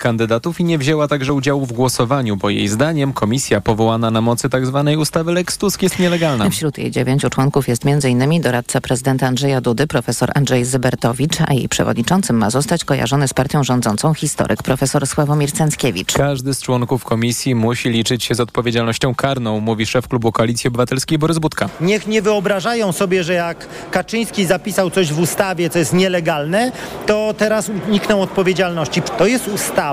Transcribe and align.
kandydatów 0.00 0.60
i 0.60 0.64
nie 0.64 0.78
wzięła 0.78 1.08
także 1.08 1.32
udziału 1.34 1.66
w 1.66 1.72
głosowaniu, 1.72 2.36
bo 2.36 2.50
jej 2.50 2.68
zdaniem 2.68 3.12
komisja 3.12 3.60
powołana 3.60 4.10
na 4.10 4.20
mocy 4.20 4.48
tzw. 4.50 4.82
Tak 4.86 4.98
ustawy 4.98 5.32
Lex 5.32 5.58
Tusk 5.58 5.82
jest 5.82 5.98
nielegalna. 5.98 6.50
Wśród 6.50 6.78
jej 6.78 6.90
dziewięciu 6.90 7.30
członków 7.30 7.68
jest 7.68 7.82
m.in. 7.86 8.42
doradca 8.42 8.80
prezydenta 8.80 9.26
Andrzeja 9.26 9.60
Dudy, 9.60 9.86
profesor 9.86 10.30
Andrzej 10.34 10.64
Zybertowicz, 10.64 11.40
a 11.46 11.52
jej 11.52 11.68
przewodniczącym 11.68 12.36
ma 12.36 12.50
zostać 12.50 12.84
kojarzony 12.84 13.28
z 13.28 13.34
partią 13.34 13.64
rządzącą 13.64 14.14
historyk 14.14 14.62
profesor 14.62 15.06
Sławomir 15.06 15.52
Cęckiewicz. 15.52 16.12
Każdy 16.12 16.54
z 16.54 16.62
członków 16.62 17.04
komisji 17.04 17.54
musi 17.54 17.90
liczyć 17.90 18.24
się 18.24 18.34
z 18.34 18.40
odpowiedzialnością 18.40 19.14
karną, 19.14 19.60
mówi 19.60 19.86
szef 19.86 20.08
klubu 20.08 20.32
Koalicji 20.32 20.68
Obywatelskiej 20.68 21.18
Borys 21.18 21.38
Budka. 21.38 21.68
Niech 21.80 22.06
nie 22.06 22.22
wyobrażają 22.22 22.92
sobie, 22.92 23.24
że 23.24 23.34
jak 23.34 23.66
Kaczyński 23.90 24.46
zapisał 24.46 24.90
coś 24.90 25.12
w 25.12 25.20
ustawie, 25.20 25.70
co 25.70 25.78
jest 25.78 25.92
nielegalne, 25.92 26.72
to 27.06 27.34
teraz 27.38 27.70
unikną 27.88 28.22
odpowiedzialności. 28.22 29.02
To 29.18 29.26
jest 29.26 29.48
ustawa, 29.48 29.89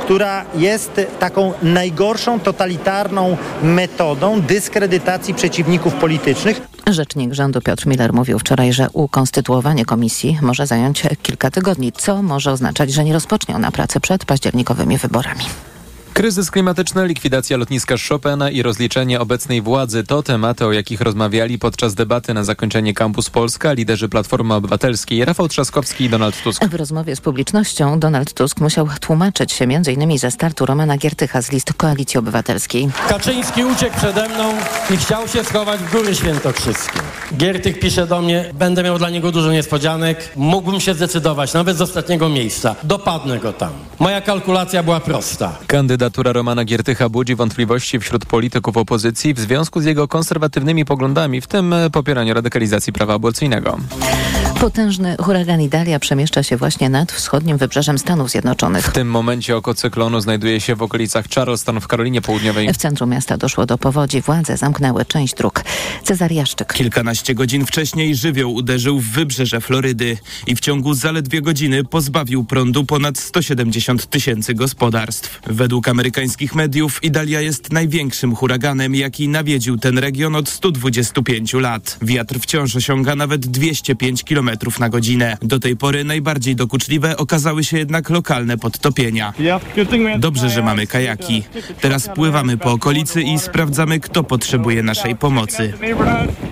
która 0.00 0.44
jest 0.54 1.00
taką 1.18 1.52
najgorszą, 1.62 2.40
totalitarną 2.40 3.36
metodą 3.62 4.40
dyskredytacji 4.40 5.34
przeciwników 5.34 5.94
politycznych. 5.94 6.60
Rzecznik 6.90 7.34
rządu 7.34 7.60
Piotr 7.60 7.86
Miller 7.86 8.12
mówił 8.12 8.38
wczoraj, 8.38 8.72
że 8.72 8.90
ukonstytuowanie 8.92 9.84
komisji 9.84 10.38
może 10.42 10.66
zająć 10.66 11.02
kilka 11.22 11.50
tygodni, 11.50 11.92
co 11.92 12.22
może 12.22 12.52
oznaczać, 12.52 12.92
że 12.92 13.04
nie 13.04 13.12
rozpocznie 13.12 13.56
ona 13.56 13.70
pracy 13.70 14.00
przed 14.00 14.24
październikowymi 14.24 14.98
wyborami. 14.98 15.44
Kryzys 16.16 16.50
klimatyczny, 16.50 17.06
likwidacja 17.06 17.56
lotniska 17.56 17.94
Chopina 18.08 18.50
i 18.50 18.62
rozliczenie 18.62 19.20
obecnej 19.20 19.62
władzy 19.62 20.04
to 20.04 20.22
tematy, 20.22 20.66
o 20.66 20.72
jakich 20.72 21.00
rozmawiali 21.00 21.58
podczas 21.58 21.94
debaty 21.94 22.34
na 22.34 22.44
zakończenie 22.44 22.94
Campus 22.94 23.30
Polska 23.30 23.72
liderzy 23.72 24.08
Platformy 24.08 24.54
Obywatelskiej 24.54 25.24
Rafał 25.24 25.48
Trzaskowski 25.48 26.04
i 26.04 26.08
Donald 26.08 26.42
Tusk. 26.42 26.64
W 26.64 26.74
rozmowie 26.74 27.16
z 27.16 27.20
publicznością 27.20 28.00
Donald 28.00 28.34
Tusk 28.34 28.60
musiał 28.60 28.88
tłumaczyć 29.00 29.52
się 29.52 29.64
m.in. 29.64 30.18
ze 30.18 30.30
startu 30.30 30.66
Romana 30.66 30.96
Giertycha 30.96 31.42
z 31.42 31.52
list 31.52 31.72
Koalicji 31.72 32.18
Obywatelskiej. 32.18 32.88
Kaczyński 33.08 33.64
uciekł 33.64 33.96
przede 33.96 34.28
mną 34.28 34.54
i 34.94 34.96
chciał 34.96 35.28
się 35.28 35.44
schować 35.44 35.80
w 35.80 35.92
Góry 35.92 36.14
Świętokrzyskie. 36.14 37.00
Giertych 37.36 37.80
pisze 37.80 38.06
do 38.06 38.22
mnie, 38.22 38.50
będę 38.54 38.82
miał 38.82 38.98
dla 38.98 39.10
niego 39.10 39.32
dużo 39.32 39.52
niespodzianek, 39.52 40.32
mógłbym 40.36 40.80
się 40.80 40.94
zdecydować 40.94 41.52
nawet 41.52 41.76
z 41.76 41.80
ostatniego 41.80 42.28
miejsca. 42.28 42.76
Dopadnę 42.82 43.38
go 43.38 43.52
tam. 43.52 43.72
Moja 43.98 44.20
kalkulacja 44.20 44.82
była 44.82 45.00
prosta. 45.00 45.58
Kandydat 45.66 46.05
Kandydatura 46.06 46.32
Romana 46.32 46.64
Giertycha 46.64 47.08
budzi 47.08 47.34
wątpliwości 47.34 48.00
wśród 48.00 48.24
polityków 48.24 48.76
opozycji 48.76 49.34
w 49.34 49.40
związku 49.40 49.80
z 49.80 49.84
jego 49.84 50.08
konserwatywnymi 50.08 50.84
poglądami, 50.84 51.40
w 51.40 51.46
tym 51.46 51.74
popieraniu 51.92 52.34
radykalizacji 52.34 52.92
prawa 52.92 53.14
aborcyjnego. 53.14 53.78
Potężny 54.60 55.16
huragan 55.20 55.60
Idalia 55.60 55.98
przemieszcza 55.98 56.42
się 56.42 56.56
właśnie 56.56 56.90
nad 56.90 57.12
wschodnim 57.12 57.56
wybrzeżem 57.56 57.98
Stanów 57.98 58.30
Zjednoczonych. 58.30 58.86
W 58.86 58.92
tym 58.92 59.10
momencie 59.10 59.56
oko 59.56 59.74
cyklonu 59.74 60.20
znajduje 60.20 60.60
się 60.60 60.74
w 60.74 60.82
okolicach 60.82 61.24
Charleston 61.34 61.80
w 61.80 61.86
Karolinie 61.86 62.22
Południowej. 62.22 62.72
W 62.72 62.76
centrum 62.76 63.10
miasta 63.10 63.36
doszło 63.36 63.66
do 63.66 63.78
powodzi. 63.78 64.20
Władze 64.20 64.56
zamknęły 64.56 65.04
część 65.04 65.34
dróg. 65.34 65.64
Cezar 66.04 66.32
Jaszczyk. 66.32 66.72
Kilkanaście 66.72 67.34
godzin 67.34 67.66
wcześniej 67.66 68.16
żywioł 68.16 68.54
uderzył 68.54 69.00
w 69.00 69.04
wybrzeże 69.04 69.60
Florydy 69.60 70.18
i 70.46 70.56
w 70.56 70.60
ciągu 70.60 70.94
zaledwie 70.94 71.42
godziny 71.42 71.84
pozbawił 71.84 72.44
prądu 72.44 72.84
ponad 72.84 73.18
170 73.18 74.06
tysięcy 74.06 74.54
gospodarstw. 74.54 75.40
Według 75.46 75.88
amerykańskich 75.96 76.54
mediów 76.54 77.04
Idalia 77.04 77.40
jest 77.40 77.72
największym 77.72 78.34
huraganem, 78.34 78.94
jaki 78.94 79.28
nawiedził 79.28 79.78
ten 79.78 79.98
region 79.98 80.36
od 80.36 80.48
125 80.48 81.54
lat. 81.54 81.98
Wiatr 82.02 82.38
wciąż 82.40 82.76
osiąga 82.76 83.16
nawet 83.16 83.46
205 83.46 84.24
km 84.24 84.50
na 84.80 84.88
godzinę. 84.88 85.36
Do 85.42 85.58
tej 85.58 85.76
pory 85.76 86.04
najbardziej 86.04 86.56
dokuczliwe 86.56 87.16
okazały 87.16 87.64
się 87.64 87.78
jednak 87.78 88.10
lokalne 88.10 88.58
podtopienia. 88.58 89.32
Dobrze, 90.18 90.50
że 90.50 90.62
mamy 90.62 90.86
kajaki. 90.86 91.42
Teraz 91.80 92.08
pływamy 92.14 92.56
po 92.58 92.72
okolicy 92.72 93.22
i 93.22 93.38
sprawdzamy, 93.38 94.00
kto 94.00 94.24
potrzebuje 94.24 94.82
naszej 94.82 95.16
pomocy. 95.16 95.72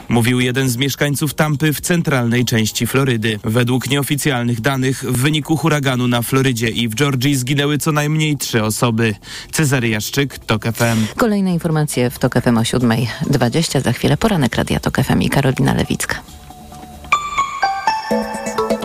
Mówił 0.09 0.41
jeden 0.41 0.69
z 0.69 0.77
mieszkańców 0.77 1.34
Tampy 1.34 1.72
w 1.72 1.81
centralnej 1.81 2.44
części 2.44 2.87
Florydy. 2.87 3.38
Według 3.44 3.91
nieoficjalnych 3.91 4.60
danych 4.60 5.04
w 5.04 5.16
wyniku 5.16 5.56
huraganu 5.56 6.09
na 6.09 6.22
Florydzie 6.22 6.69
i 6.69 6.88
w 6.88 6.94
Georgii 6.94 7.37
zginęły 7.37 7.78
co 7.78 7.93
najmniej 7.93 8.37
trzy 8.37 8.62
osoby. 8.62 9.15
Cezary 9.53 9.89
Jaszczyk, 9.89 10.39
TOK 10.39 10.65
FM. 10.65 11.17
Kolejne 11.17 11.53
informacje 11.53 12.11
w 12.11 12.19
TOK 12.19 12.34
FM 12.34 12.59
o 12.59 12.61
7.20. 12.61 13.81
Za 13.81 13.93
chwilę 13.93 14.17
poranek 14.17 14.56
Radia 14.56 14.81
TOK 14.81 14.97
FM 14.97 15.21
i 15.21 15.31
Karolina 15.31 15.75
Lewicka. 15.75 16.21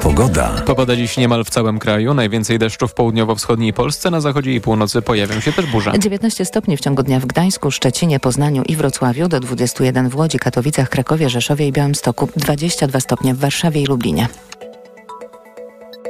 Pogoda. 0.02 0.50
Pogoda 0.66 0.96
dziś 0.96 1.18
niemal 1.18 1.44
w 1.44 1.50
całym 1.50 1.80
kraju. 1.80 2.14
Najwięcej 2.14 2.60
deszczu 2.60 2.88
w 2.88 2.94
południowo-wschodniej 2.94 3.74
Polsce. 3.74 4.12
Na 4.12 4.22
zachodzie 4.22 4.54
i 4.54 4.62
północy 4.62 5.02
pojawią 5.02 5.40
się 5.40 5.54
też 5.54 5.66
burze. 5.66 5.94
19 6.00 6.46
stopni 6.46 6.78
w 6.78 6.80
ciągu 6.80 7.04
dnia 7.04 7.20
w 7.20 7.26
Gdańsku, 7.26 7.72
Szczecinie, 7.72 8.20
Poznaniu 8.20 8.64
i 8.64 8.76
Wrocławiu. 8.76 9.28
Do 9.28 9.40
21 9.40 10.10
w 10.10 10.16
Łodzi, 10.16 10.40
Katowicach, 10.40 10.90
Krakowie, 10.90 11.30
Rzeszowie 11.30 11.68
i 11.68 11.72
Białymstoku. 11.72 12.30
22 12.36 13.00
stopnie 13.00 13.34
w 13.34 13.40
Warszawie 13.40 13.82
i 13.82 13.86
Lublinie. 13.86 14.28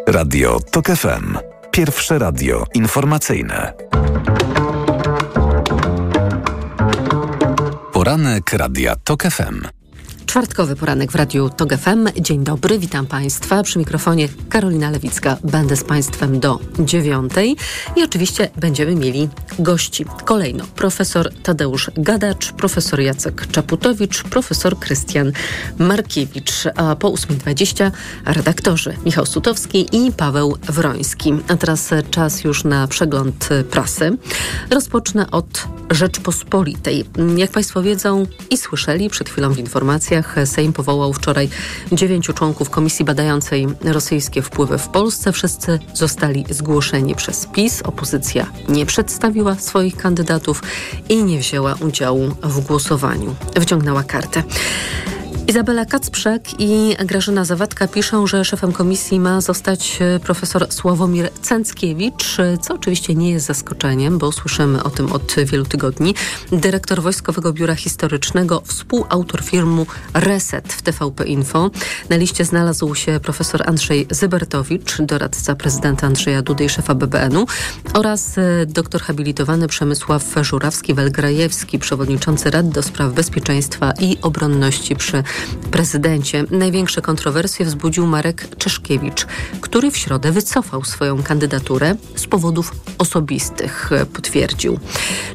Radio 0.07 0.59
TOK 0.71 0.87
FM. 0.87 1.48
Pierwsze 1.79 2.19
radio 2.19 2.63
informacyjne. 2.73 3.73
Poranek 7.93 8.53
Radia 8.53 8.95
TOK 8.95 9.23
FM. 9.23 9.78
Czwartkowy 10.29 10.75
poranek 10.75 11.11
w 11.11 11.15
Radiu 11.15 11.49
TOG 11.49 11.73
FM. 11.77 12.07
Dzień 12.19 12.43
dobry, 12.43 12.79
witam 12.79 13.07
Państwa. 13.07 13.63
Przy 13.63 13.79
mikrofonie 13.79 14.29
Karolina 14.49 14.89
Lewicka. 14.89 15.37
Będę 15.43 15.75
z 15.75 15.83
Państwem 15.83 16.39
do 16.39 16.59
dziewiątej 16.79 17.55
i 17.95 18.03
oczywiście 18.03 18.49
będziemy 18.57 18.95
mieli 18.95 19.29
gości. 19.59 20.05
Kolejno 20.25 20.65
profesor 20.75 21.33
Tadeusz 21.43 21.91
Gadacz, 21.95 22.51
profesor 22.51 22.99
Jacek 22.99 23.47
Czaputowicz, 23.51 24.23
profesor 24.23 24.79
Krystian 24.79 25.31
Markiewicz. 25.77 26.53
A 26.75 26.95
po 26.95 27.11
8.20 27.11 27.91
redaktorzy 28.25 28.93
Michał 29.05 29.25
Sutowski 29.25 29.87
i 29.91 30.11
Paweł 30.11 30.57
Wroński. 30.63 31.33
A 31.47 31.57
teraz 31.57 31.89
czas 32.11 32.43
już 32.43 32.63
na 32.63 32.87
przegląd 32.87 33.49
prasy. 33.71 34.17
Rozpocznę 34.69 35.31
od 35.31 35.67
Rzeczpospolitej. 35.91 37.05
Jak 37.37 37.51
Państwo 37.51 37.81
wiedzą 37.81 38.25
i 38.49 38.57
słyszeli 38.57 39.09
przed 39.09 39.29
chwilą 39.29 39.53
w 39.53 39.59
informacjach, 39.59 40.18
Sejm 40.45 40.73
powołał 40.73 41.13
wczoraj 41.13 41.49
dziewięciu 41.91 42.33
członków 42.33 42.69
komisji 42.69 43.05
badającej 43.05 43.67
rosyjskie 43.83 44.41
wpływy 44.41 44.77
w 44.77 44.87
Polsce. 44.87 45.31
Wszyscy 45.31 45.79
zostali 45.93 46.45
zgłoszeni 46.49 47.15
przez 47.15 47.45
PiS. 47.45 47.81
Opozycja 47.81 48.45
nie 48.69 48.85
przedstawiła 48.85 49.55
swoich 49.55 49.97
kandydatów 49.97 50.63
i 51.09 51.23
nie 51.23 51.39
wzięła 51.39 51.75
udziału 51.79 52.35
w 52.43 52.59
głosowaniu. 52.67 53.35
Wyciągnęła 53.55 54.03
kartę. 54.03 54.43
Izabela 55.49 55.85
Kacprzak 55.85 56.41
i 56.59 56.95
Grażyna 57.05 57.45
Zawadka 57.45 57.87
piszą, 57.87 58.27
że 58.27 58.45
szefem 58.45 58.71
komisji 58.71 59.19
ma 59.19 59.41
zostać 59.41 59.99
e, 60.01 60.19
profesor 60.19 60.67
Sławomir 60.69 61.29
Cęckiewicz, 61.41 62.37
co 62.61 62.73
oczywiście 62.73 63.15
nie 63.15 63.31
jest 63.31 63.45
zaskoczeniem, 63.45 64.17
bo 64.17 64.31
słyszymy 64.31 64.83
o 64.83 64.89
tym 64.89 65.11
od 65.11 65.35
wielu 65.45 65.65
tygodni. 65.65 66.15
Dyrektor 66.51 67.01
Wojskowego 67.01 67.53
Biura 67.53 67.75
Historycznego, 67.75 68.61
współautor 68.65 69.43
filmu 69.43 69.85
Reset 70.13 70.73
w 70.73 70.81
TVP 70.81 71.25
Info. 71.25 71.71
Na 72.09 72.15
liście 72.15 72.45
znalazł 72.45 72.95
się 72.95 73.19
profesor 73.19 73.63
Andrzej 73.65 74.07
Zybertowicz, 74.11 75.01
doradca 75.01 75.55
prezydenta 75.55 76.07
Andrzeja 76.07 76.41
Dudy 76.41 76.65
i 76.65 76.69
szefa 76.69 76.95
BBN-u 76.95 77.45
oraz 77.93 78.37
e, 78.37 78.65
doktor 78.65 79.01
habilitowany 79.01 79.67
Przemysław 79.67 80.35
Żurawski-Welgrajewski, 80.35 81.79
przewodniczący 81.79 82.51
Rady 82.51 82.69
do 82.69 82.83
Spraw 82.83 83.13
Bezpieczeństwa 83.13 83.93
i 83.99 84.17
Obronności 84.21 84.95
przy 84.95 85.23
prezydencie. 85.71 86.45
Największe 86.51 87.01
kontrowersje 87.01 87.65
wzbudził 87.65 88.07
Marek 88.07 88.55
Czeszkiewicz, 88.57 89.27
który 89.61 89.91
w 89.91 89.97
środę 89.97 90.31
wycofał 90.31 90.83
swoją 90.83 91.23
kandydaturę 91.23 91.95
z 92.15 92.27
powodów 92.27 92.71
osobistych, 92.97 93.89
potwierdził. 94.13 94.79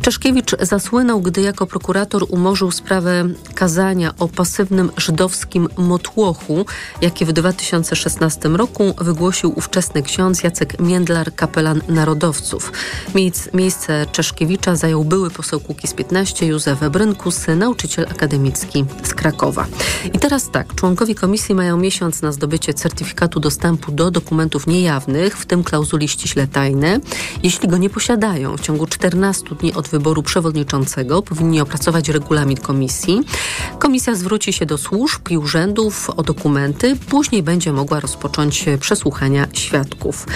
Czeszkiewicz 0.02 0.56
zasłynął, 0.60 1.20
gdy 1.20 1.40
jako 1.40 1.66
prokurator 1.66 2.26
umorzył 2.28 2.70
sprawę 2.70 3.28
kazania 3.54 4.14
o 4.18 4.28
pasywnym 4.28 4.90
żydowskim 4.96 5.68
motłochu, 5.76 6.66
jakie 7.00 7.26
w 7.26 7.32
2016 7.32 8.48
roku 8.48 8.94
wygłosił 8.98 9.52
ówczesny 9.56 10.02
ksiądz 10.02 10.42
Jacek 10.42 10.80
Międlar, 10.80 11.34
kapelan 11.34 11.80
narodowców. 11.88 12.72
Miejsce 13.54 14.06
Czeszkiewicza 14.12 14.76
zajął 14.76 15.04
były 15.04 15.30
poseł 15.30 15.60
Kukiz 15.60 15.94
15 15.94 16.46
Józef 16.46 16.80
Brynkus, 16.90 17.46
nauczyciel 17.56 18.06
akademicki 18.10 18.84
z 19.02 19.14
Krakowa. 19.14 19.66
I 20.14 20.18
teraz 20.18 20.50
tak, 20.50 20.74
członkowie 20.74 21.14
komisji 21.14 21.54
mają 21.54 21.76
miesiąc 21.76 22.22
na 22.22 22.32
zdobycie 22.32 22.74
certyfikatu 22.74 23.40
dostępu 23.40 23.92
do 23.92 24.10
dokumentów 24.10 24.66
niejawnych, 24.66 25.38
w 25.38 25.46
tym 25.46 25.64
klauzuli 25.64 26.08
ściśle 26.08 26.46
tajne. 26.46 27.00
Jeśli 27.42 27.68
go 27.68 27.76
nie 27.76 27.90
posiadają, 27.90 28.56
w 28.56 28.60
ciągu 28.60 28.86
14 28.86 29.54
dni 29.60 29.74
od 29.74 29.88
wyboru 29.88 30.22
przewodniczącego 30.22 31.22
powinni 31.22 31.60
opracować 31.60 32.08
regulamin 32.08 32.56
komisji. 32.56 33.20
Komisja 33.78 34.14
zwróci 34.14 34.52
się 34.52 34.66
do 34.66 34.78
służb 34.78 35.28
i 35.30 35.38
urzędów 35.38 36.10
o 36.10 36.22
dokumenty, 36.22 36.96
później 36.96 37.42
będzie 37.42 37.72
mogła 37.72 38.00
rozpocząć 38.00 38.64
przesłuchania 38.80 39.46
świadków. 39.52 40.26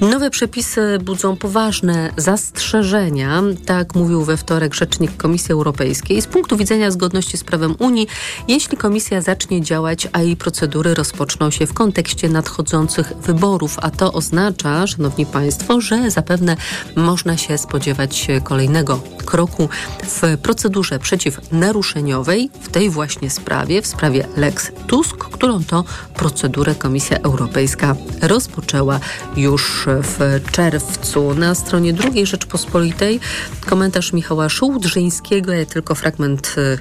Nowe 0.00 0.30
przepisy 0.30 0.98
budzą 1.04 1.36
poważne 1.36 2.12
zastrzeżenia, 2.16 3.42
tak 3.66 3.94
mówił 3.94 4.24
we 4.24 4.36
wtorek 4.36 4.74
rzecznik 4.74 5.16
Komisji 5.16 5.52
Europejskiej. 5.52 6.22
Z 6.22 6.26
punktu 6.26 6.56
widzenia 6.56 6.90
zgodności 6.90 7.36
z 7.36 7.44
prawem 7.44 7.74
Unii, 7.78 8.06
jeśli 8.48 8.76
komisja 8.76 9.05
zacznie 9.20 9.62
działać, 9.62 10.08
a 10.12 10.22
jej 10.22 10.36
procedury 10.36 10.94
rozpoczną 10.94 11.50
się 11.50 11.66
w 11.66 11.74
kontekście 11.74 12.28
nadchodzących 12.28 13.12
wyborów, 13.16 13.76
a 13.82 13.90
to 13.90 14.12
oznacza, 14.12 14.86
szanowni 14.86 15.26
państwo, 15.26 15.80
że 15.80 16.10
zapewne 16.10 16.56
można 16.96 17.36
się 17.36 17.58
spodziewać 17.58 18.26
kolejnego 18.44 19.00
kroku 19.26 19.68
w 20.02 20.38
procedurze 20.42 20.98
przeciwnaruszeniowej 20.98 22.50
w 22.60 22.68
tej 22.68 22.90
właśnie 22.90 23.30
sprawie, 23.30 23.82
w 23.82 23.86
sprawie 23.86 24.26
Lex 24.36 24.72
Tusk, 24.86 25.16
którą 25.16 25.64
to 25.64 25.84
procedurę 26.14 26.74
Komisja 26.74 27.18
Europejska 27.18 27.96
rozpoczęła 28.22 29.00
już 29.36 29.84
w 29.86 30.40
czerwcu. 30.52 31.34
Na 31.34 31.54
stronie 31.54 31.92
drugiej 31.92 32.26
Rzeczpospolitej 32.26 33.20
komentarz 33.66 34.12
Michała 34.12 34.48
Szułdrzyńskiego, 34.48 35.52
tylko 35.68 35.94
fragment 35.94 36.54
y, 36.58 36.78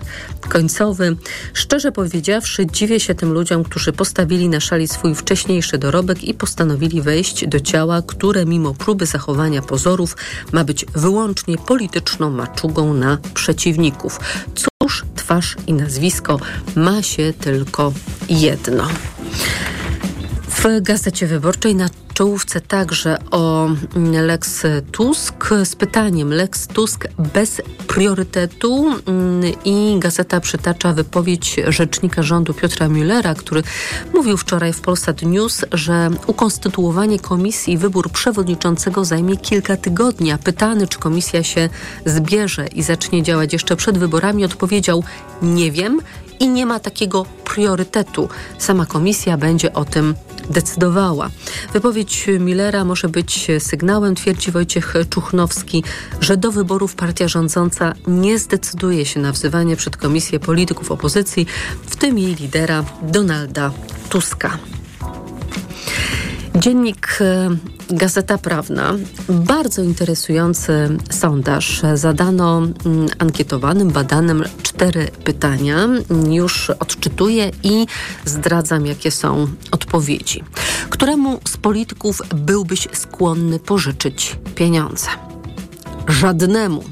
końcowy. 0.50 1.18
Szczerze 1.54 1.92
powiedziawszy, 2.06 2.68
dziwię 2.68 3.00
się 3.00 3.16
tym 3.16 3.32
ludziom, 3.34 3.64
którzy 3.64 3.94
postawili 3.94 4.50
na 4.50 4.60
szali 4.60 4.88
swój 4.88 5.16
wcześniejszy 5.16 5.78
dorobek 5.78 6.24
i 6.24 6.34
postanowili 6.34 7.02
wejść 7.02 7.48
do 7.48 7.60
ciała, 7.60 8.02
które 8.02 8.46
mimo 8.46 8.74
próby 8.74 9.06
zachowania 9.06 9.62
pozorów 9.62 10.18
ma 10.52 10.64
być 10.64 10.86
wyłącznie 10.96 11.58
polityczną 11.58 12.30
maczugą 12.30 12.94
na 12.94 13.18
przeciwników. 13.34 14.20
Cóż, 14.56 15.06
twarz 15.16 15.56
i 15.68 15.74
nazwisko 15.74 16.40
ma 16.76 17.02
się 17.02 17.34
tylko 17.40 17.94
jedno. 18.30 18.88
W 20.50 20.82
Gazecie 20.82 21.28
Wyborczej 21.28 21.76
na 21.76 21.90
czołówce 22.16 22.62
także 22.62 23.18
o 23.32 23.70
mm, 23.96 24.26
Lex 24.26 24.64
Tusk 24.92 25.50
z 25.64 25.76
pytaniem 25.76 26.34
Lex 26.34 26.68
Tusk 26.68 27.08
bez 27.34 27.62
priorytetu 27.88 28.86
mm, 29.06 29.54
i 29.66 29.96
gazeta 30.00 30.40
przytacza 30.40 30.94
wypowiedź 30.94 31.56
rzecznika 31.68 32.24
rządu 32.24 32.54
Piotra 32.54 32.88
Müllera, 32.88 33.36
który 33.36 33.64
mówił 34.14 34.38
wczoraj 34.38 34.74
w 34.74 34.82
Polsat 34.82 35.22
News, 35.22 35.66
że 35.72 36.10
ukonstytuowanie 36.28 37.20
komisji 37.20 37.74
i 37.74 37.78
wybór 37.78 38.10
przewodniczącego 38.10 39.06
zajmie 39.06 39.38
kilka 39.38 39.78
tygodni. 39.78 40.32
A 40.32 40.38
pytany, 40.38 40.88
czy 40.88 41.00
komisja 41.00 41.44
się 41.44 41.70
zbierze 42.06 42.68
i 42.68 42.84
zacznie 42.84 43.24
działać 43.24 43.54
jeszcze 43.54 43.76
przed 43.76 43.98
wyborami, 43.98 44.46
odpowiedział: 44.46 45.04
Nie 45.42 45.72
wiem 45.72 46.02
i 46.40 46.50
nie 46.50 46.66
ma 46.66 46.80
takiego 46.80 47.26
priorytetu. 47.46 48.30
Sama 48.58 48.86
komisja 48.86 49.38
będzie 49.38 49.74
o 49.74 49.86
tym 49.86 50.16
decydowała. 50.50 51.30
Wypowiedź 51.74 52.28
Millera 52.40 52.86
może 52.86 53.10
być 53.10 53.48
sygnałem, 53.60 54.16
twierdzi 54.16 54.52
Wojciech 54.52 54.94
Czuchnowski, 55.10 55.84
że 56.22 56.38
do 56.38 56.52
wyborów 56.52 56.96
partia 56.96 57.28
rządząca 57.28 57.94
nie 58.08 58.40
zdecyduje 58.40 59.06
się 59.06 59.20
na 59.20 59.32
wzywanie 59.32 59.76
przed 59.76 59.98
komisję 59.98 60.40
polityków 60.40 60.92
opozycji, 60.92 61.48
w 61.88 61.96
tym 61.96 62.18
jej 62.18 62.36
lidera 62.36 62.86
Donalda 63.02 63.72
Tuska. 64.10 64.58
Dziennik 66.56 67.18
e, 67.22 67.50
Gazeta 67.90 68.38
Prawna. 68.38 68.94
Bardzo 69.30 69.82
interesujący 69.82 70.98
sondaż. 71.12 71.82
Zadano 71.94 72.58
mm, 72.58 73.08
ankietowanym, 73.20 73.92
badanym 73.92 74.44
cztery 74.64 75.08
pytania. 75.24 75.88
Już 76.30 76.70
odczytuję 76.70 77.52
i 77.64 77.86
zdradzam, 78.26 78.86
jakie 78.86 79.12
są 79.12 79.48
odpowiedzi. 79.72 80.44
Któremu 80.90 81.40
z 81.48 81.58
polityków 81.58 82.22
byłbyś 82.36 82.88
skłonny 82.94 83.60
pożyczyć 83.60 84.36
pieniądze? 84.56 85.08
Żadnemu 86.08 86.84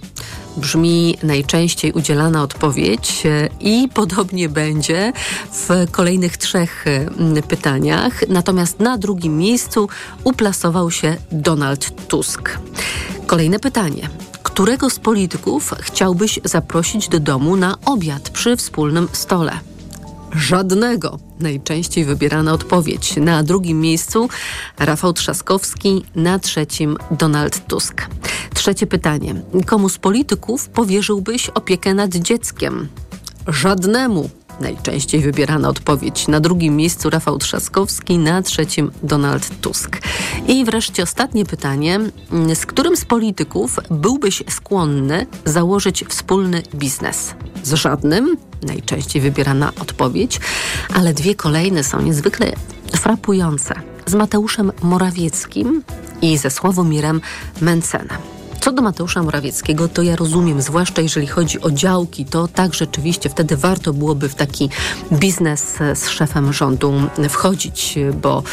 brzmi 0.58 1.18
najczęściej 1.24 1.92
udzielana 1.92 2.44
odpowiedź 2.44 3.26
e, 3.26 3.50
i 3.60 3.90
podobnie 3.94 4.50
będzie 4.50 5.14
w 5.52 5.92
kolejnych 5.92 6.38
trzech 6.54 6.86
e, 6.88 7.42
pytaniach. 7.42 8.30
Natomiast 8.30 8.80
na 8.80 8.98
drugim 8.98 9.38
miejscu 9.38 9.90
uplasował 10.24 10.92
się 10.92 11.18
Donald 11.32 12.08
Tusk. 12.08 12.60
Kolejne 13.28 13.60
pytanie. 13.60 14.10
Którego 14.44 14.90
z 14.90 15.00
polityków 15.00 15.74
chciałbyś 15.80 16.40
zaprosić 16.44 17.10
do 17.10 17.20
domu 17.20 17.56
na 17.56 17.78
obiad 17.86 18.30
przy 18.30 18.58
wspólnym 18.58 19.08
stole? 19.12 19.60
Żadnego. 20.32 21.20
Najczęściej 21.40 22.06
wybierana 22.06 22.54
odpowiedź. 22.54 23.18
Na 23.18 23.44
drugim 23.44 23.82
miejscu 23.82 24.30
Rafał 24.80 25.14
Trzaskowski, 25.14 26.06
na 26.16 26.40
trzecim 26.40 26.98
Donald 27.12 27.68
Tusk. 27.68 28.02
Trzecie 28.54 28.88
pytanie. 28.88 29.36
Komu 29.66 29.90
z 29.90 29.98
polityków 29.98 30.70
powierzyłbyś 30.70 31.50
opiekę 31.50 31.94
nad 31.94 32.16
dzieckiem? 32.16 32.88
Żadnemu. 33.48 34.30
Najczęściej 34.64 35.22
wybierana 35.22 35.70
odpowiedź. 35.70 36.28
Na 36.28 36.40
drugim 36.40 36.76
miejscu 36.76 37.10
Rafał 37.10 37.38
Trzaskowski, 37.38 38.18
na 38.18 38.42
trzecim 38.42 38.92
Donald 39.04 39.62
Tusk. 39.62 39.98
I 40.48 40.66
wreszcie 40.66 41.04
ostatnie 41.04 41.46
pytanie. 41.46 42.00
Z 42.56 42.66
którym 42.66 42.98
z 42.98 43.06
polityków 43.06 43.80
byłbyś 43.92 44.44
skłonny 44.50 45.26
założyć 45.46 46.06
wspólny 46.10 46.64
biznes? 46.76 47.34
Z 47.64 47.74
żadnym? 47.74 48.38
Najczęściej 48.62 49.22
wybierana 49.22 49.72
odpowiedź, 49.82 50.40
ale 50.94 51.14
dwie 51.14 51.36
kolejne 51.36 51.84
są 51.84 52.02
niezwykle 52.02 52.54
frapujące. 52.98 53.76
Z 54.06 54.14
Mateuszem 54.14 54.72
Morawieckim 54.82 55.84
i 56.22 56.38
ze 56.38 56.50
Sławomirem 56.50 57.22
Mencenem. 57.62 58.18
Co 58.64 58.72
do 58.72 58.82
Mateusza 58.82 59.24
Morawieckiego, 59.24 59.88
to 59.88 60.02
ja 60.02 60.16
rozumiem, 60.16 60.62
zwłaszcza 60.62 61.02
jeżeli 61.02 61.28
chodzi 61.28 61.62
o 61.62 61.72
działki, 61.72 62.26
to 62.26 62.48
tak 62.48 62.74
rzeczywiście 62.74 63.30
wtedy 63.30 63.58
warto 63.58 63.94
byłoby 63.94 64.30
w 64.30 64.36
taki 64.36 64.70
biznes 65.12 65.78
z 65.96 66.10
szefem 66.10 66.54
rządu 66.54 66.94
wchodzić, 67.30 67.96
bo 68.22 68.44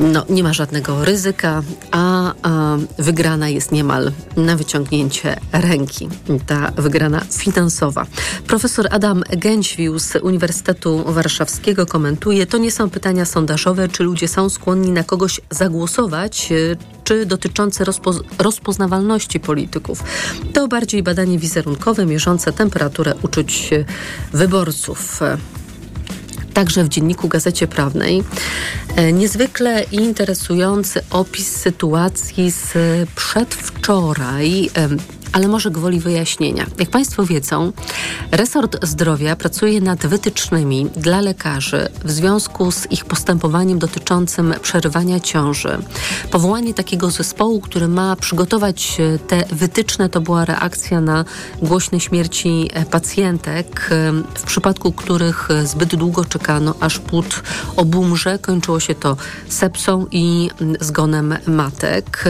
no, 0.00 0.24
nie 0.28 0.42
ma 0.42 0.52
żadnego 0.52 1.04
ryzyka, 1.04 1.62
a, 1.90 2.34
a 2.42 2.76
wygrana 2.98 3.48
jest 3.48 3.72
niemal 3.72 4.12
na 4.36 4.56
wyciągnięcie 4.56 5.36
ręki, 5.52 6.08
ta 6.46 6.70
wygrana 6.76 7.20
finansowa. 7.30 8.06
Profesor 8.46 8.88
Adam 8.90 9.22
Gęćwił 9.30 9.98
z 9.98 10.16
Uniwersytetu 10.16 11.04
Warszawskiego 11.06 11.86
komentuje, 11.86 12.46
to 12.46 12.58
nie 12.58 12.70
są 12.70 12.90
pytania 12.90 13.24
sondażowe, 13.24 13.88
czy 13.88 14.02
ludzie 14.02 14.28
są 14.28 14.48
skłonni 14.48 14.92
na 14.92 15.04
kogoś 15.04 15.40
zagłosować, 15.50 16.52
czy 17.04 17.26
dotyczące 17.26 17.84
rozpoz 17.84 18.20
rozpoznawalności 18.38 19.40
polityków. 19.40 20.04
To 20.52 20.68
bardziej 20.68 21.02
badanie 21.02 21.38
wizerunkowe 21.38 22.06
mierzące 22.06 22.52
temperaturę 22.52 23.14
uczuć 23.22 23.70
wyborców 24.32 25.20
także 26.52 26.84
w 26.84 26.88
dzienniku 26.88 27.28
Gazecie 27.28 27.66
Prawnej. 27.66 28.22
E, 28.96 29.12
niezwykle 29.12 29.82
interesujący 29.82 31.00
opis 31.10 31.56
sytuacji 31.56 32.50
z 32.50 32.72
przedwczoraj 33.14 34.70
ale 35.32 35.48
może 35.48 35.70
gwoli 35.70 36.00
wyjaśnienia. 36.00 36.66
Jak 36.78 36.90
Państwo 36.90 37.26
wiedzą, 37.26 37.72
resort 38.30 38.86
zdrowia 38.86 39.36
pracuje 39.36 39.80
nad 39.80 40.06
wytycznymi 40.06 40.86
dla 40.96 41.20
lekarzy 41.20 41.88
w 42.04 42.10
związku 42.10 42.72
z 42.72 42.90
ich 42.90 43.04
postępowaniem 43.04 43.78
dotyczącym 43.78 44.54
przerywania 44.62 45.20
ciąży. 45.20 45.78
Powołanie 46.30 46.74
takiego 46.74 47.10
zespołu, 47.10 47.60
który 47.60 47.88
ma 47.88 48.16
przygotować 48.16 49.00
e, 49.00 49.18
te 49.18 49.44
wytyczne, 49.54 50.08
to 50.08 50.20
była 50.20 50.44
reakcja 50.44 51.00
na 51.00 51.24
głośne 51.62 52.00
śmierci 52.00 52.70
e, 52.72 52.84
pacjentek, 52.84 53.88
e, 53.90 54.12
w 54.34 54.42
przypadku 54.42 54.92
których 54.92 55.48
zbyt 55.64 55.96
długo 55.96 56.24
czekano, 56.24 56.74
aż 56.80 56.98
płód 56.98 57.42
obumrze. 57.76 58.38
Kończyło 58.38 58.80
się 58.80 58.94
to 58.94 59.16
sepsą 59.48 60.06
i 60.10 60.50
zgonem 60.80 61.36
matek. 61.46 62.24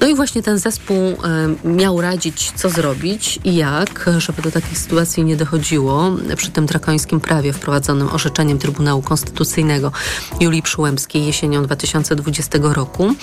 No 0.00 0.06
i 0.06 0.14
właśnie 0.14 0.42
ten 0.42 0.58
zespół 0.58 1.16
miał 1.64 2.00
radzić, 2.00 2.52
co 2.56 2.70
zrobić 2.70 3.38
i 3.44 3.56
jak, 3.56 4.10
żeby 4.18 4.42
do 4.42 4.50
takich 4.50 4.78
sytuacji 4.78 4.99
nie 5.24 5.36
dochodziło 5.36 6.10
przy 6.36 6.50
tym 6.50 6.66
drakońskim 6.66 7.20
prawie 7.20 7.52
wprowadzonym 7.52 8.08
orzeczeniem 8.08 8.58
Trybunału 8.58 9.02
Konstytucyjnego 9.02 9.92
Julii 10.40 10.62
Przyłębskiej 10.62 11.26
jesienią 11.26 11.62
2020 11.62 12.58
roku. 12.62 13.14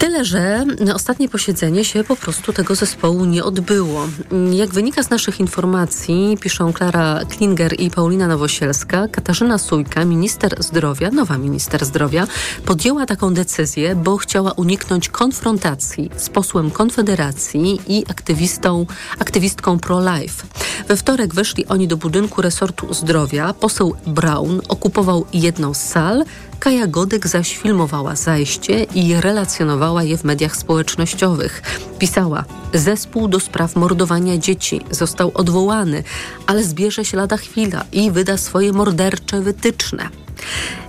Tyle, 0.00 0.24
że 0.24 0.64
ostatnie 0.94 1.28
posiedzenie 1.28 1.84
się 1.84 2.04
po 2.04 2.16
prostu 2.16 2.52
tego 2.52 2.74
zespołu 2.74 3.24
nie 3.24 3.44
odbyło. 3.44 4.08
Jak 4.52 4.70
wynika 4.70 5.02
z 5.02 5.10
naszych 5.10 5.40
informacji, 5.40 6.38
piszą 6.40 6.72
Klara 6.72 7.20
Klinger 7.28 7.80
i 7.80 7.90
Paulina 7.90 8.26
Nowosielska, 8.26 9.08
Katarzyna 9.08 9.58
Sujka, 9.58 10.04
minister 10.04 10.62
zdrowia, 10.62 11.10
nowa 11.10 11.38
minister 11.38 11.84
zdrowia, 11.84 12.26
podjęła 12.64 13.06
taką 13.06 13.34
decyzję, 13.34 13.96
bo 13.96 14.16
chciała 14.16 14.52
uniknąć 14.52 15.08
konfrontacji 15.08 16.10
z 16.16 16.28
posłem 16.28 16.70
Konfederacji 16.70 17.80
i 17.86 18.04
aktywistą, 18.08 18.86
aktywistką 19.18 19.78
pro-life. 19.78 20.46
We 20.88 20.96
wtorek 20.96 21.34
weszli 21.34 21.66
oni 21.66 21.88
do 21.88 21.96
budynku 21.96 22.42
resortu 22.42 22.94
zdrowia. 22.94 23.54
Poseł 23.54 23.94
Brown 24.06 24.60
okupował 24.68 25.26
jedną 25.32 25.74
z 25.74 25.80
sal, 25.82 26.24
Kaja 26.60 26.86
Godek 26.86 27.26
zaś 27.28 27.56
filmowała 27.56 28.16
zajście 28.16 28.82
i 28.94 29.14
relacjonowała 29.14 30.02
je 30.02 30.18
w 30.18 30.24
mediach 30.24 30.56
społecznościowych. 30.56 31.62
Pisała: 31.98 32.44
Zespół 32.74 33.28
do 33.28 33.40
spraw 33.40 33.76
mordowania 33.76 34.38
dzieci 34.38 34.80
został 34.90 35.30
odwołany, 35.34 36.02
ale 36.46 36.64
zbierze 36.64 37.04
się 37.04 37.16
lada 37.16 37.36
chwila 37.36 37.84
i 37.92 38.10
wyda 38.10 38.36
swoje 38.36 38.72
mordercze 38.72 39.40
wytyczne. 39.40 40.08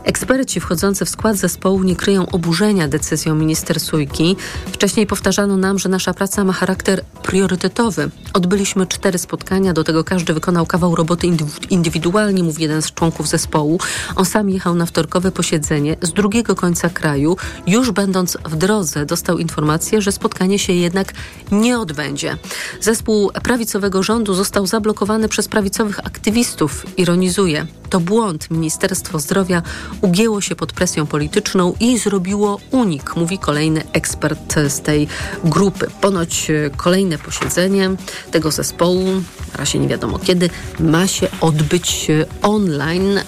Eksperci 0.04 0.60
wchodzący 0.60 1.06
w 1.06 1.10
skład 1.10 1.36
zespołu 1.38 1.84
nie 1.84 1.96
kryją 1.96 2.26
oburzenia 2.30 2.88
decyzją 2.88 3.36
minister 3.36 3.80
Sujki. 3.80 4.36
Wcześniej 4.66 5.08
powtarzano 5.08 5.58
nam, 5.58 5.80
że 5.80 5.90
nasza 5.90 6.14
praca 6.14 6.44
ma 6.44 6.54
charakter 6.54 7.04
priorytetowy. 7.24 8.10
Odbyliśmy 8.34 8.88
cztery 8.88 9.20
spotkania, 9.20 9.74
do 9.74 9.84
tego 9.84 10.04
każdy 10.04 10.34
wykonał 10.34 10.66
kawał 10.66 10.96
roboty 10.96 11.28
indywidualnie, 11.70 12.44
mówi 12.44 12.62
jeden 12.62 12.82
z 12.82 12.94
członków 12.94 13.28
zespołu. 13.28 13.80
On 14.16 14.26
sam 14.26 14.50
jechał 14.50 14.76
na 14.76 14.86
wtorkowe 14.86 15.32
posiedzenie 15.32 15.96
z 16.02 16.14
drugiego 16.14 16.56
końca 16.56 16.90
kraju. 16.90 17.38
Już 17.68 17.92
będąc 17.92 18.38
w 18.46 18.56
drodze 18.56 19.06
dostał 19.06 19.38
informację, 19.38 20.02
że 20.02 20.12
spotkanie 20.12 20.60
się 20.60 20.74
jednak 20.74 21.14
nie 21.52 21.80
odbędzie. 21.80 22.38
Zespół 22.82 23.32
prawicowego 23.44 24.04
rządu 24.04 24.34
został 24.34 24.68
zablokowany 24.68 25.30
przez 25.30 25.48
prawicowych 25.48 26.00
aktywistów. 26.00 26.86
Ironizuje. 26.98 27.81
To 27.92 28.00
błąd. 28.00 28.52
Ministerstwo 28.52 29.20
Zdrowia 29.20 29.62
ugięło 30.02 30.42
się 30.42 30.56
pod 30.56 30.74
presją 30.74 31.08
polityczną 31.08 31.74
i 31.80 31.98
zrobiło 31.98 32.60
unik, 32.72 33.16
mówi 33.16 33.40
kolejny 33.40 33.84
ekspert 33.94 34.56
z 34.68 34.82
tej 34.82 35.08
grupy. 35.44 35.88
Ponoć 36.02 36.50
e, 36.50 36.70
kolejne 36.78 37.18
posiedzenie 37.18 37.90
tego 38.32 38.52
zespołu, 38.52 39.06
na 39.52 39.58
razie 39.58 39.80
nie 39.80 39.88
wiadomo 39.88 40.20
kiedy, 40.20 40.50
ma 40.80 41.08
się 41.08 41.28
odbyć 41.42 42.08
e, 42.10 42.26
online, 42.42 43.18
e, 43.18 43.24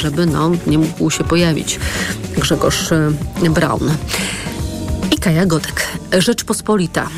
żeby 0.00 0.26
no, 0.26 0.50
nie 0.66 0.78
mógł 0.78 1.10
się 1.10 1.24
pojawić 1.24 1.78
Grzegorz 2.38 2.90
Braun. 3.50 3.90
Kaja 5.18 5.46
Godek. 5.46 5.86
Rzeczpospolita. 6.18 7.08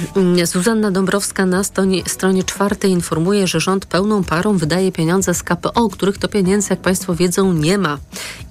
Zuzanna 0.45 0.91
Dąbrowska 0.91 1.47
na 1.47 1.65
stronie, 1.65 2.03
stronie 2.07 2.45
czwartej 2.45 2.91
informuje, 2.91 3.47
że 3.47 3.61
rząd 3.61 3.87
pełną 3.87 4.25
parą 4.25 4.57
wydaje 4.57 4.93
pieniądze 4.93 5.35
z 5.35 5.43
KPO, 5.43 5.89
których 5.89 6.19
to 6.19 6.29
pieniędzy, 6.29 6.67
jak 6.71 6.81
Państwo 6.81 7.15
wiedzą, 7.15 7.53
nie 7.53 7.79
ma. 7.79 7.99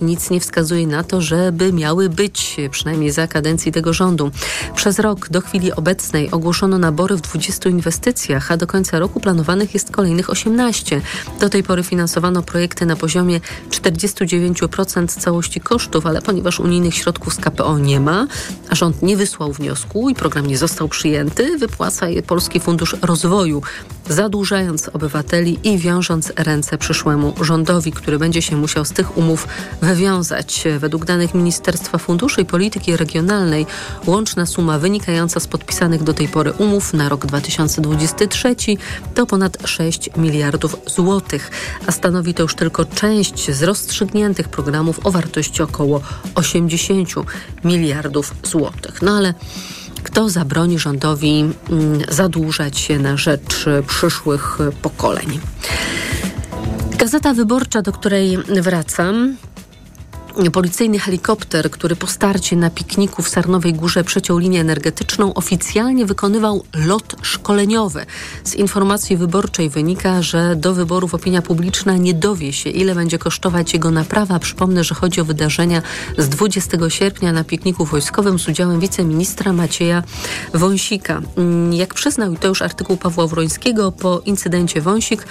I 0.01 0.05
nic 0.05 0.29
nie 0.29 0.39
wskazuje 0.39 0.88
na 0.88 1.03
to, 1.03 1.21
żeby 1.21 1.74
miały 1.74 2.10
być, 2.10 2.57
przynajmniej 2.71 3.12
za 3.12 3.27
kadencji 3.27 3.71
tego 3.71 3.93
rządu. 3.93 4.31
Przez 4.75 5.00
rok 5.00 5.29
do 5.29 5.41
chwili 5.41 5.74
obecnej 5.74 6.31
ogłoszono 6.31 6.77
nabory 6.77 7.15
w 7.15 7.21
20 7.21 7.69
inwestycjach, 7.69 8.51
a 8.51 8.57
do 8.57 8.67
końca 8.67 9.00
roku 9.00 9.19
planowanych 9.19 9.74
jest 9.74 9.91
kolejnych 9.91 10.29
18. 10.29 11.01
Do 11.39 11.50
tej 11.50 11.63
pory 11.63 11.83
finansowano 11.83 12.43
projekty 12.43 12.86
na 12.86 12.95
poziomie 12.95 13.39
49% 13.69 15.07
całości 15.07 15.62
kosztów, 15.62 16.05
ale 16.05 16.21
ponieważ 16.21 16.60
unijnych 16.60 16.95
środków 16.95 17.33
z 17.33 17.38
KPO 17.38 17.77
nie 17.77 18.00
ma, 18.00 18.27
a 18.69 18.75
rząd 18.75 19.01
nie 19.01 19.17
wysłał 19.17 19.30
wysłał 19.31 19.53
wniosku 19.53 20.09
i 20.09 20.15
program 20.15 20.45
nie 20.47 20.57
został 20.57 20.88
przyjęty, 20.88 21.57
wypłaca 21.57 22.09
je 22.09 22.23
Polski 22.23 22.59
Fundusz 22.59 22.95
Rozwoju, 23.01 23.61
zadłużając 24.09 24.89
obywateli 24.89 25.59
i 25.63 25.77
wiążąc 25.77 26.33
ręce 26.35 26.77
przyszłemu 26.77 27.33
rządowi, 27.41 27.91
który 27.91 28.19
będzie 28.19 28.41
się 28.41 28.57
musiał 28.57 28.85
z 28.85 28.91
tych 28.91 29.17
umów 29.17 29.47
wywiązać. 29.81 30.63
Według 30.79 31.05
danych 31.05 31.33
Ministerstwa 31.33 31.97
Funduszy 31.97 32.41
i 32.41 32.45
Polityki 32.45 32.97
Regionalnej 32.97 33.65
łączna 34.05 34.45
suma 34.45 34.79
wynikająca 34.79 35.39
z 35.39 35.47
podpisanych 35.47 36.03
do 36.03 36.13
tej 36.13 36.27
pory 36.27 36.51
umów 36.51 36.93
na 36.93 37.09
rok 37.09 37.25
2023 37.25 38.55
to 39.15 39.25
ponad 39.25 39.57
6 39.65 40.09
miliardów 40.17 40.75
złotych, 40.85 41.51
a 41.88 41.91
stanowi 41.91 42.33
to 42.33 42.43
już 42.43 42.55
tylko 42.55 42.85
część 42.85 43.51
z 43.51 43.63
rozstrzygniętych 43.63 44.50
programów 44.50 45.05
o 45.05 45.11
wartości 45.11 45.63
około 45.63 46.01
80 46.35 47.09
miliardów 47.63 48.33
złotych. 48.43 49.01
No 49.01 49.20
ale 49.21 49.33
kto 50.03 50.29
zabroni 50.29 50.79
rządowi 50.79 51.39
mm, 51.39 51.53
zadłużać 52.09 52.79
się 52.79 52.99
na 52.99 53.17
rzecz 53.17 53.65
przyszłych 53.87 54.57
pokoleń. 54.81 55.39
Gazeta 56.97 57.33
Wyborcza, 57.33 57.81
do 57.81 57.91
której 57.91 58.37
wracam, 58.37 59.35
Policyjny 60.53 61.00
helikopter, 61.00 61.71
który 61.71 61.95
po 61.95 62.07
starcie 62.07 62.55
na 62.55 62.69
pikniku 62.69 63.21
w 63.21 63.29
Sarnowej 63.29 63.73
Górze 63.73 64.03
przeciął 64.03 64.38
linię 64.38 64.61
energetyczną, 64.61 65.33
oficjalnie 65.33 66.05
wykonywał 66.05 66.63
lot 66.73 67.15
szkoleniowy. 67.21 68.05
Z 68.43 68.55
informacji 68.55 69.17
wyborczej 69.17 69.69
wynika, 69.69 70.21
że 70.21 70.55
do 70.55 70.73
wyborów 70.73 71.13
opinia 71.13 71.41
publiczna 71.41 71.97
nie 71.97 72.13
dowie 72.13 72.53
się, 72.53 72.69
ile 72.69 72.95
będzie 72.95 73.19
kosztować 73.19 73.73
jego 73.73 73.91
naprawa. 73.91 74.39
Przypomnę, 74.39 74.83
że 74.83 74.95
chodzi 74.95 75.21
o 75.21 75.25
wydarzenia 75.25 75.81
z 76.17 76.29
20 76.29 76.77
sierpnia 76.89 77.31
na 77.31 77.43
pikniku 77.43 77.85
wojskowym 77.85 78.39
z 78.39 78.47
udziałem 78.47 78.79
wiceministra 78.79 79.53
Macieja 79.53 80.03
Wąsika. 80.53 81.21
Jak 81.71 81.93
przyznał, 81.93 82.33
i 82.33 82.38
to 82.38 82.47
już 82.47 82.61
artykuł 82.61 82.97
Pawła 82.97 83.27
Wrońskiego, 83.27 83.91
po 83.91 84.21
incydencie 84.25 84.81
Wąsik 84.81 85.25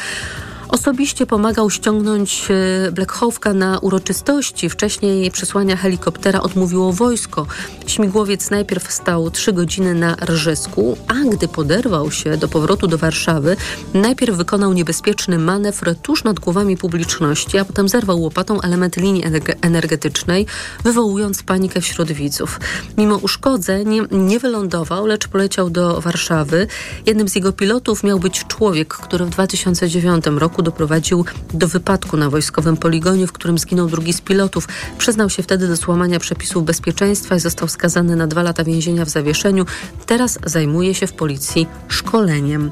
Osobiście 0.70 1.26
pomagał 1.26 1.70
ściągnąć 1.70 2.48
e, 2.50 2.92
Black 2.92 3.12
Hawka 3.12 3.52
na 3.52 3.78
uroczystości. 3.78 4.70
Wcześniej 4.70 5.30
przesłania 5.30 5.76
helikoptera 5.76 6.40
odmówiło 6.40 6.92
wojsko. 6.92 7.46
Śmigłowiec 7.86 8.50
najpierw 8.50 8.92
stał 8.92 9.30
trzy 9.30 9.52
godziny 9.52 9.94
na 9.94 10.16
rżysku, 10.16 10.96
a 11.08 11.30
gdy 11.30 11.48
poderwał 11.48 12.10
się 12.10 12.36
do 12.36 12.48
powrotu 12.48 12.86
do 12.86 12.98
Warszawy, 12.98 13.56
najpierw 13.94 14.36
wykonał 14.36 14.72
niebezpieczny 14.72 15.38
manewr 15.38 15.94
tuż 16.02 16.24
nad 16.24 16.40
głowami 16.40 16.76
publiczności, 16.76 17.58
a 17.58 17.64
potem 17.64 17.88
zerwał 17.88 18.20
łopatą 18.20 18.60
element 18.60 18.96
linii 18.96 19.24
energetycznej, 19.62 20.46
wywołując 20.84 21.42
panikę 21.42 21.80
wśród 21.80 22.12
widzów. 22.12 22.60
Mimo 22.98 23.16
uszkodzeń 23.16 24.00
nie 24.10 24.38
wylądował, 24.38 25.06
lecz 25.06 25.28
poleciał 25.28 25.70
do 25.70 26.00
Warszawy. 26.00 26.66
Jednym 27.06 27.28
z 27.28 27.34
jego 27.34 27.52
pilotów 27.52 28.04
miał 28.04 28.18
być 28.18 28.44
człowiek, 28.44 28.88
który 28.88 29.24
w 29.24 29.30
2009 29.30 30.24
roku 30.26 30.59
roku 30.60 30.70
doprowadził 30.70 31.24
do 31.54 31.68
wypadku 31.68 32.16
na 32.16 32.30
wojskowym 32.30 32.76
poligonie, 32.76 33.26
w 33.26 33.32
którym 33.32 33.58
zginął 33.58 33.86
drugi 33.86 34.12
z 34.12 34.20
pilotów. 34.20 34.68
Przyznał 34.98 35.30
się 35.30 35.42
wtedy 35.42 35.68
do 35.68 35.76
złamania 35.76 36.18
przepisów 36.18 36.64
bezpieczeństwa 36.64 37.36
i 37.36 37.40
został 37.40 37.68
skazany 37.68 38.16
na 38.16 38.26
dwa 38.26 38.42
lata 38.42 38.64
więzienia 38.64 39.04
w 39.04 39.08
zawieszeniu. 39.08 39.66
Teraz 40.06 40.38
zajmuje 40.46 40.94
się 40.94 41.06
w 41.06 41.12
policji 41.12 41.66
szkoleniem. 41.88 42.70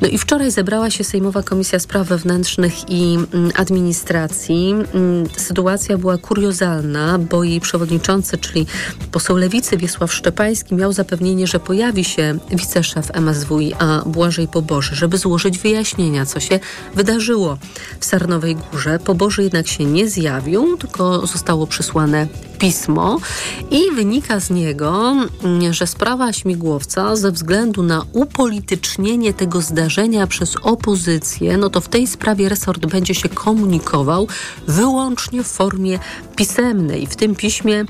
No 0.00 0.08
i 0.08 0.18
wczoraj 0.18 0.50
zebrała 0.50 0.90
się 0.90 1.04
Sejmowa 1.04 1.42
Komisja 1.42 1.78
Spraw 1.78 2.08
Wewnętrznych 2.08 2.90
i 2.90 3.14
mm, 3.14 3.50
Administracji. 3.56 4.74
Mm, 4.94 5.26
sytuacja 5.36 5.98
była 5.98 6.18
kuriozalna, 6.18 7.18
bo 7.18 7.44
jej 7.44 7.60
przewodniczący, 7.60 8.38
czyli 8.38 8.66
poseł 9.12 9.36
Lewicy 9.36 9.76
Wiesław 9.76 10.12
Szczepański 10.12 10.74
miał 10.74 10.92
zapewnienie, 10.92 11.46
że 11.46 11.60
pojawi 11.60 12.04
się 12.04 12.38
wiceszef 12.50 13.10
MSWi, 13.14 13.74
a 13.78 14.02
Błażej 14.06 14.48
Poboży, 14.48 14.94
żeby 14.94 15.18
złożyć 15.18 15.58
wyjaśnienia, 15.58 16.26
co 16.26 16.40
się 16.40 16.60
wydarzyło 16.94 17.17
wydarzyło 17.18 17.58
w 18.00 18.04
Sarnowej 18.04 18.56
Górze. 18.56 18.98
Poboży 18.98 19.42
jednak 19.42 19.68
się 19.68 19.84
nie 19.84 20.08
zjawił, 20.08 20.76
tylko 20.76 21.26
zostało 21.26 21.66
przysłane 21.66 22.26
pismo 22.58 23.18
i 23.70 23.94
wynika 23.94 24.40
z 24.40 24.50
niego, 24.50 25.16
że 25.70 25.86
sprawa 25.86 26.32
śmigłowca 26.32 27.16
ze 27.16 27.32
względu 27.32 27.82
na 27.82 28.04
upolitycznienie 28.12 29.34
tego 29.34 29.60
zdarzenia 29.60 30.26
przez 30.26 30.56
opozycję, 30.62 31.56
no 31.56 31.70
to 31.70 31.80
w 31.80 31.88
tej 31.88 32.06
sprawie 32.06 32.48
resort 32.48 32.86
będzie 32.86 33.14
się 33.14 33.28
komunikował 33.28 34.28
wyłącznie 34.66 35.42
w 35.42 35.46
formie 35.46 35.98
pisemnej. 36.36 37.06
W 37.06 37.16
tym 37.16 37.34
piśmie, 37.34 37.84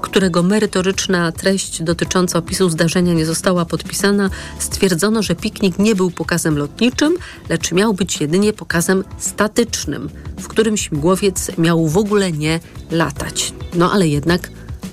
którego 0.00 0.42
merytoryczna 0.42 1.32
treść 1.32 1.82
dotycząca 1.82 2.38
opisu 2.38 2.70
zdarzenia 2.70 3.12
nie 3.12 3.26
została 3.26 3.64
podpisana, 3.64 4.30
stwierdzono, 4.58 5.22
że 5.22 5.34
piknik 5.34 5.78
nie 5.78 5.94
był 5.94 6.10
pokazem 6.10 6.58
lotniczym, 6.58 7.14
lecz 7.48 7.72
miał 7.72 7.94
być 7.94 8.20
jedynie 8.20 8.52
pokazem 8.52 9.04
statycznym, 9.18 10.10
w 10.40 10.48
którym 10.48 10.76
śmigłowiec 10.76 11.58
miał 11.58 11.88
w 11.88 11.96
ogóle 11.96 12.32
nie 12.32 12.60
latać. 12.90 13.52
No 13.74 13.92
ale 13.92 14.08
jednak 14.08 14.50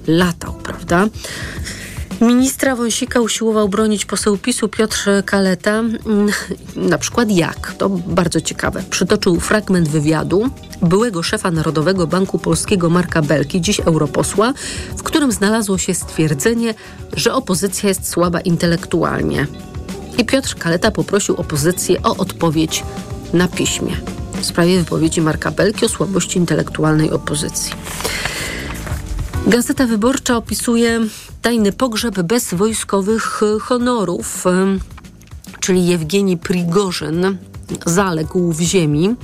latał, 0.07 0.53
prawda? 0.53 1.07
Ministra 2.21 2.75
Wąsika 2.75 3.21
usiłował 3.21 3.69
bronić 3.69 4.05
poseł 4.05 4.37
PiSu 4.37 4.69
Piotr 4.69 5.09
Kaleta. 5.25 5.71
Mm, 5.79 6.29
na 6.75 6.97
przykład 6.97 7.31
jak? 7.31 7.73
To 7.73 7.89
bardzo 7.89 8.41
ciekawe. 8.41 8.83
Przytoczył 8.89 9.39
fragment 9.39 9.89
wywiadu 9.89 10.49
byłego 10.81 11.23
szefa 11.23 11.51
Narodowego 11.51 12.07
Banku 12.07 12.39
Polskiego 12.39 12.89
Marka 12.89 13.21
Belki, 13.21 13.61
dziś 13.61 13.79
europosła, 13.79 14.53
w 14.97 15.03
którym 15.03 15.31
znalazło 15.31 15.77
się 15.77 15.93
stwierdzenie, 15.93 16.73
że 17.13 17.33
opozycja 17.33 17.89
jest 17.89 18.09
słaba 18.09 18.41
intelektualnie. 18.41 19.47
I 20.17 20.25
Piotr 20.25 20.55
Kaleta 20.55 20.91
poprosił 20.91 21.35
opozycję 21.35 22.01
o 22.03 22.17
odpowiedź 22.17 22.83
na 23.33 23.47
piśmie 23.47 23.97
w 24.41 24.45
sprawie 24.45 24.79
wypowiedzi 24.79 25.21
Marka 25.21 25.51
Belki 25.51 25.85
o 25.85 25.89
słabości 25.89 26.39
intelektualnej 26.39 27.11
opozycji. 27.11 27.73
Gazeta 29.47 29.87
Wyborcza 29.87 30.37
opisuje 30.37 30.99
tajny 31.41 31.71
pogrzeb 31.71 32.21
bez 32.21 32.53
wojskowych 32.53 33.41
honorów, 33.61 34.43
czyli 35.59 35.87
Jewgeni 35.87 36.37
Prigorzyn 36.37 37.37
zaległ 37.85 38.53
w 38.53 38.61
ziemi. 38.61 39.15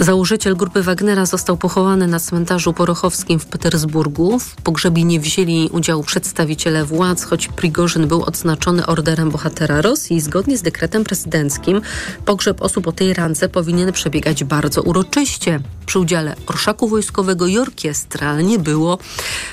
Założyciel 0.00 0.56
grupy 0.56 0.82
Wagnera 0.82 1.26
został 1.26 1.56
pochowany 1.56 2.06
na 2.06 2.20
cmentarzu 2.20 2.72
porochowskim 2.72 3.38
w 3.38 3.46
Petersburgu. 3.46 4.38
W 4.38 4.56
pogrzebie 4.56 5.04
nie 5.04 5.20
wzięli 5.20 5.68
udziału 5.72 6.02
przedstawiciele 6.02 6.84
władz, 6.84 7.24
choć 7.24 7.48
Prigorzyn 7.48 8.08
był 8.08 8.22
odznaczony 8.22 8.86
orderem 8.86 9.30
bohatera 9.30 9.82
Rosji. 9.82 10.20
Zgodnie 10.20 10.58
z 10.58 10.62
dekretem 10.62 11.04
prezydenckim 11.04 11.80
pogrzeb 12.24 12.62
osób 12.62 12.88
o 12.88 12.92
tej 12.92 13.14
rance 13.14 13.48
powinien 13.48 13.92
przebiegać 13.92 14.44
bardzo 14.44 14.82
uroczyście. 14.82 15.60
Przy 15.86 15.98
udziale 15.98 16.36
orszaku 16.46 16.88
wojskowego 16.88 17.46
i 17.46 17.58
orkiestra 17.58 18.40
nie 18.40 18.58
było. 18.58 18.98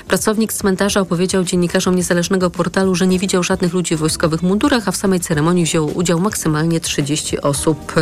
Pracownik 0.08 0.52
cmentarza 0.52 1.00
opowiedział 1.00 1.44
dziennikarzom 1.44 1.96
niezależnego 1.96 2.50
portalu, 2.50 2.94
że 2.94 3.06
nie 3.06 3.18
widział 3.18 3.42
żadnych 3.42 3.72
ludzi 3.72 3.96
w 3.96 3.98
wojskowych 3.98 4.42
mundurach, 4.42 4.88
a 4.88 4.92
w 4.92 4.96
samej 4.96 5.20
ceremonii 5.20 5.64
wzięło 5.64 5.88
udział 5.88 6.20
maksymalnie 6.20 6.80
30 6.80 7.40
osób. 7.40 7.92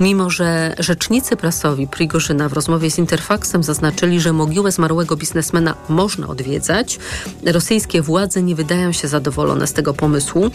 Mimo, 0.00 0.30
że 0.30 0.74
rzecznicy 0.78 1.36
prasowi 1.36 1.86
Prigorzyna 1.86 2.48
w 2.48 2.52
rozmowie 2.52 2.90
z 2.90 2.98
Interfaxem 2.98 3.62
zaznaczyli, 3.62 4.20
że 4.20 4.32
mogiłę 4.32 4.72
zmarłego 4.72 5.16
biznesmena 5.16 5.74
można 5.88 6.28
odwiedzać, 6.28 6.98
rosyjskie 7.46 8.02
władze 8.02 8.42
nie 8.42 8.54
wydają 8.54 8.92
się 8.92 9.08
zadowolone 9.08 9.66
z 9.66 9.72
tego 9.72 9.94
pomysłu. 9.94 10.50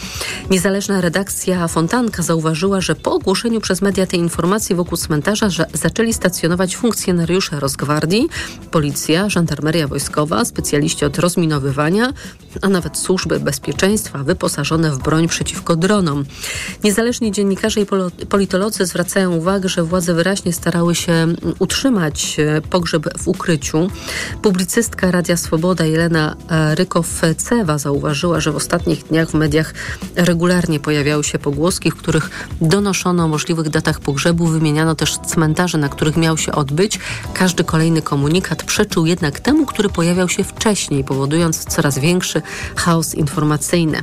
Niezależna 0.50 1.02
redakcja 1.02 1.68
Fontanka 1.68 2.24
zauważyła, 2.24 2.82
że 2.82 2.96
po 2.96 3.14
ogłoszeniu 3.14 3.62
przez 3.62 3.82
media 3.82 4.08
tej 4.08 4.20
informacji 4.20 4.76
wokół 4.76 4.98
cmentarza 4.98 5.48
zaczęli 5.74 6.14
stacjonować 6.14 6.76
funkcjonariusze 6.76 7.60
Rosgwardii, 7.60 8.30
policja, 8.72 9.30
żandarmeria 9.30 9.88
wojskowa, 9.88 10.46
specjaliści 10.46 11.06
od 11.06 11.20
rozminowywania, 11.20 12.14
a 12.62 12.70
nawet 12.70 12.98
służby 12.98 13.40
bezpieczeństwa 13.40 14.24
wyposażone 14.24 14.92
w 14.92 14.98
broń 14.98 15.28
przeciwko 15.28 15.76
dronom. 15.76 16.26
Niezależni 16.84 17.32
dziennikarze 17.32 17.82
i 17.82 17.86
politolodzy 18.30 18.75
zwracają 18.84 19.36
uwagę, 19.36 19.70
że 19.70 19.84
władze 19.84 20.14
wyraźnie 20.14 20.54
starały 20.54 20.96
się 20.96 21.28
utrzymać 21.60 22.38
e, 22.40 22.62
pogrzeb 22.62 23.18
w 23.18 23.28
ukryciu. 23.28 23.90
Publicystka 24.42 25.12
Radia 25.12 25.38
Swoboda 25.38 25.86
Jelena 25.86 26.36
e, 26.50 26.76
Rykow-Cewa 26.76 27.78
zauważyła, 27.78 28.40
że 28.40 28.52
w 28.52 28.56
ostatnich 28.56 29.04
dniach 29.04 29.30
w 29.30 29.34
mediach 29.34 29.74
regularnie 30.16 30.80
pojawiały 30.80 31.24
się 31.24 31.40
pogłoski, 31.40 31.92
w 31.92 31.96
których 31.96 32.48
donoszono 32.62 33.24
o 33.24 33.28
możliwych 33.28 33.70
datach 33.70 34.00
pogrzebu, 34.00 34.48
wymieniano 34.48 34.96
też 34.96 35.18
cmentarze, 35.18 35.78
na 35.78 35.90
których 35.90 36.18
miał 36.18 36.38
się 36.38 36.52
odbyć. 36.52 37.00
Każdy 37.34 37.64
kolejny 37.64 38.02
komunikat 38.02 38.64
przeczył 38.64 39.06
jednak 39.06 39.40
temu, 39.40 39.66
który 39.66 39.90
pojawiał 39.90 40.30
się 40.30 40.44
wcześniej, 40.44 41.04
powodując 41.04 41.66
coraz 41.66 42.00
większy 42.00 42.42
chaos 42.76 43.14
informacyjny. 43.16 44.02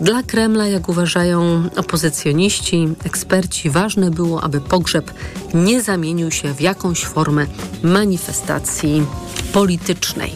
Dla 0.00 0.22
Kremla, 0.22 0.66
jak 0.66 0.88
uważają 0.88 1.62
opozycjoniści, 1.76 2.88
eksperci, 3.04 3.70
ważne 3.70 3.91
było, 4.10 4.44
aby 4.44 4.60
pogrzeb 4.60 5.10
nie 5.54 5.82
zamienił 5.82 6.30
się 6.30 6.54
w 6.54 6.60
jakąś 6.60 7.04
formę 7.04 7.46
manifestacji 7.82 9.06
politycznej. 9.52 10.32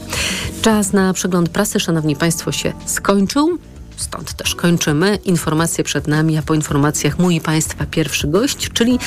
Czas 0.62 0.92
na 0.92 1.12
przegląd 1.12 1.48
prasy, 1.48 1.80
szanowni 1.80 2.16
państwo, 2.16 2.52
się 2.52 2.72
skończył. 2.86 3.58
Stąd 3.96 4.32
też 4.32 4.54
kończymy. 4.54 5.18
Informacje 5.24 5.84
przed 5.84 6.08
nami, 6.08 6.38
a 6.38 6.42
po 6.42 6.54
informacjach 6.54 7.18
mój 7.18 7.40
Państwa 7.40 7.86
pierwszy 7.90 8.28
gość, 8.28 8.70
czyli 8.72 8.98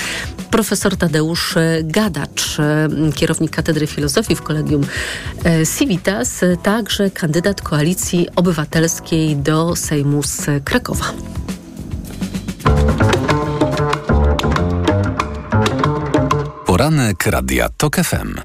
profesor 0.51 0.97
Tadeusz 0.97 1.55
Gadacz, 1.83 2.57
kierownik 3.15 3.51
Katedry 3.51 3.87
Filozofii 3.87 4.35
w 4.35 4.41
Kolegium 4.41 4.81
e, 5.45 5.65
Civitas, 5.77 6.41
także 6.63 7.11
kandydat 7.11 7.61
Koalicji 7.61 8.27
Obywatelskiej 8.35 9.35
do 9.35 9.75
Sejmu 9.75 10.23
z 10.23 10.45
Krakowa. 10.63 11.13
Poranek 16.79 17.25
Radia 17.25 17.69
TOK 17.77 17.95
FM. 17.95 18.35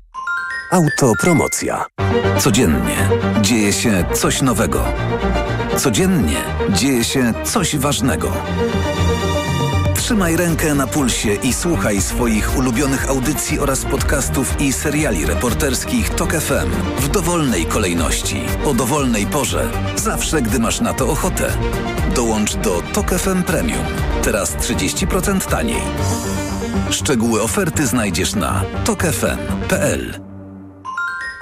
Autopromocja. 0.70 1.84
Codziennie 2.38 3.08
dzieje 3.42 3.72
się 3.72 4.04
coś 4.14 4.42
nowego. 4.42 4.84
Codziennie 5.76 6.42
dzieje 6.68 7.04
się 7.04 7.34
coś 7.44 7.76
ważnego. 7.76 8.32
Trzymaj 9.94 10.36
rękę 10.36 10.74
na 10.74 10.86
pulsie 10.86 11.34
i 11.34 11.52
słuchaj 11.52 12.00
swoich 12.00 12.58
ulubionych 12.58 13.08
audycji 13.08 13.58
oraz 13.58 13.84
podcastów 13.84 14.60
i 14.60 14.72
seriali 14.72 15.26
reporterskich 15.26 16.10
TOK 16.10 16.32
FM 16.32 16.70
w 16.98 17.08
dowolnej 17.08 17.66
kolejności, 17.66 18.42
o 18.64 18.74
dowolnej 18.74 19.26
porze, 19.26 19.70
zawsze 19.96 20.42
gdy 20.42 20.58
masz 20.58 20.80
na 20.80 20.94
to 20.94 21.08
ochotę. 21.08 21.52
Dołącz 22.14 22.54
do 22.56 22.82
TOK 22.92 23.10
FM 23.10 23.42
Premium. 23.42 23.84
Teraz 24.22 24.56
30% 24.56 25.50
taniej. 25.50 25.82
Szczegóły 26.90 27.42
oferty 27.42 27.86
znajdziesz 27.86 28.34
na 28.34 28.62
tokefm.pl. 28.84 30.20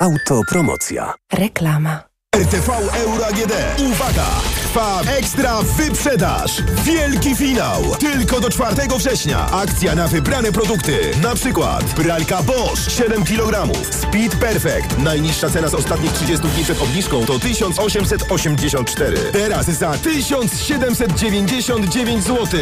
Autopromocja. 0.00 1.14
Reklama. 1.32 2.11
RTV 2.36 2.68
Euro 3.04 3.26
AGD. 3.26 3.52
Uwaga! 3.78 4.26
Trwa 4.62 5.00
ekstra 5.18 5.62
wyprzedaż. 5.62 6.62
Wielki 6.84 7.36
finał. 7.36 7.82
Tylko 8.00 8.40
do 8.40 8.50
4 8.50 8.76
września. 8.98 9.50
Akcja 9.50 9.94
na 9.94 10.08
wybrane 10.08 10.52
produkty. 10.52 10.98
Na 11.22 11.34
przykład 11.34 11.84
pralka 11.84 12.42
Bosch 12.42 12.90
7 12.90 13.24
kg. 13.24 13.72
Speed 13.90 14.36
Perfect. 14.36 14.98
Najniższa 14.98 15.50
cena 15.50 15.68
z 15.68 15.74
ostatnich 15.74 16.12
30 16.12 16.48
dni 16.48 16.64
przed 16.64 16.82
obniżką 16.82 17.26
to 17.26 17.38
1884. 17.38 19.18
Teraz 19.32 19.66
za 19.66 19.92
1799 19.92 22.24
zł. 22.24 22.60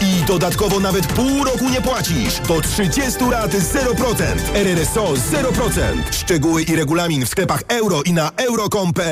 I 0.00 0.22
dodatkowo 0.26 0.80
nawet 0.80 1.06
pół 1.06 1.44
roku 1.44 1.68
nie 1.68 1.80
płacisz. 1.80 2.38
Do 2.48 2.60
30 2.60 3.24
lat 3.30 3.50
0%. 3.50 4.24
RRSO 4.54 5.04
0%. 5.04 6.02
Szczegóły 6.10 6.62
i 6.62 6.76
regulamin 6.76 7.26
w 7.26 7.28
sklepach 7.28 7.62
euro 7.68 8.02
i 8.02 8.12
na 8.12 8.30
euro.com.pl 8.36 9.11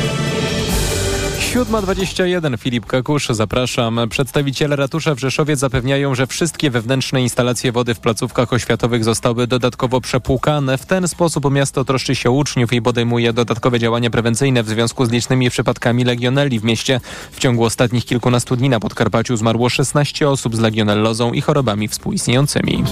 7.21 1.51 2.57
Filip 2.57 2.85
Kakusz, 2.85 3.27
zapraszam. 3.29 3.99
Przedstawiciele 4.09 4.75
ratusza 4.75 5.15
w 5.15 5.19
Rzeszowie 5.19 5.55
zapewniają, 5.55 6.15
że 6.15 6.27
wszystkie 6.27 6.69
wewnętrzne 6.69 7.21
instalacje 7.21 7.71
wody 7.71 7.93
w 7.93 7.99
placówkach 7.99 8.53
oświatowych 8.53 9.03
zostały 9.03 9.47
dodatkowo 9.47 10.01
przepłukane. 10.01 10.77
W 10.77 10.85
ten 10.85 11.07
sposób 11.07 11.51
miasto 11.51 11.85
troszczy 11.85 12.15
się 12.15 12.31
uczniów 12.31 12.73
i 12.73 12.81
podejmuje 12.81 13.33
dodatkowe 13.33 13.79
działania 13.79 14.09
prewencyjne 14.09 14.63
w 14.63 14.69
związku 14.69 15.05
z 15.05 15.11
licznymi 15.11 15.49
przypadkami 15.49 16.03
legionelli 16.03 16.59
w 16.59 16.63
mieście. 16.63 16.99
W 17.31 17.39
ciągu 17.39 17.63
ostatnich 17.63 18.05
kilkunastu 18.05 18.55
dni 18.55 18.69
na 18.69 18.79
Podkarpaciu 18.79 19.37
zmarło 19.37 19.69
16 19.69 20.29
osób 20.29 20.55
z 20.55 20.59
legionellozą 20.59 21.33
i 21.33 21.41
chorobami 21.41 21.87
współistniejącymi. 21.87 22.83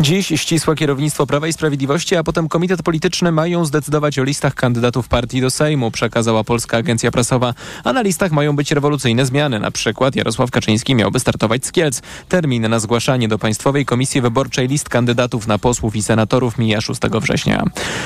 Dziś 0.00 0.26
ścisłe 0.26 0.74
kierownictwo 0.74 1.26
Prawa 1.26 1.48
i 1.48 1.52
Sprawiedliwości, 1.52 2.16
a 2.16 2.24
potem 2.24 2.48
Komitet 2.48 2.82
Polityczny 2.82 3.32
mają 3.32 3.64
zdecydować 3.64 4.18
o 4.18 4.24
listach 4.24 4.54
kandydatów 4.54 5.08
partii 5.08 5.40
do 5.40 5.50
Sejmu, 5.50 5.90
przekazała 5.90 6.44
Polska 6.44 6.76
Agencja 6.76 7.10
Prasowa. 7.10 7.54
A 7.84 8.01
na 8.02 8.06
listach 8.06 8.32
mają 8.32 8.56
być 8.56 8.72
rewolucyjne 8.72 9.26
zmiany. 9.26 9.60
Na 9.60 9.70
przykład 9.70 10.16
Jarosław 10.16 10.50
Kaczyński 10.50 10.94
miałby 10.94 11.20
startować 11.20 11.66
z 11.66 11.72
Kielc. 11.72 12.02
Termin 12.28 12.68
na 12.68 12.78
zgłaszanie 12.78 13.28
do 13.28 13.38
Państwowej 13.38 13.84
Komisji 13.84 14.20
Wyborczej 14.20 14.68
list 14.68 14.88
kandydatów 14.88 15.46
na 15.46 15.58
posłów 15.58 15.96
i 15.96 16.02
senatorów 16.02 16.58
mija 16.58 16.80
6 16.80 17.00
września. 17.20 17.64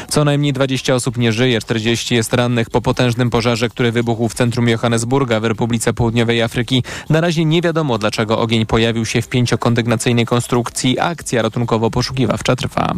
Co 0.08 0.24
najmniej 0.24 0.52
20 0.52 0.94
osób 0.94 1.16
nie 1.18 1.32
żyje, 1.32 1.60
40 1.60 2.14
jest 2.14 2.32
rannych 2.32 2.70
po 2.70 2.80
potężnym 2.80 3.30
pożarze, 3.30 3.68
który 3.68 3.92
wybuchł 3.92 4.28
w 4.28 4.34
centrum 4.34 4.68
Johannesburga 4.68 5.40
w 5.40 5.44
Republice 5.44 5.92
Południowej 5.92 6.42
Afryki. 6.42 6.82
Na 7.10 7.20
razie 7.20 7.44
nie 7.44 7.62
wiadomo, 7.62 7.98
dlaczego 7.98 8.38
ogień 8.38 8.66
pojawił 8.66 9.06
się 9.06 9.22
w 9.22 9.28
pięciokondygnacyjnej 9.28 10.26
konstrukcji. 10.26 10.98
Akcja 11.00 11.42
ratunkowo-poszukiwawcza 11.42 12.56
trwa. 12.56 12.94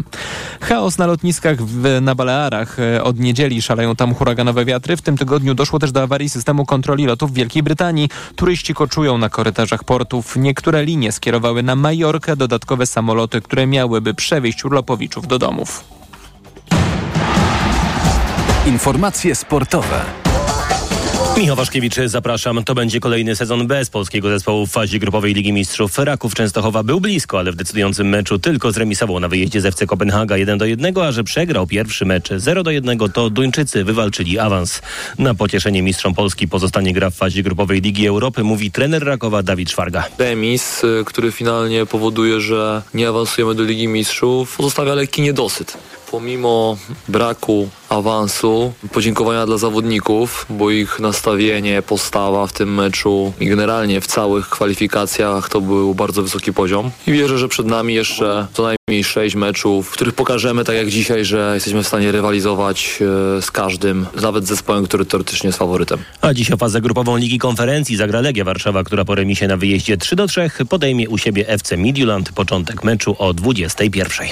Chaos 0.60 0.98
na 0.98 1.06
lotniskach 1.06 1.62
w, 1.62 2.00
na 2.00 2.14
Balearach. 2.14 2.76
Od 3.02 3.18
niedzieli 3.18 3.62
szaleją 3.62 3.96
tam 3.96 4.14
huraganowe 4.14 4.64
wiatry. 4.64 4.96
W 4.96 5.02
tym 5.02 5.16
tygodniu 5.16 5.54
doszło 5.54 5.78
też 5.78 5.92
do 5.92 6.02
awarii 6.02 6.28
systemu 6.28 6.66
kontroli 6.66 6.87
kontroli 6.88 7.06
lotów 7.06 7.30
w 7.30 7.34
Wielkiej 7.34 7.62
Brytanii. 7.62 8.08
Turyści 8.36 8.74
koczują 8.74 9.18
na 9.18 9.28
korytarzach 9.28 9.84
portów. 9.84 10.36
Niektóre 10.36 10.84
linie 10.84 11.12
skierowały 11.12 11.62
na 11.62 11.76
Majorkę 11.76 12.36
dodatkowe 12.36 12.86
samoloty, 12.86 13.40
które 13.40 13.66
miałyby 13.66 14.14
przewieźć 14.14 14.64
urlopowiczów 14.64 15.26
do 15.26 15.38
domów. 15.38 15.84
Informacje 18.66 19.34
sportowe. 19.34 20.04
Michał 21.38 21.56
Waszkiewicz, 21.56 21.94
zapraszam. 22.06 22.64
To 22.64 22.74
będzie 22.74 23.00
kolejny 23.00 23.36
sezon 23.36 23.66
bez 23.66 23.90
polskiego 23.90 24.28
zespołu 24.28 24.66
w 24.66 24.70
fazie 24.70 24.98
grupowej 24.98 25.34
Ligi 25.34 25.52
Mistrzów. 25.52 25.98
Raków 25.98 26.34
Częstochowa 26.34 26.82
był 26.82 27.00
blisko, 27.00 27.38
ale 27.38 27.52
w 27.52 27.56
decydującym 27.56 28.08
meczu 28.08 28.38
tylko 28.38 28.72
zremisował 28.72 29.20
na 29.20 29.28
wyjeździe 29.28 29.60
z 29.60 29.66
FC 29.66 29.86
Kopenhaga 29.86 30.36
1 30.36 30.58
do 30.58 30.64
1, 30.64 30.98
a 30.98 31.12
że 31.12 31.24
przegrał 31.24 31.66
pierwszy 31.66 32.04
mecz 32.04 32.28
0 32.36 32.62
do 32.62 32.70
1, 32.70 32.98
to 32.98 33.30
Duńczycy 33.30 33.84
wywalczyli 33.84 34.38
awans. 34.38 34.82
Na 35.18 35.34
pocieszenie 35.34 35.82
mistrzom 35.82 36.14
Polski 36.14 36.48
pozostanie 36.48 36.92
gra 36.92 37.10
w 37.10 37.14
fazie 37.14 37.42
grupowej 37.42 37.80
Ligi 37.80 38.06
Europy, 38.06 38.44
mówi 38.44 38.70
trener 38.70 39.04
Rakowa 39.04 39.42
Dawid 39.42 39.70
Szwarga. 39.70 40.04
Remis, 40.18 40.84
y, 40.84 41.04
który 41.06 41.32
finalnie 41.32 41.86
powoduje, 41.86 42.40
że 42.40 42.82
nie 42.94 43.08
awansujemy 43.08 43.54
do 43.54 43.62
Ligi 43.62 43.88
Mistrzów, 43.88 44.56
pozostawia 44.56 44.94
lekki 44.94 45.22
niedosyt. 45.22 45.78
Pomimo 46.10 46.76
braku 47.08 47.68
awansu, 47.88 48.72
podziękowania 48.92 49.46
dla 49.46 49.58
zawodników, 49.58 50.46
bo 50.50 50.70
ich 50.70 51.00
nastawienie, 51.00 51.82
postawa 51.82 52.46
w 52.46 52.52
tym 52.52 52.74
meczu 52.74 53.32
i 53.40 53.46
generalnie 53.46 54.00
w 54.00 54.06
całych 54.06 54.48
kwalifikacjach 54.48 55.48
to 55.48 55.60
był 55.60 55.94
bardzo 55.94 56.22
wysoki 56.22 56.52
poziom. 56.52 56.90
I 57.06 57.12
wierzę, 57.12 57.38
że 57.38 57.48
przed 57.48 57.66
nami 57.66 57.94
jeszcze 57.94 58.46
co 58.52 58.62
najmniej 58.62 59.04
sześć 59.04 59.34
meczów, 59.34 59.88
w 59.88 59.90
których 59.90 60.14
pokażemy, 60.14 60.64
tak 60.64 60.76
jak 60.76 60.88
dzisiaj, 60.88 61.24
że 61.24 61.50
jesteśmy 61.54 61.82
w 61.82 61.86
stanie 61.86 62.12
rywalizować 62.12 62.98
e, 63.38 63.42
z 63.42 63.50
każdym, 63.50 64.06
nawet 64.22 64.44
z 64.44 64.48
zespołem, 64.48 64.84
który 64.84 65.04
teoretycznie 65.04 65.48
jest 65.48 65.58
faworytem. 65.58 65.98
A 66.20 66.34
dziś 66.34 66.50
o 66.50 66.56
fazę 66.56 66.80
grupową 66.80 67.16
Ligi 67.16 67.38
Konferencji 67.38 67.96
zagra 67.96 68.20
Legia 68.20 68.44
Warszawa, 68.44 68.84
która 68.84 69.04
po 69.04 69.14
remisie 69.14 69.46
na 69.46 69.56
wyjeździe 69.56 69.96
3 69.96 70.16
do 70.16 70.26
3 70.26 70.50
podejmie 70.68 71.08
u 71.08 71.18
siebie 71.18 71.48
FC 71.48 71.76
Midland. 71.76 72.32
Początek 72.32 72.84
meczu 72.84 73.16
o 73.18 73.34
21. 73.34 74.28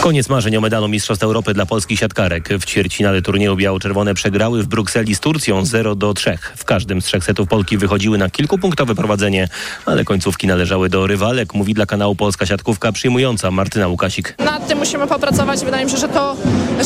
Koniec 0.00 0.28
marzeń 0.28 0.56
o 0.56 0.60
medalu 0.60 0.88
Mistrzostw 1.00 1.24
Europy 1.24 1.54
dla 1.54 1.66
polskich 1.66 1.98
siatkarek. 1.98 2.48
W 2.48 2.64
ćwierćfinale 2.64 3.22
turnieju 3.22 3.56
biało-czerwone 3.56 4.14
przegrały 4.14 4.62
w 4.62 4.66
Brukseli 4.66 5.14
z 5.14 5.20
Turcją 5.20 5.64
0 5.64 5.94
do 5.94 6.14
3. 6.14 6.38
W 6.56 6.64
każdym 6.64 7.02
z 7.02 7.04
trzech 7.04 7.24
setów 7.24 7.48
Polki 7.48 7.78
wychodziły 7.78 8.18
na 8.18 8.30
kilkupunktowe 8.30 8.94
prowadzenie, 8.94 9.48
ale 9.86 10.04
końcówki 10.04 10.46
należały 10.46 10.88
do 10.88 11.06
rywalek, 11.06 11.54
mówi 11.54 11.74
dla 11.74 11.86
kanału 11.86 12.14
Polska 12.16 12.46
Siatkówka 12.46 12.92
przyjmująca 12.92 13.50
Martyna 13.50 13.88
Łukasik. 13.88 14.34
Nad 14.38 14.68
tym 14.68 14.78
musimy 14.78 15.06
popracować. 15.06 15.64
Wydaje 15.64 15.84
mi 15.84 15.90
się, 15.90 15.96
że 15.96 16.08
to, 16.08 16.36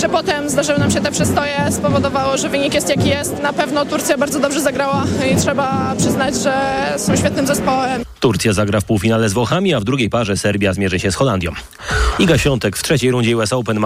że 0.01 0.09
potem 0.09 0.51
zdarzyły 0.51 0.79
nam 0.79 0.91
się 0.91 1.01
te 1.01 1.13
przystoje, 1.13 1.73
spowodowało, 1.73 2.39
że 2.39 2.49
wynik 2.49 2.75
jest 2.75 2.89
jaki 2.89 3.09
jest. 3.09 3.43
Na 3.43 3.53
pewno 3.53 3.85
Turcja 3.85 4.19
bardzo 4.19 4.41
dobrze 4.41 4.61
zagrała 4.61 5.05
i 5.33 5.37
trzeba 5.37 5.95
przyznać, 5.99 6.35
że 6.35 6.55
są 6.99 7.17
świetnym 7.17 7.47
zespołem. 7.47 8.04
Turcja 8.25 8.53
zagra 8.53 8.81
w 8.81 8.85
półfinale 8.85 9.29
z 9.29 9.33
Włochami, 9.33 9.75
a 9.75 9.81
w 9.81 9.85
drugiej 9.85 10.11
parze 10.11 10.37
Serbia 10.37 10.73
zmierzy 10.73 11.01
się 11.01 11.13
z 11.13 11.15
Holandią. 11.15 11.53
Iga 12.19 12.39
Świątek 12.39 12.77
w 12.77 12.83
trzeciej 12.83 13.11
rundzie 13.11 13.37
US 13.37 13.53
Open 13.53 13.81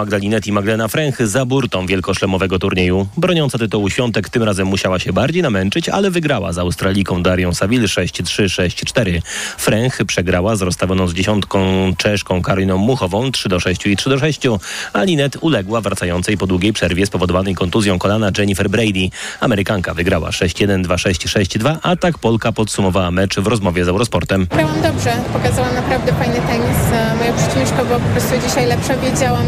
i 0.45 0.51
Magdalena 0.51 0.87
Fręch 0.87 1.27
za 1.27 1.45
burtą 1.45 1.85
wielkoszlemowego 1.85 2.59
turnieju. 2.59 3.07
Broniąca 3.17 3.57
tytułu 3.57 3.89
Świątek 3.89 4.29
tym 4.29 4.43
razem 4.43 4.67
musiała 4.67 4.99
się 4.99 5.13
bardziej 5.13 5.41
namęczyć, 5.41 5.89
ale 5.89 6.11
wygrała 6.11 6.53
z 6.53 6.57
Australiką 6.57 7.23
Darią 7.23 7.53
Saville 7.53 7.87
6-3, 7.87 8.43
6-4. 8.43 9.21
Fręch 9.57 10.05
przegrała 10.07 10.55
z 10.55 10.61
rozstawioną 10.61 11.07
z 11.07 11.13
dziesiątką 11.13 11.59
Czeszką 11.97 12.41
Karoliną 12.41 12.77
Muchową 12.77 13.29
3-6 13.29 13.89
i 13.89 13.97
3-6, 13.97 14.59
a 14.93 15.03
Linet 15.03 15.37
uległa 15.41 15.81
wracającej 15.81 16.37
po 16.37 16.47
długiej 16.47 16.73
przerwie 16.73 17.05
spowodowanej 17.05 17.55
kontuzją 17.55 17.99
kolana 17.99 18.31
Jennifer 18.37 18.69
Brady. 18.69 19.09
Amerykanka 19.39 19.93
wygrała 19.93 20.29
6-1, 20.29 20.83
2-6, 20.83 21.59
6-2, 21.59 21.77
a 21.81 21.95
tak 21.95 22.17
Polka 22.17 22.51
podsumowała 22.51 23.11
mecz 23.11 23.35
w 23.35 23.47
rozmowie 23.47 23.85
z 23.85 23.87
Eurosportem. 23.87 24.28
Grałam 24.37 24.81
dobrze, 24.81 25.11
pokazałam 25.33 25.73
naprawdę 25.75 26.13
fajny 26.13 26.35
tenis. 26.51 26.79
E, 26.93 27.15
Moja 27.15 27.33
przeciwniczka 27.33 27.85
była 27.85 27.99
po 27.99 28.09
prostu 28.09 28.33
dzisiaj 28.47 28.65
lepsza. 28.65 28.93
Wiedziałam, 28.97 29.45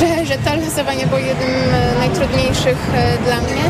że, 0.00 0.26
że 0.26 0.34
to 0.44 0.56
losowanie 0.56 1.06
było 1.06 1.18
jednym 1.18 1.50
e, 1.74 1.98
najtrudniejszych 1.98 2.78
e, 2.94 3.18
dla 3.24 3.36
mnie, 3.36 3.64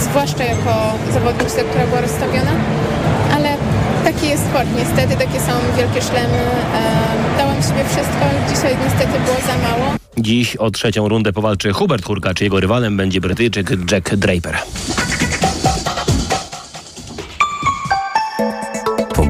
zwłaszcza 0.00 0.44
jako 0.44 0.72
zawodniczce, 1.12 1.64
która 1.64 1.86
była 1.86 2.00
rozstawiona. 2.00 2.50
Ale 3.34 3.48
taki 4.04 4.28
jest 4.28 4.44
sport, 4.44 4.68
niestety, 4.78 5.16
takie 5.26 5.40
są 5.40 5.52
wielkie 5.76 6.02
szlemy. 6.02 6.38
Dałam 7.38 7.62
sobie 7.62 7.84
wszystko, 7.84 8.24
dzisiaj 8.52 8.76
niestety 8.84 9.12
było 9.24 9.36
za 9.46 9.68
mało. 9.68 9.86
Dziś 10.18 10.56
o 10.56 10.70
trzecią 10.70 11.08
rundę 11.08 11.32
powalczy 11.32 11.72
Hubert 11.72 12.04
Hurkacz. 12.04 12.40
Jego 12.40 12.60
rywalem 12.60 12.96
będzie 12.96 13.20
Brytyjczyk 13.20 13.70
Jack 13.92 14.14
Draper. 14.16 14.58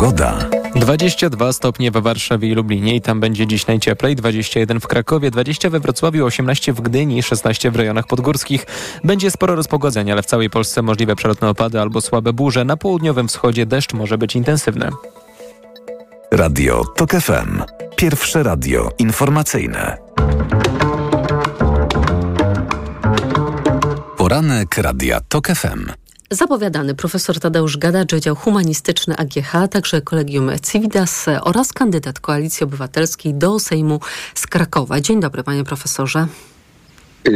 Pogoda. 0.01 0.39
22 0.75 1.53
stopnie 1.53 1.91
w 1.91 1.95
Warszawie 1.95 2.49
i 2.49 2.55
Lublinie 2.55 2.97
i 2.97 3.01
tam 3.01 3.21
będzie 3.21 3.47
dziś 3.47 3.67
najcieplej, 3.67 4.17
21 4.17 4.81
w 4.81 4.87
Krakowie, 4.87 5.31
20 5.31 5.71
we 5.71 5.81
Wrocławiu, 5.81 6.25
18 6.25 6.73
w 6.73 6.81
Gdyni, 6.81 7.23
16 7.23 7.71
w 7.71 7.77
rejonach 7.77 8.07
podgórskich. 8.07 8.67
Będzie 9.05 9.31
sporo 9.31 9.55
rozpogodzeń, 9.55 10.11
ale 10.11 10.23
w 10.23 10.27
całej 10.27 10.51
Polsce 10.51 10.83
możliwe 10.83 11.17
przelotne 11.17 11.49
opady 11.49 11.81
albo 11.81 12.01
słabe 12.01 12.33
burze. 12.33 12.65
Na 12.65 12.77
południowym 12.77 13.29
wschodzie 13.29 13.67
deszcz 13.67 13.93
może 13.93 14.19
być 14.19 14.37
intensywny. 14.37 14.89
Radio 16.33 16.85
TOK 16.85 17.11
FM. 17.11 17.63
Pierwsze 17.97 18.43
radio 18.43 18.91
informacyjne. 18.99 19.97
Poranek 24.17 24.79
Radia 24.79 25.21
TOK 25.29 25.49
FM. 25.49 26.10
Zapowiadany 26.33 26.95
profesor 26.95 27.41
Tadeusz 27.41 27.77
Gadacz, 27.77 28.11
Wydział 28.11 28.37
Humanistyczny 28.37 29.17
AGH, 29.17 29.53
także 29.71 30.03
Kolegium 30.03 30.51
Civitas 30.73 31.27
oraz 31.43 31.73
kandydat 31.73 32.21
Koalicji 32.21 32.65
Obywatelskiej 32.65 33.35
do 33.35 33.59
Sejmu 33.59 34.01
z 34.35 34.47
Krakowa. 34.47 35.01
Dzień 35.01 35.21
dobry, 35.21 35.43
panie 35.43 35.65
profesorze. 35.65 36.27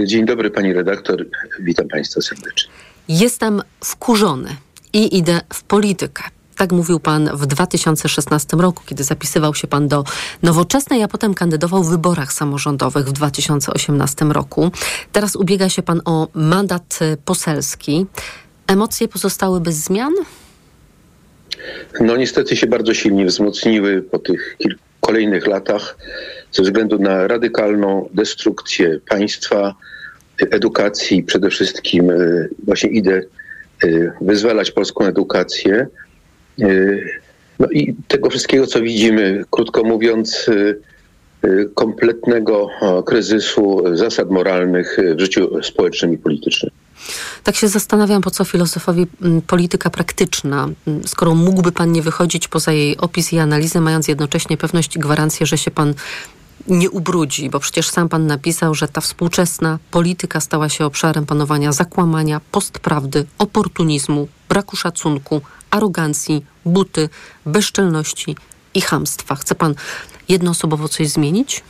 Dzień 0.04 0.26
dobry 0.26 0.50
pani 0.50 0.72
redaktor, 0.72 1.26
witam 1.60 1.88
państwa 1.88 2.20
serdecznie. 2.20 2.70
Jestem 3.08 3.62
wkurzony 3.84 4.56
i 4.92 5.18
idę 5.18 5.40
w 5.52 5.62
politykę. 5.62 6.22
Tak 6.56 6.72
mówił 6.72 7.00
pan 7.00 7.30
w 7.32 7.46
2016 7.46 8.56
roku, 8.56 8.82
kiedy 8.86 9.04
zapisywał 9.04 9.54
się 9.54 9.68
pan 9.68 9.88
do 9.88 10.04
Nowoczesnej, 10.42 11.02
a 11.02 11.08
potem 11.08 11.34
kandydował 11.34 11.84
w 11.84 11.90
wyborach 11.90 12.32
samorządowych 12.32 13.06
w 13.06 13.12
2018 13.12 14.24
roku. 14.24 14.70
Teraz 15.12 15.36
ubiega 15.36 15.68
się 15.68 15.82
pan 15.82 16.00
o 16.04 16.28
mandat 16.34 16.98
y, 17.02 17.16
poselski. 17.24 18.06
Emocje 18.66 19.08
pozostały 19.08 19.60
bez 19.60 19.74
zmian? 19.74 20.12
No 22.00 22.16
niestety 22.16 22.56
się 22.56 22.66
bardzo 22.66 22.94
silnie 22.94 23.26
wzmocniły 23.26 24.02
po 24.02 24.18
tych 24.18 24.56
kilku 24.58 24.82
kolejnych 25.00 25.46
latach 25.46 25.96
ze 26.52 26.62
względu 26.62 26.98
na 26.98 27.28
radykalną 27.28 28.08
destrukcję 28.14 29.00
państwa, 29.08 29.74
edukacji. 30.50 31.22
Przede 31.22 31.50
wszystkim 31.50 32.10
e, 32.10 32.16
właśnie 32.64 32.90
idę 32.90 33.22
e, 33.84 34.12
wyzwalać 34.20 34.70
polską 34.70 35.04
edukację. 35.04 35.86
E, 36.60 36.66
No 37.58 37.66
i 37.70 37.94
tego 38.08 38.30
wszystkiego, 38.30 38.66
co 38.66 38.80
widzimy, 38.80 39.44
krótko 39.50 39.84
mówiąc, 39.84 40.50
kompletnego 41.74 42.68
kryzysu 43.06 43.96
zasad 43.96 44.30
moralnych 44.30 44.96
w 45.16 45.20
życiu 45.20 45.62
społecznym 45.62 46.12
i 46.14 46.18
politycznym. 46.18 46.70
Tak 47.44 47.56
się 47.56 47.68
zastanawiam, 47.68 48.22
po 48.22 48.30
co 48.30 48.44
filozofowi 48.44 49.06
mm, 49.22 49.42
polityka 49.42 49.90
praktyczna, 49.90 50.68
mm, 50.86 51.08
skoro 51.08 51.34
mógłby 51.34 51.72
pan 51.72 51.92
nie 51.92 52.02
wychodzić 52.02 52.48
poza 52.48 52.72
jej 52.72 52.96
opis 52.96 53.32
i 53.32 53.38
analizę, 53.38 53.80
mając 53.80 54.08
jednocześnie 54.08 54.56
pewność 54.56 54.96
i 54.96 54.98
gwarancję, 54.98 55.46
że 55.46 55.58
się 55.58 55.70
pan 55.70 55.94
nie 56.68 56.90
ubrudzi, 56.90 57.50
bo 57.50 57.60
przecież 57.60 57.88
sam 57.88 58.08
pan 58.08 58.26
napisał, 58.26 58.74
że 58.74 58.88
ta 58.88 59.00
współczesna 59.00 59.78
polityka 59.90 60.40
stała 60.40 60.68
się 60.68 60.84
obszarem 60.84 61.26
panowania 61.26 61.72
zakłamania, 61.72 62.40
postprawdy, 62.50 63.26
oportunizmu, 63.38 64.28
braku 64.48 64.76
szacunku, 64.76 65.40
arogancji, 65.70 66.44
buty, 66.64 67.08
bezczelności 67.46 68.36
i 68.74 68.80
chamstwa. 68.80 69.34
Chce 69.34 69.54
pan 69.54 69.74
jednoosobowo 70.28 70.88
coś 70.88 71.08
zmienić? 71.08 71.62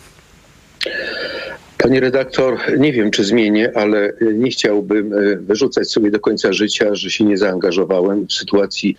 Panie 1.84 2.00
redaktor, 2.00 2.58
nie 2.78 2.92
wiem 2.92 3.10
czy 3.10 3.24
zmienię, 3.24 3.70
ale 3.74 4.12
nie 4.34 4.50
chciałbym 4.50 5.12
e, 5.12 5.36
wyrzucać 5.36 5.90
sobie 5.90 6.10
do 6.10 6.20
końca 6.20 6.52
życia, 6.52 6.94
że 6.94 7.10
się 7.10 7.24
nie 7.24 7.38
zaangażowałem 7.38 8.26
w 8.26 8.32
sytuacji 8.32 8.96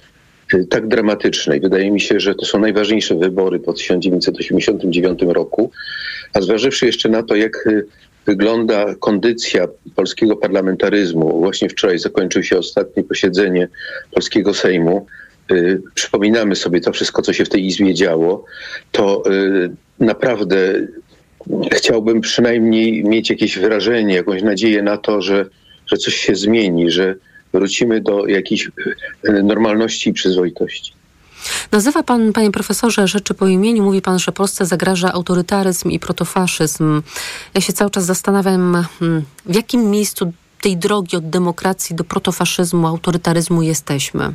e, 0.54 0.64
tak 0.64 0.88
dramatycznej. 0.88 1.60
Wydaje 1.60 1.92
mi 1.92 2.02
się, 2.02 2.20
że 2.20 2.36
to 2.36 2.46
są 2.46 2.60
najważniejsze 2.60 3.16
wybory 3.16 3.60
po 3.60 3.74
1989 3.74 5.20
roku, 5.22 5.72
a 6.34 6.42
zważywszy 6.42 6.86
jeszcze 6.86 7.10
na 7.10 7.24
to, 7.24 7.36
jak 7.36 7.68
e, 7.68 7.82
wygląda 8.26 8.96
kondycja 8.96 9.68
polskiego 9.96 10.36
parlamentaryzmu, 10.36 11.40
właśnie 11.40 11.70
wczoraj 11.70 12.00
zakończyło 12.00 12.44
się 12.44 12.58
ostatnie 12.58 13.04
posiedzenie 13.04 13.68
polskiego 14.12 14.54
Sejmu, 14.54 15.06
przypominamy 15.94 16.56
sobie 16.56 16.82
to 16.82 16.92
wszystko, 16.92 17.22
co 17.22 17.34
się 17.34 17.46
w 17.46 17.50
tej 17.50 17.66
Izbie 17.66 17.94
działo, 17.94 18.46
to 18.92 19.24
naprawdę 20.00 20.88
chciałbym 21.72 22.22
przynajmniej 22.22 23.04
mieć 23.04 23.30
jakieś 23.30 23.60
wyrażenie, 23.60 24.16
jakąś 24.16 24.42
nadzieję 24.42 24.84
na 24.84 24.98
to, 24.98 25.22
że, 25.22 25.46
że 25.88 25.98
coś 25.98 26.16
się 26.16 26.36
zmieni, 26.36 26.92
że 26.92 27.16
wrócimy 27.54 28.02
do 28.02 28.28
jakiejś 28.28 28.72
normalności 29.44 30.10
i 30.10 30.14
przyzwoitości. 30.14 30.94
Nazywa 31.72 32.04
pan, 32.04 32.34
panie 32.34 32.52
profesorze, 32.52 33.08
rzeczy 33.08 33.34
po 33.34 33.48
imieniu. 33.48 33.84
Mówi 33.84 34.02
pan, 34.02 34.20
że 34.20 34.32
Polsce 34.32 34.66
zagraża 34.66 35.14
autorytaryzm 35.14 35.90
i 35.90 36.00
protofaszyzm. 36.00 37.02
Ja 37.54 37.62
się 37.62 37.74
cały 37.74 37.92
czas 37.92 38.06
zastanawiam, 38.06 38.86
hmm, 39.00 39.24
w 39.46 39.56
jakim 39.56 39.92
miejscu 39.92 40.34
tej 40.62 40.78
drogi 40.78 41.18
od 41.18 41.30
demokracji 41.30 41.96
do 41.96 42.04
protofaszyzmu, 42.04 42.88
autorytaryzmu 42.88 43.62
jesteśmy. 43.62 44.34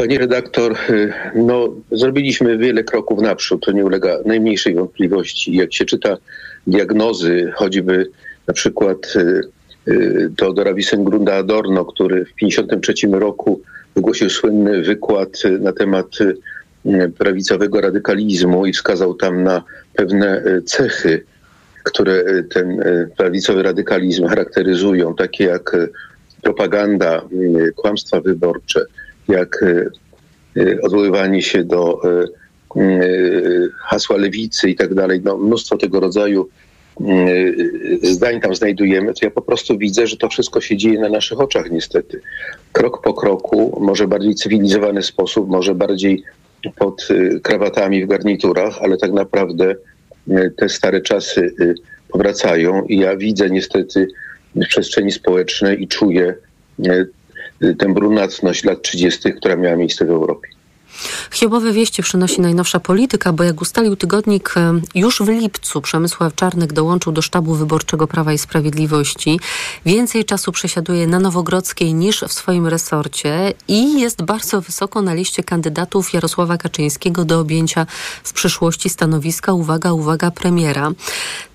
Pani 0.00 0.18
redaktor, 0.18 0.76
y, 0.90 1.12
no, 1.34 1.68
zrobiliśmy 1.92 2.58
wiele 2.58 2.84
kroków 2.84 3.22
naprzód, 3.22 3.64
to 3.64 3.72
nie 3.72 3.84
ulega 3.84 4.18
najmniejszej 4.26 4.74
wątpliwości. 4.74 5.56
Jak 5.56 5.74
się 5.74 5.84
czyta 5.84 6.16
diagnozy, 6.66 7.52
choćby 7.54 8.10
na 8.46 8.54
przykład 8.54 9.12
y, 9.16 9.40
y, 9.88 10.30
Teodora 10.36 10.74
Wissengrunda 10.74 11.34
Adorno, 11.34 11.84
który 11.84 12.24
w 12.24 12.34
1953 12.34 13.18
roku 13.20 13.60
wygłosił 13.96 14.30
słynny 14.30 14.82
wykład 14.82 15.42
na 15.60 15.72
temat 15.72 16.06
prawicowego 17.18 17.80
radykalizmu 17.80 18.66
i 18.66 18.72
wskazał 18.72 19.14
tam 19.14 19.42
na 19.42 19.62
pewne 19.94 20.42
cechy, 20.64 21.24
które 21.84 22.42
ten 22.42 22.82
prawicowy 23.16 23.62
radykalizm 23.62 24.26
charakteryzują, 24.26 25.14
takie 25.14 25.44
jak 25.44 25.76
propaganda, 26.42 27.22
kłamstwa 27.76 28.20
wyborcze, 28.20 28.86
jak 29.30 29.64
odwoływanie 30.82 31.42
się 31.42 31.64
do 31.64 32.00
hasła 33.78 34.16
lewicy 34.16 34.70
i 34.70 34.74
tak 34.74 34.94
dalej. 34.94 35.20
No, 35.24 35.36
mnóstwo 35.36 35.76
tego 35.76 36.00
rodzaju 36.00 36.48
zdań 38.02 38.40
tam 38.40 38.54
znajdujemy, 38.54 39.14
to 39.14 39.18
ja 39.22 39.30
po 39.30 39.42
prostu 39.42 39.78
widzę, 39.78 40.06
że 40.06 40.16
to 40.16 40.28
wszystko 40.28 40.60
się 40.60 40.76
dzieje 40.76 41.00
na 41.00 41.08
naszych 41.08 41.40
oczach 41.40 41.70
niestety. 41.70 42.20
Krok 42.72 43.02
po 43.02 43.14
kroku, 43.14 43.78
może 43.80 44.08
bardziej 44.08 44.34
cywilizowany 44.34 45.02
sposób, 45.02 45.48
może 45.48 45.74
bardziej 45.74 46.22
pod 46.76 47.08
krawatami 47.42 48.04
w 48.04 48.08
garniturach, 48.08 48.78
ale 48.82 48.96
tak 48.96 49.12
naprawdę 49.12 49.74
te 50.56 50.68
stare 50.68 51.00
czasy 51.00 51.54
powracają 52.08 52.84
i 52.84 52.98
ja 52.98 53.16
widzę 53.16 53.50
niestety 53.50 54.08
w 54.54 54.66
przestrzeni 54.66 55.12
społecznej 55.12 55.82
i 55.82 55.88
czuję 55.88 56.34
tę 57.78 57.94
brunatność 57.94 58.64
lat 58.64 58.82
30., 58.82 59.32
która 59.32 59.56
miała 59.56 59.76
miejsce 59.76 60.04
w 60.04 60.10
Europie. 60.10 60.48
Hiobowe 61.30 61.72
wieści 61.72 62.02
przynosi 62.02 62.40
najnowsza 62.40 62.80
polityka, 62.80 63.32
bo 63.32 63.44
jak 63.44 63.60
ustalił 63.60 63.96
tygodnik, 63.96 64.54
e, 64.56 64.80
już 64.94 65.22
w 65.22 65.28
lipcu 65.28 65.80
Przemysław 65.80 66.34
Czarnek 66.34 66.72
dołączył 66.72 67.12
do 67.12 67.22
sztabu 67.22 67.54
wyborczego 67.54 68.06
Prawa 68.06 68.32
i 68.32 68.38
Sprawiedliwości. 68.38 69.40
Więcej 69.86 70.24
czasu 70.24 70.52
przesiaduje 70.52 71.06
na 71.06 71.18
Nowogrodzkiej 71.18 71.94
niż 71.94 72.20
w 72.20 72.32
swoim 72.32 72.66
resorcie 72.66 73.52
i 73.68 74.00
jest 74.00 74.22
bardzo 74.22 74.60
wysoko 74.60 75.02
na 75.02 75.14
liście 75.14 75.42
kandydatów 75.44 76.14
Jarosława 76.14 76.56
Kaczyńskiego 76.56 77.24
do 77.24 77.40
objęcia 77.40 77.86
w 78.24 78.32
przyszłości 78.32 78.88
stanowiska, 78.88 79.52
uwaga, 79.52 79.92
uwaga, 79.92 80.30
premiera. 80.30 80.92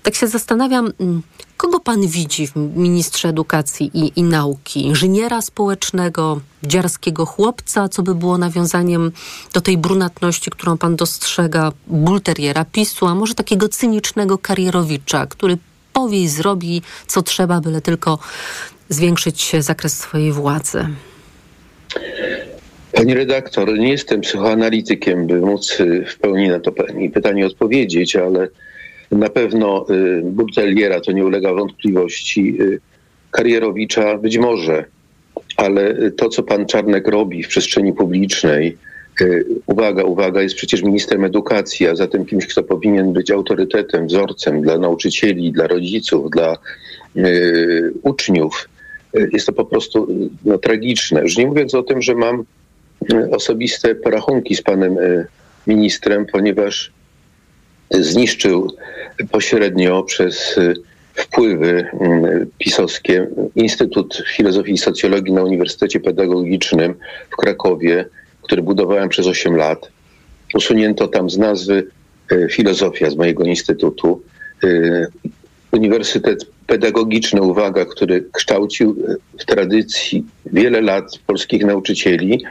Tak 0.02 0.14
się 0.14 0.26
zastanawiam, 0.28 0.92
mm, 1.00 1.22
Kogo 1.56 1.80
pan 1.80 2.06
widzi 2.06 2.46
w 2.46 2.56
ministrze 2.56 3.28
edukacji 3.28 3.90
i, 3.94 4.12
i, 4.16 4.22
nauki? 4.22 4.86
Inżyniera 4.86 5.42
społecznego, 5.42 6.40
dziarskiego 6.62 7.26
chłopca, 7.26 7.88
co 7.88 8.02
by 8.02 8.14
było 8.14 8.38
nawiązaniem 8.38 9.12
do 9.54 9.60
tej 9.60 9.78
brunatności, 9.78 10.50
którą 10.50 10.78
pan 10.78 10.96
dostrzega, 10.96 11.72
bulteriera 11.86 12.64
PiSu, 12.64 13.06
a 13.06 13.14
może 13.14 13.34
takiego 13.34 13.68
cynicznego 13.68 14.38
karierowicza, 14.38 15.26
który 15.26 15.58
powie 15.92 16.22
i 16.22 16.28
zrobi, 16.28 16.82
co 17.06 17.22
trzeba, 17.22 17.60
byle 17.60 17.80
tylko 17.80 18.18
zwiększyć 18.88 19.52
zakres 19.60 19.98
swojej 19.98 20.32
władzy? 20.32 20.86
Pani 22.92 23.14
redaktor, 23.14 23.78
nie 23.78 23.90
jestem 23.90 24.20
psychoanalitykiem, 24.20 25.26
by 25.26 25.40
móc 25.40 25.78
w 26.06 26.18
pełni 26.18 26.48
na 26.48 26.60
to 26.60 26.72
pytanie 27.14 27.46
odpowiedzieć, 27.46 28.16
ale 28.16 28.48
na 29.10 29.28
pewno 29.28 29.86
y, 29.90 30.22
Buteliera 30.24 31.00
to 31.00 31.12
nie 31.12 31.24
ulega 31.24 31.52
wątpliwości. 31.54 32.56
Y, 32.60 32.80
Karierowicza 33.30 34.18
być 34.18 34.38
może, 34.38 34.84
ale 35.56 36.10
to, 36.10 36.28
co 36.28 36.42
pan 36.42 36.66
Czarnek 36.66 37.08
robi 37.08 37.42
w 37.42 37.48
przestrzeni 37.48 37.92
publicznej, 37.92 38.76
y, 39.20 39.44
uwaga, 39.66 40.04
uwaga, 40.04 40.42
jest 40.42 40.54
przecież 40.54 40.82
ministrem 40.82 41.24
edukacji, 41.24 41.86
a 41.88 41.96
zatem 41.96 42.26
kimś, 42.26 42.46
kto 42.46 42.62
powinien 42.62 43.12
być 43.12 43.30
autorytetem, 43.30 44.06
wzorcem 44.06 44.62
dla 44.62 44.78
nauczycieli, 44.78 45.52
dla 45.52 45.66
rodziców, 45.66 46.30
dla 46.30 46.58
y, 47.16 47.92
uczniów. 48.02 48.68
Jest 49.32 49.46
to 49.46 49.52
po 49.52 49.64
prostu 49.64 50.08
no, 50.44 50.58
tragiczne. 50.58 51.22
Już 51.22 51.36
nie 51.36 51.46
mówiąc 51.46 51.74
o 51.74 51.82
tym, 51.82 52.02
że 52.02 52.14
mam 52.14 52.44
osobiste 53.30 53.94
porachunki 53.94 54.56
z 54.56 54.62
panem 54.62 54.96
ministrem, 55.66 56.26
ponieważ 56.26 56.92
zniszczył 57.90 58.76
pośrednio 59.30 60.02
przez 60.02 60.58
y, 60.58 60.74
wpływy 61.14 61.86
mm, 62.00 62.46
pisowskie 62.58 63.26
Instytut 63.54 64.22
Filozofii 64.36 64.72
i 64.72 64.78
Socjologii 64.78 65.32
na 65.32 65.42
Uniwersytecie 65.42 66.00
Pedagogicznym 66.00 66.94
w 67.30 67.36
Krakowie, 67.36 68.04
który 68.42 68.62
budowałem 68.62 69.08
przez 69.08 69.26
8 69.26 69.56
lat. 69.56 69.88
Usunięto 70.54 71.08
tam 71.08 71.30
z 71.30 71.38
nazwy 71.38 71.86
y, 72.32 72.48
filozofia 72.50 73.10
z 73.10 73.16
mojego 73.16 73.44
instytutu. 73.44 74.22
Y, 74.64 75.06
Uniwersytet 75.72 76.46
Pedagogiczny, 76.66 77.42
uwaga, 77.42 77.84
który 77.84 78.24
kształcił 78.32 78.96
w 79.38 79.44
tradycji 79.44 80.24
wiele 80.46 80.80
lat 80.80 81.18
polskich 81.26 81.64
nauczycieli, 81.64 82.44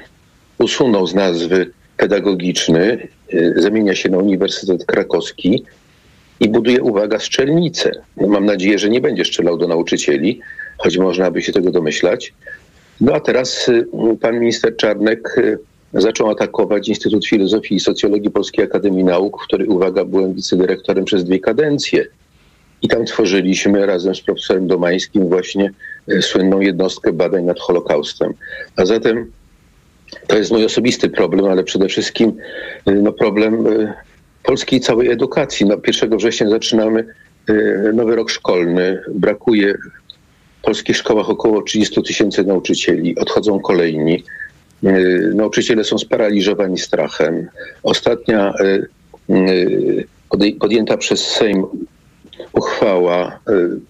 usunął 0.57 1.07
z 1.07 1.13
nazwy 1.13 1.71
pedagogiczny, 1.97 3.07
zamienia 3.55 3.95
się 3.95 4.09
na 4.09 4.17
Uniwersytet 4.17 4.85
Krakowski 4.85 5.63
i 6.39 6.49
buduje, 6.49 6.81
uwaga, 6.81 7.19
strzelnicę. 7.19 7.91
No, 8.17 8.27
mam 8.27 8.45
nadzieję, 8.45 8.79
że 8.79 8.89
nie 8.89 9.01
będzie 9.01 9.25
strzelał 9.25 9.57
do 9.57 9.67
nauczycieli, 9.67 10.39
choć 10.77 10.97
można 10.97 11.31
by 11.31 11.41
się 11.41 11.53
tego 11.53 11.71
domyślać. 11.71 12.33
No 13.01 13.13
a 13.13 13.19
teraz 13.19 13.69
y, 13.69 13.87
pan 14.21 14.39
minister 14.39 14.75
Czarnek 14.75 15.37
y, 15.37 15.57
zaczął 15.93 16.29
atakować 16.29 16.89
Instytut 16.89 17.27
Filozofii 17.27 17.75
i 17.75 17.79
Socjologii 17.79 18.31
Polskiej 18.31 18.65
Akademii 18.65 19.03
Nauk, 19.03 19.41
w 19.41 19.47
której, 19.47 19.67
uwaga, 19.67 20.05
byłem 20.05 20.33
wicedyrektorem 20.33 21.05
przez 21.05 21.23
dwie 21.23 21.39
kadencje. 21.39 22.07
I 22.81 22.87
tam 22.87 23.05
tworzyliśmy 23.05 23.85
razem 23.85 24.15
z 24.15 24.21
profesorem 24.21 24.67
Domańskim 24.67 25.29
właśnie 25.29 25.71
y, 26.11 26.21
słynną 26.21 26.59
jednostkę 26.59 27.13
badań 27.13 27.43
nad 27.43 27.59
Holokaustem. 27.59 28.33
A 28.75 28.85
zatem 28.85 29.31
to 30.27 30.37
jest 30.37 30.51
mój 30.51 30.65
osobisty 30.65 31.09
problem, 31.09 31.45
ale 31.45 31.63
przede 31.63 31.87
wszystkim 31.87 32.33
no, 32.85 33.11
problem 33.11 33.65
polskiej 34.45 34.79
całej 34.79 35.11
edukacji. 35.11 35.65
No, 35.65 35.77
1 35.87 36.17
września 36.17 36.49
zaczynamy 36.49 37.05
y, 37.49 37.91
nowy 37.93 38.15
rok 38.15 38.29
szkolny. 38.29 39.01
Brakuje 39.13 39.73
w 40.59 40.61
polskich 40.61 40.97
szkołach 40.97 41.29
około 41.29 41.61
30 41.61 42.03
tysięcy 42.03 42.43
nauczycieli. 42.43 43.15
Odchodzą 43.17 43.59
kolejni. 43.59 44.23
Y, 44.83 45.31
nauczyciele 45.35 45.83
są 45.83 45.97
sparaliżowani 45.97 46.77
strachem. 46.77 47.47
Ostatnia 47.83 48.53
y, 49.29 50.55
podjęta 50.59 50.97
przez 50.97 51.27
Sejm 51.27 51.65
uchwała 52.53 53.39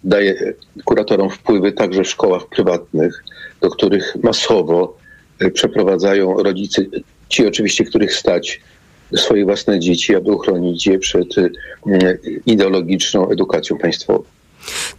daje 0.03 0.53
kuratorom 0.85 1.29
wpływy 1.29 1.71
także 1.71 2.03
w 2.03 2.07
szkołach 2.07 2.47
prywatnych, 2.47 3.23
do 3.61 3.69
których 3.69 4.15
masowo 4.23 4.97
przeprowadzają 5.53 6.43
rodzice, 6.43 6.85
ci 7.29 7.47
oczywiście, 7.47 7.83
których 7.83 8.13
stać, 8.13 8.61
swoje 9.15 9.45
własne 9.45 9.79
dzieci, 9.79 10.15
aby 10.15 10.31
uchronić 10.31 10.87
je 10.87 10.99
przed 10.99 11.37
y, 11.37 11.51
ideologiczną 12.45 13.29
edukacją 13.29 13.77
państwową. 13.77 14.23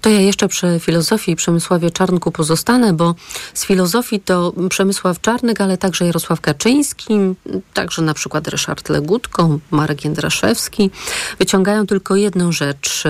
To 0.00 0.10
ja 0.10 0.20
jeszcze 0.20 0.48
przy 0.48 0.80
filozofii 0.80 1.32
i 1.32 1.36
Przemysławie 1.36 1.90
Czarnku 1.90 2.32
pozostanę, 2.32 2.92
bo 2.92 3.14
z 3.54 3.64
filozofii 3.64 4.20
to 4.20 4.52
Przemysław 4.70 5.20
Czarnek, 5.20 5.60
ale 5.60 5.78
także 5.78 6.06
Jarosław 6.06 6.40
Kaczyński, 6.40 7.14
także 7.74 8.02
na 8.02 8.14
przykład 8.14 8.48
Ryszard 8.48 8.88
Legutko, 8.88 9.58
Marek 9.70 10.04
Jędraszewski 10.04 10.90
wyciągają 11.38 11.86
tylko 11.86 12.16
jedną 12.16 12.52
rzecz, 12.52 13.04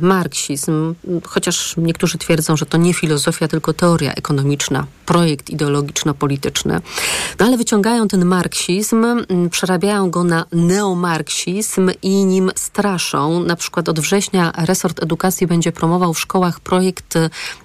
marksizm, 0.00 0.94
chociaż 1.26 1.74
niektórzy 1.76 2.18
twierdzą, 2.18 2.56
że 2.56 2.66
to 2.66 2.78
nie 2.78 2.94
filozofia, 2.94 3.48
tylko 3.48 3.72
teoria 3.72 4.12
ekonomiczna, 4.14 4.86
projekt 5.06 5.50
ideologiczno-polityczny. 5.50 6.80
No 7.38 7.46
ale 7.46 7.56
wyciągają 7.56 8.08
ten 8.08 8.24
marksizm, 8.24 9.06
przerabiają 9.50 10.10
go 10.10 10.24
na 10.24 10.44
neomarksizm 10.52 11.90
i 12.02 12.24
nim 12.24 12.50
straszą. 12.56 13.44
Na 13.44 13.56
przykład 13.56 13.88
od 13.88 14.00
września 14.00 14.52
resort 14.56 15.02
edukacji 15.02 15.46
będzie 15.46 15.72
promował 15.80 16.14
w 16.14 16.20
szkołach 16.20 16.60
projekt 16.60 17.14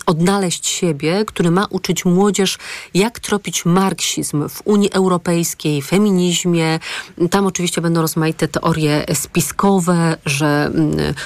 Odnaleźć 0.05 0.67
siebie, 0.67 1.25
który 1.25 1.51
ma 1.51 1.65
uczyć 1.69 2.05
młodzież, 2.05 2.57
jak 2.93 3.19
tropić 3.19 3.65
marksizm 3.65 4.49
w 4.49 4.61
Unii 4.65 4.91
Europejskiej, 4.91 5.81
feminizmie. 5.81 6.79
Tam 7.31 7.45
oczywiście 7.45 7.81
będą 7.81 8.01
rozmaite 8.01 8.47
teorie 8.47 9.05
spiskowe, 9.13 10.17
że 10.25 10.71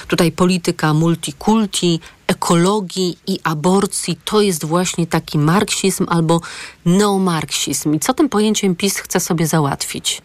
tutaj 0.08 0.32
polityka 0.32 0.94
multikulti, 0.94 2.00
ekologii 2.26 3.18
i 3.26 3.38
aborcji 3.44 4.18
to 4.24 4.40
jest 4.40 4.64
właśnie 4.64 5.06
taki 5.06 5.38
marksizm 5.38 6.06
albo 6.08 6.40
neomarksizm. 6.84 7.94
I 7.94 8.00
co 8.00 8.14
tym 8.14 8.28
pojęciem 8.28 8.76
PiS 8.76 8.96
chce 8.96 9.20
sobie 9.20 9.46
załatwić? 9.46 10.22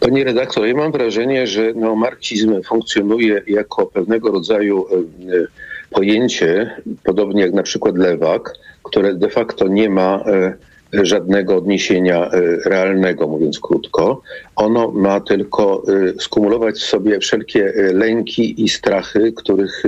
Panie 0.00 0.24
redaktor, 0.24 0.66
ja 0.66 0.74
mam 0.74 0.92
wrażenie, 0.92 1.46
że 1.46 1.72
neomarksizm 1.74 2.62
funkcjonuje 2.62 3.42
jako 3.46 3.86
pewnego 3.86 4.30
rodzaju 4.30 4.86
e, 4.86 4.94
e, 4.94 5.46
pojęcie, 5.90 6.70
podobnie 7.04 7.42
jak 7.42 7.52
na 7.52 7.62
przykład 7.62 7.98
lewak, 7.98 8.54
które 8.82 9.14
de 9.14 9.28
facto 9.28 9.68
nie 9.68 9.90
ma 9.90 10.24
e, 10.26 10.54
żadnego 10.92 11.56
odniesienia 11.56 12.30
realnego, 12.64 13.28
mówiąc 13.28 13.60
krótko. 13.60 14.22
Ono 14.56 14.90
ma 14.90 15.20
tylko 15.20 15.82
skumulować 16.18 16.74
w 16.74 16.82
sobie 16.82 17.18
wszelkie 17.18 17.72
lęki 17.92 18.64
i 18.64 18.68
strachy, 18.68 19.32
których 19.32 19.82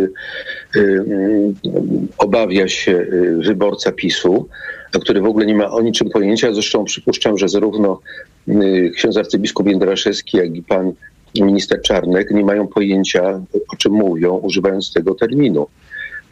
obawia 2.19 2.69
się 2.69 3.07
wyborca 3.39 3.93
PiSu, 3.93 4.49
który 4.91 5.21
w 5.21 5.27
ogóle 5.27 5.47
nie 5.47 5.55
ma 5.55 5.71
o 5.71 5.81
niczym 5.81 6.11
pojęcia. 6.11 6.53
Zresztą 6.53 6.85
przypuszczam, 6.85 7.39
że 7.39 7.49
zarówno 7.49 8.01
Y, 8.49 8.91
ksiądz 8.95 9.17
arcybiskup 9.17 9.69
Jędraszewski, 9.69 10.37
jak 10.37 10.57
i 10.57 10.63
pan 10.63 10.93
minister 11.41 11.83
Czarnek 11.83 12.31
nie 12.31 12.45
mają 12.45 12.67
pojęcia, 12.67 13.41
o 13.73 13.77
czym 13.77 13.93
mówią, 13.93 14.35
używając 14.35 14.93
tego 14.93 15.15
terminu. 15.15 15.67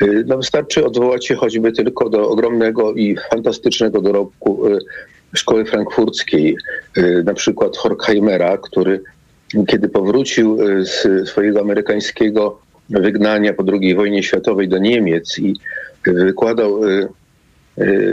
Y, 0.02 0.24
no 0.26 0.36
wystarczy 0.36 0.86
odwołać 0.86 1.26
się 1.26 1.34
choćby 1.34 1.72
tylko 1.72 2.08
do 2.08 2.28
ogromnego 2.30 2.92
i 2.92 3.16
fantastycznego 3.30 4.00
dorobku 4.00 4.68
y, 4.68 4.78
szkoły 5.34 5.64
frankfurckiej, 5.64 6.56
na 7.24 7.34
przykład 7.34 7.76
Horkheimera, 7.76 8.58
który 8.58 9.00
kiedy 9.68 9.88
powrócił 9.88 10.58
z 10.82 11.28
swojego 11.28 11.60
amerykańskiego 11.60 12.58
wygnania 12.90 13.52
po 13.52 13.64
II 13.72 13.94
wojnie 13.94 14.22
światowej 14.22 14.68
do 14.68 14.78
Niemiec 14.78 15.38
i 15.38 15.54
wykładał 16.06 16.80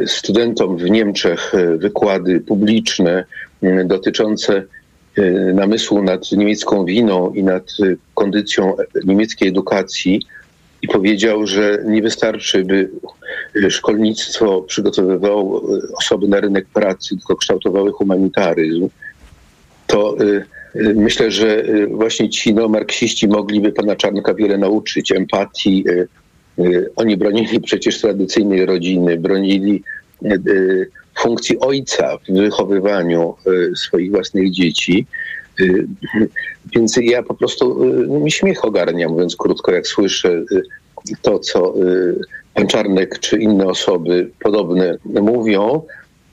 studentom 0.06 0.78
w 0.78 0.89
Niemczech 0.89 1.54
wykłady 1.78 2.39
publiczne 2.39 3.26
E, 3.62 3.86
dotyczące 3.86 4.63
e, 5.17 5.21
namysłu 5.54 6.04
nad 6.04 6.32
niemiecką 6.32 6.86
winą 6.86 7.34
i 7.34 7.43
nad 7.43 7.63
e, 7.63 7.95
kondycją 8.13 8.76
niemieckiej 9.06 9.50
edukacji 9.50 10.21
i 10.82 10.88
powiedział, 10.88 11.47
że 11.47 11.84
nie 11.86 12.02
wystarczy, 12.02 12.65
by 12.65 12.89
szkolnictwo 13.69 14.62
przygotowywało 14.62 15.63
osoby 15.97 16.28
na 16.28 16.39
rynek 16.39 16.65
pracy, 16.74 17.10
tylko 17.10 17.36
kształtowały 17.36 17.91
humanitaryzm, 17.91 18.88
to 19.88 20.15
myślę, 20.76 21.32
że 21.32 21.63
właśnie 21.91 22.30
ci 22.30 22.54
no, 22.54 22.67
marksiści 22.67 23.28
mogliby 23.28 23.71
pana 23.71 23.95
Czarnka 23.95 24.34
wiele 24.34 24.58
nauczyć, 24.58 25.12
empatii. 25.12 25.86
Oni 26.95 27.17
bronili 27.17 27.61
przecież 27.61 28.01
tradycyjnej 28.01 28.65
rodziny, 28.65 29.17
bronili 29.17 29.83
funkcji 31.19 31.59
ojca 31.59 32.17
w 32.17 32.33
wychowywaniu 32.33 33.35
swoich 33.75 34.11
własnych 34.11 34.51
dzieci. 34.51 35.05
Więc 36.75 36.97
ja 37.01 37.23
po 37.23 37.33
prostu 37.33 37.85
mi 38.07 38.31
śmiech 38.31 38.65
ogarnia, 38.65 39.09
mówiąc 39.09 39.35
krótko, 39.35 39.71
jak 39.71 39.87
słyszę 39.87 40.43
to, 41.21 41.39
co 41.39 41.73
pan 42.53 42.67
Czarnek 42.67 43.19
czy 43.19 43.37
inne 43.37 43.67
osoby 43.67 44.29
podobne 44.39 44.97
mówią, 45.05 45.81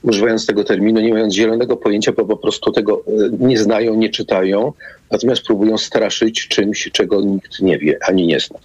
używając 0.03 0.45
tego 0.45 0.63
terminu, 0.63 1.01
nie 1.01 1.13
mając 1.13 1.33
zielonego 1.33 1.77
pojęcia, 1.77 2.11
bo 2.11 2.25
po 2.25 2.37
prostu 2.37 2.71
tego 2.71 3.03
nie 3.39 3.57
znają, 3.57 3.95
nie 3.95 4.09
czytają, 4.09 4.73
natomiast 5.11 5.41
próbują 5.41 5.77
straszyć 5.77 6.47
czymś, 6.47 6.89
czego 6.91 7.21
nikt 7.21 7.61
nie 7.61 7.77
wie 7.77 7.97
ani 8.07 8.27
nie 8.27 8.39
zna. 8.39 8.59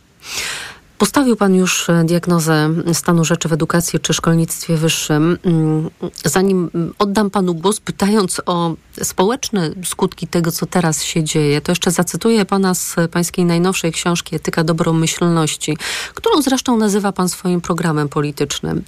Postawił 0.99 1.37
Pan 1.37 1.55
już 1.55 1.91
e, 1.91 2.05
diagnozę 2.05 2.71
stanu 2.93 3.25
rzeczy 3.25 3.49
w 3.49 3.53
edukacji 3.53 4.01
czy 4.01 4.15
szkolnictwie 4.15 4.77
wyższym. 4.77 5.39
Mm, 5.45 5.91
zanim 6.25 6.71
oddam 6.99 7.31
Panu 7.31 7.55
głos, 7.55 7.81
pytając 7.81 8.41
o 8.47 8.75
społeczne 9.03 9.71
skutki 9.85 10.27
tego, 10.27 10.53
co 10.53 10.67
teraz 10.67 11.03
się 11.03 11.25
dzieje, 11.25 11.61
to 11.61 11.73
jeszcze 11.73 11.91
zacytuję 11.91 12.45
Pana 12.45 12.75
z 12.75 12.97
Pańskiej 13.11 13.45
najnowszej 13.45 13.93
książki 13.93 14.37
Etyka 14.37 14.65
dobromyślności, 14.65 15.77
którą 16.15 16.43
zresztą 16.43 16.77
nazywa 16.77 17.13
Pan 17.13 17.29
swoim 17.29 17.61
programem 17.61 18.09
politycznym. 18.09 18.83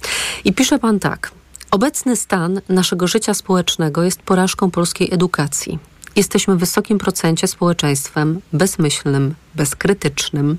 I 0.45 0.53
pisze 0.53 0.79
Pan 0.79 0.99
tak. 0.99 1.31
Obecny 1.71 2.15
stan 2.15 2.61
naszego 2.69 3.07
życia 3.07 3.33
społecznego 3.33 4.03
jest 4.03 4.21
porażką 4.21 4.71
polskiej 4.71 5.13
edukacji. 5.13 5.79
Jesteśmy 6.17 6.55
w 6.55 6.59
wysokim 6.59 6.97
procencie 6.97 7.47
społeczeństwem 7.47 8.41
bezmyślnym, 8.53 9.35
bezkrytycznym, 9.55 10.57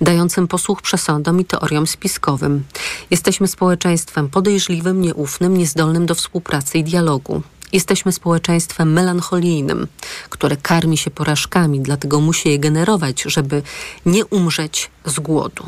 dającym 0.00 0.48
posłuch 0.48 0.82
przesądom 0.82 1.40
i 1.40 1.44
teoriom 1.44 1.86
spiskowym. 1.86 2.64
Jesteśmy 3.10 3.48
społeczeństwem 3.48 4.28
podejrzliwym, 4.28 5.00
nieufnym, 5.00 5.56
niezdolnym 5.56 6.06
do 6.06 6.14
współpracy 6.14 6.78
i 6.78 6.84
dialogu. 6.84 7.42
Jesteśmy 7.72 8.12
społeczeństwem 8.12 8.92
melancholijnym, 8.92 9.86
które 10.28 10.56
karmi 10.56 10.98
się 10.98 11.10
porażkami, 11.10 11.80
dlatego 11.80 12.20
musi 12.20 12.48
je 12.48 12.58
generować, 12.58 13.22
żeby 13.22 13.62
nie 14.06 14.26
umrzeć 14.26 14.90
z 15.04 15.20
głodu. 15.20 15.64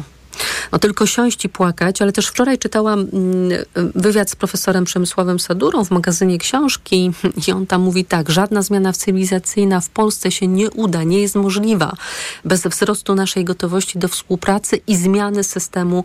No 0.72 0.78
tylko 0.78 1.06
siąść 1.06 1.44
i 1.44 1.48
płakać, 1.48 2.02
ale 2.02 2.12
też 2.12 2.26
wczoraj 2.26 2.58
czytałam 2.58 3.00
mm, 3.00 3.64
wywiad 3.94 4.30
z 4.30 4.36
profesorem 4.36 4.84
Przemysławem 4.84 5.40
Sadurą 5.40 5.84
w 5.84 5.90
magazynie 5.90 6.38
książki 6.38 7.10
i 7.48 7.52
on 7.52 7.66
tam 7.66 7.82
mówi 7.82 8.04
tak, 8.04 8.30
żadna 8.30 8.62
zmiana 8.62 8.92
cywilizacyjna 8.92 9.80
w 9.80 9.88
Polsce 9.88 10.30
się 10.30 10.46
nie 10.46 10.70
uda, 10.70 11.02
nie 11.02 11.20
jest 11.20 11.34
możliwa 11.34 11.92
bez 12.44 12.66
wzrostu 12.66 13.14
naszej 13.14 13.44
gotowości 13.44 13.98
do 13.98 14.08
współpracy 14.08 14.80
i 14.86 14.96
zmiany 14.96 15.44
systemu 15.44 16.04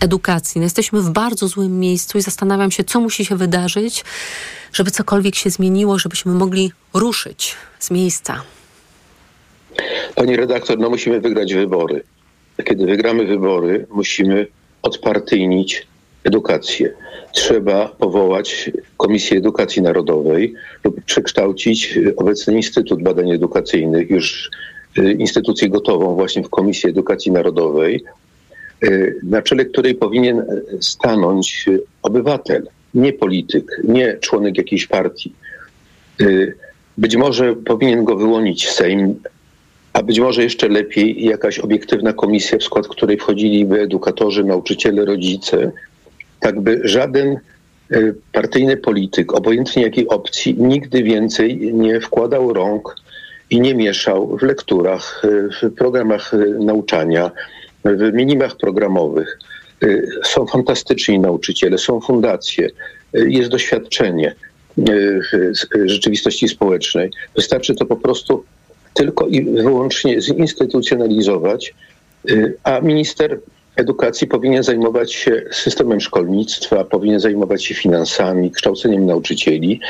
edukacji. 0.00 0.58
No 0.58 0.64
jesteśmy 0.64 1.02
w 1.02 1.10
bardzo 1.10 1.48
złym 1.48 1.80
miejscu 1.80 2.18
i 2.18 2.22
zastanawiam 2.22 2.70
się, 2.70 2.84
co 2.84 3.00
musi 3.00 3.24
się 3.24 3.36
wydarzyć, 3.36 4.04
żeby 4.72 4.90
cokolwiek 4.90 5.34
się 5.34 5.50
zmieniło, 5.50 5.98
żebyśmy 5.98 6.32
mogli 6.32 6.72
ruszyć 6.94 7.54
z 7.78 7.90
miejsca. 7.90 8.42
Pani 10.14 10.36
redaktor, 10.36 10.78
no 10.78 10.90
musimy 10.90 11.20
wygrać 11.20 11.54
wybory 11.54 12.04
kiedy 12.66 12.86
wygramy 12.86 13.26
wybory, 13.26 13.86
musimy 13.90 14.46
odpartyjnić 14.82 15.86
edukację. 16.24 16.94
Trzeba 17.32 17.88
powołać 17.88 18.70
Komisję 18.96 19.38
Edukacji 19.38 19.82
Narodowej 19.82 20.54
lub 20.84 21.04
przekształcić 21.04 21.98
obecny 22.16 22.54
Instytut 22.54 23.02
Badań 23.02 23.30
Edukacyjnych, 23.30 24.10
już 24.10 24.50
y, 24.98 25.12
instytucję 25.12 25.68
gotową 25.68 26.14
właśnie 26.14 26.42
w 26.42 26.50
Komisji 26.50 26.90
Edukacji 26.90 27.32
Narodowej, 27.32 28.04
y, 28.84 29.20
na 29.22 29.42
czele 29.42 29.64
której 29.64 29.94
powinien 29.94 30.44
stanąć 30.80 31.66
obywatel, 32.02 32.68
nie 32.94 33.12
polityk, 33.12 33.80
nie 33.84 34.18
członek 34.20 34.58
jakiejś 34.58 34.86
partii. 34.86 35.32
Y, 36.20 36.54
być 36.98 37.16
może 37.16 37.56
powinien 37.56 38.04
go 38.04 38.16
wyłonić 38.16 38.68
Sejm, 38.70 39.14
a 39.96 40.02
być 40.02 40.20
może 40.20 40.42
jeszcze 40.42 40.68
lepiej 40.68 41.24
jakaś 41.24 41.58
obiektywna 41.58 42.12
komisja, 42.12 42.58
w 42.58 42.62
skład 42.62 42.88
której 42.88 43.18
wchodziliby 43.18 43.80
edukatorzy, 43.80 44.44
nauczyciele, 44.44 45.04
rodzice, 45.04 45.72
tak 46.40 46.60
by 46.60 46.80
żaden 46.84 47.28
e, 47.28 47.38
partyjny 48.32 48.76
polityk, 48.76 49.34
obojętnie 49.34 49.82
jakiej 49.82 50.08
opcji, 50.08 50.54
nigdy 50.58 51.02
więcej 51.02 51.72
nie 51.74 52.00
wkładał 52.00 52.52
rąk 52.52 52.96
i 53.50 53.60
nie 53.60 53.74
mieszał 53.74 54.38
w 54.38 54.42
lekturach, 54.42 55.22
e, 55.24 55.28
w 55.68 55.74
programach 55.74 56.34
e, 56.34 56.36
nauczania, 56.64 57.30
w 57.84 58.12
minimach 58.12 58.56
programowych. 58.56 59.38
Są 60.24 60.46
fantastyczni 60.46 61.18
nauczyciele, 61.18 61.78
są 61.78 62.00
fundacje, 62.00 62.70
jest 63.12 63.50
doświadczenie 63.50 64.34
rzeczywistości 65.84 66.48
społecznej. 66.48 67.10
Wystarczy 67.36 67.74
to 67.74 67.86
po 67.86 67.96
prostu 67.96 68.44
tylko 68.96 69.26
i 69.26 69.44
wyłącznie 69.44 70.20
zinstytucjonalizować, 70.20 71.74
y, 72.30 72.56
a 72.64 72.80
minister 72.80 73.40
edukacji 73.76 74.26
powinien 74.26 74.62
zajmować 74.62 75.12
się 75.12 75.42
systemem 75.52 76.00
szkolnictwa, 76.00 76.84
powinien 76.84 77.20
zajmować 77.20 77.64
się 77.64 77.74
finansami, 77.74 78.50
kształceniem 78.50 79.06
nauczycieli 79.06 79.80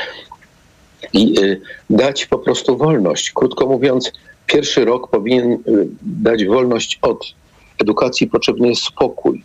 i 1.13 1.39
y, 1.39 1.61
dać 1.89 2.25
po 2.25 2.39
prostu 2.39 2.77
wolność. 2.77 3.31
Krótko 3.31 3.67
mówiąc, 3.67 4.11
pierwszy 4.45 4.85
rok 4.85 5.09
powinien 5.09 5.51
y, 5.51 5.57
dać 6.01 6.45
wolność 6.45 6.99
od 7.01 7.33
edukacji, 7.81 8.27
potrzebny 8.27 8.67
jest 8.67 8.83
spokój. 8.83 9.43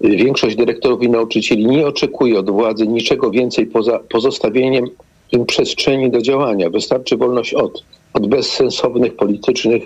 Większość 0.00 0.56
dyrektorów 0.56 1.02
i 1.02 1.08
nauczycieli 1.08 1.66
nie 1.66 1.86
oczekuje 1.86 2.38
od 2.38 2.50
władzy 2.50 2.86
niczego 2.86 3.30
więcej 3.30 3.66
poza 3.66 3.98
pozostawieniem 3.98 4.84
im 5.32 5.46
przestrzeni 5.46 6.10
do 6.10 6.22
działania. 6.22 6.70
Wystarczy 6.70 7.16
wolność 7.16 7.54
od 7.54 7.84
od 8.14 8.26
bezsensownych 8.26 9.16
politycznych 9.16 9.82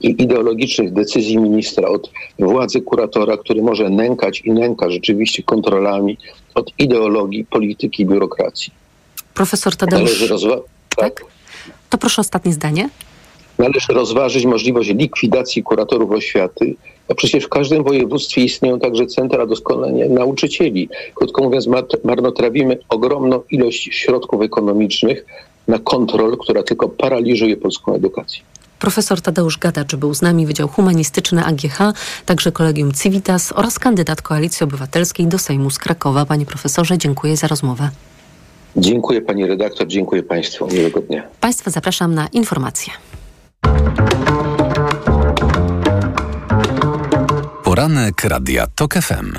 i 0.00 0.22
ideologicznych 0.22 0.92
decyzji 0.92 1.38
ministra, 1.38 1.88
od 1.88 2.10
władzy 2.38 2.80
kuratora, 2.82 3.36
który 3.36 3.62
może 3.62 3.90
nękać 3.90 4.40
i 4.40 4.52
nęka 4.52 4.90
rzeczywiście 4.90 5.42
kontrolami, 5.42 6.18
od 6.54 6.72
ideologii, 6.78 7.44
polityki, 7.44 8.06
biurokracji. 8.06 8.72
Profesor 9.34 9.76
Tadeusz. 9.76 10.30
Rozwa- 10.30 10.60
tak? 10.96 11.24
To 11.90 11.98
proszę 11.98 12.20
ostatnie 12.20 12.52
zdanie. 12.52 12.88
Należy 13.58 13.92
rozważyć 13.92 14.44
możliwość 14.44 14.88
likwidacji 14.88 15.62
kuratorów 15.62 16.10
oświaty, 16.10 16.74
a 17.08 17.14
przecież 17.14 17.44
w 17.44 17.48
każdym 17.48 17.84
województwie 17.84 18.44
istnieją 18.44 18.80
także 18.80 19.06
centra 19.06 19.46
doskonalenia 19.46 20.08
nauczycieli. 20.08 20.88
Krótko 21.14 21.42
mówiąc, 21.42 21.68
marnotrawimy 22.04 22.78
ogromną 22.88 23.42
ilość 23.50 23.88
środków 23.92 24.42
ekonomicznych 24.42 25.24
na 25.68 25.78
kontrol, 25.78 26.38
która 26.38 26.62
tylko 26.62 26.88
paraliżuje 26.88 27.56
polską 27.56 27.94
edukację. 27.94 28.42
Profesor 28.78 29.20
Tadeusz 29.20 29.58
Gadacz 29.58 29.96
był 29.96 30.14
z 30.14 30.22
nami, 30.22 30.46
Wydział 30.46 30.68
Humanistyczny 30.68 31.44
AGH, 31.44 31.78
także 32.26 32.52
Kolegium 32.52 32.92
Civitas 32.92 33.52
oraz 33.52 33.78
kandydat 33.78 34.22
Koalicji 34.22 34.64
Obywatelskiej 34.64 35.26
do 35.26 35.38
Sejmu 35.38 35.70
z 35.70 35.78
Krakowa. 35.78 36.26
Panie 36.26 36.46
profesorze, 36.46 36.98
dziękuję 36.98 37.36
za 37.36 37.46
rozmowę. 37.46 37.90
Dziękuję 38.76 39.20
pani 39.20 39.46
redaktor, 39.46 39.86
dziękuję 39.86 40.22
państwu. 40.22 40.66
Miłego 40.66 41.00
dnia. 41.00 41.22
Państwa 41.40 41.70
zapraszam 41.70 42.14
na 42.14 42.26
informacje. 42.26 42.92
Poranek 47.64 48.24
Radia 48.24 48.66
TOK 48.66 48.94
FM. 48.94 49.38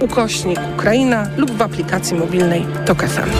ukośnik 0.00 0.58
Ukraina 0.74 1.30
lub 1.36 1.50
w 1.50 1.62
aplikacji 1.62 2.16
mobilnej 2.16 2.66
TOK 2.86 3.02
FM. 3.02 3.30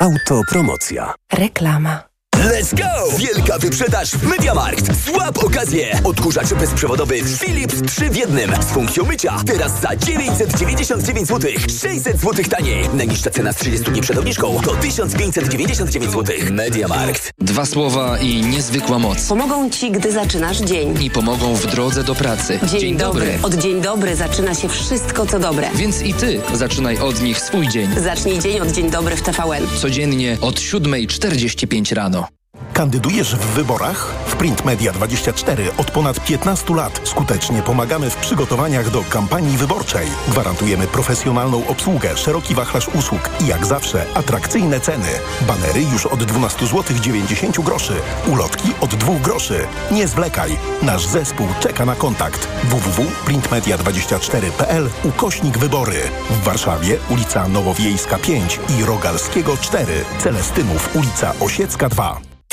Autopromocja. 0.00 1.14
Reklama. 1.32 2.15
Let's 2.36 2.74
go! 2.74 3.16
Wielka 3.18 3.58
wyprzedaż 3.58 4.10
w 4.10 4.22
Mediamarkt. 4.22 5.04
Złap 5.04 5.44
okazję! 5.44 6.00
Odkurzacz 6.04 6.54
bezprzewodowy 6.54 7.20
Philips 7.40 7.82
3 7.86 8.10
w 8.10 8.16
jednym 8.16 8.50
z 8.62 8.66
funkcją 8.66 9.04
mycia. 9.04 9.36
Teraz 9.46 9.80
za 9.80 9.96
999 9.96 11.28
zł. 11.28 11.50
600 11.80 12.20
zł 12.20 12.44
taniej. 12.50 12.88
Najniższa 12.94 13.30
cena 13.30 13.52
z 13.52 13.56
30 13.56 13.90
dni 13.90 14.00
przed 14.00 14.18
obniżką 14.18 14.60
to 14.64 14.74
1599 14.74 16.12
zł. 16.12 16.36
Mediamarkt. 16.50 17.32
Dwa 17.38 17.66
słowa 17.66 18.18
i 18.18 18.40
niezwykła 18.40 18.98
moc. 18.98 19.26
Pomogą 19.26 19.70
Ci, 19.70 19.90
gdy 19.90 20.12
zaczynasz 20.12 20.58
dzień. 20.58 21.02
I 21.02 21.10
pomogą 21.10 21.54
w 21.54 21.66
drodze 21.66 22.04
do 22.04 22.14
pracy. 22.14 22.58
Dzień, 22.70 22.80
dzień 22.80 22.96
dobry. 22.96 23.26
dobry. 23.26 23.38
Od 23.42 23.54
dzień 23.54 23.80
dobry 23.80 24.16
zaczyna 24.16 24.54
się 24.54 24.68
wszystko, 24.68 25.26
co 25.26 25.38
dobre. 25.38 25.68
Więc 25.74 26.02
i 26.02 26.14
Ty 26.14 26.40
zaczynaj 26.54 26.98
od 26.98 27.22
nich 27.22 27.40
swój 27.40 27.68
dzień. 27.68 27.88
Zacznij 28.04 28.38
dzień 28.38 28.60
od 28.60 28.68
Dzień 28.72 28.90
Dobry 28.90 29.16
w 29.16 29.22
TVN. 29.22 29.66
Codziennie 29.80 30.38
od 30.40 30.60
7.45 30.60 31.94
rano. 31.94 32.35
Kandydujesz 32.76 33.36
w 33.36 33.38
wyborach? 33.38 34.14
W 34.26 34.36
Print 34.36 34.64
Media 34.64 34.92
24 34.92 35.76
od 35.76 35.90
ponad 35.90 36.24
15 36.24 36.74
lat 36.74 37.00
skutecznie 37.04 37.62
pomagamy 37.62 38.10
w 38.10 38.16
przygotowaniach 38.16 38.90
do 38.90 39.02
kampanii 39.02 39.56
wyborczej. 39.56 40.08
Gwarantujemy 40.28 40.86
profesjonalną 40.86 41.66
obsługę, 41.66 42.16
szeroki 42.16 42.54
wachlarz 42.54 42.88
usług 42.88 43.30
i 43.40 43.46
jak 43.46 43.66
zawsze 43.66 44.06
atrakcyjne 44.14 44.80
ceny. 44.80 45.08
Banery 45.46 45.82
już 45.92 46.06
od 46.06 46.24
12 46.24 46.66
zł 46.66 46.96
90 47.00 47.60
groszy, 47.60 47.94
ulotki 48.32 48.68
od 48.80 48.94
2 48.94 49.12
groszy. 49.22 49.66
Nie 49.90 50.08
zwlekaj, 50.08 50.56
nasz 50.82 51.06
zespół 51.06 51.46
czeka 51.60 51.84
na 51.84 51.94
kontakt. 51.94 52.48
www.printmedia24.pl 52.64 54.90
ukośnik 55.04 55.58
wybory. 55.58 56.00
W 56.30 56.44
Warszawie 56.44 56.98
ulica 57.10 57.48
Nowowiejska 57.48 58.18
5 58.18 58.60
i 58.78 58.84
Rogalskiego 58.84 59.56
4, 59.56 60.04
Celestynów 60.18 60.96
ulica 60.96 61.32
Osiecka 61.40 61.88
2. 61.88 62.20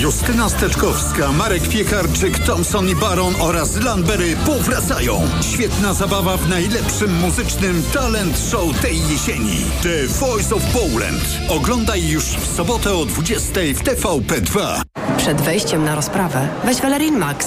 Justyna 0.00 0.48
Steczkowska, 0.48 1.32
Marek 1.32 1.68
Piekarczyk, 1.68 2.38
Thompson 2.38 2.88
i 2.88 2.96
Baron 2.96 3.34
oraz 3.40 3.76
Landberry 3.84 4.36
powracają. 4.46 5.20
Świetna 5.52 5.94
zabawa 5.94 6.36
w 6.36 6.48
najlepszym 6.48 7.16
muzycznym 7.16 7.82
talent 7.94 8.38
show 8.50 8.80
tej 8.80 9.08
jesieni. 9.08 9.56
The 9.82 10.06
Voice 10.06 10.54
of 10.54 10.62
Poland. 10.72 11.22
Oglądaj 11.48 12.08
już 12.08 12.24
w 12.24 12.56
sobotę 12.56 12.94
o 12.94 13.04
20 13.04 13.52
w 13.52 13.82
TVP2. 13.82 14.82
Przed 15.16 15.40
wejściem 15.40 15.84
na 15.84 15.94
rozprawę 15.94 16.48
weź 16.64 16.80
Valerin 16.80 17.18
Max, 17.18 17.46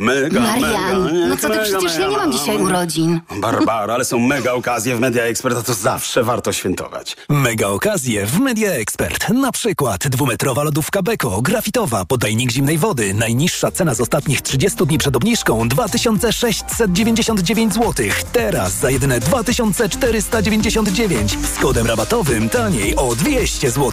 Mega, 0.00 0.40
Marian, 0.40 1.04
mega, 1.04 1.26
no 1.28 1.36
co 1.36 1.42
ty, 1.42 1.48
mega, 1.48 1.62
przecież 1.62 1.92
mega, 1.92 2.04
ja 2.04 2.08
nie 2.08 2.16
mam 2.16 2.32
dzisiaj 2.32 2.56
urodzin. 2.56 3.20
Barbara, 3.36 3.94
ale 3.94 4.04
są 4.04 4.18
mega 4.18 4.52
okazje 4.52 4.96
w 4.96 5.00
Media 5.00 5.22
Expert, 5.22 5.56
a 5.58 5.62
to 5.62 5.74
zawsze 5.74 6.22
warto 6.22 6.52
świętować. 6.52 7.16
Mega 7.28 7.66
okazje 7.66 8.26
w 8.26 8.38
Media 8.38 8.70
Expert. 8.70 9.28
Na 9.28 9.52
przykład 9.52 10.08
dwumetrowa 10.08 10.62
lodówka 10.62 11.02
Beko, 11.02 11.42
grafitowa, 11.42 12.04
podajnik 12.04 12.50
zimnej 12.50 12.78
wody. 12.78 13.14
Najniższa 13.14 13.70
cena 13.70 13.94
z 13.94 14.00
ostatnich 14.00 14.42
30 14.42 14.86
dni 14.86 14.98
przed 14.98 15.16
obniżką 15.16 15.68
2699 15.68 17.74
zł. 17.74 18.06
Teraz 18.32 18.72
za 18.72 18.90
jedyne 18.90 19.20
2499 19.20 21.38
z 21.56 21.58
kodem 21.58 21.86
rabatowym 21.86 22.48
taniej 22.48 22.96
o 22.96 23.14
200 23.14 23.70
zł. 23.70 23.92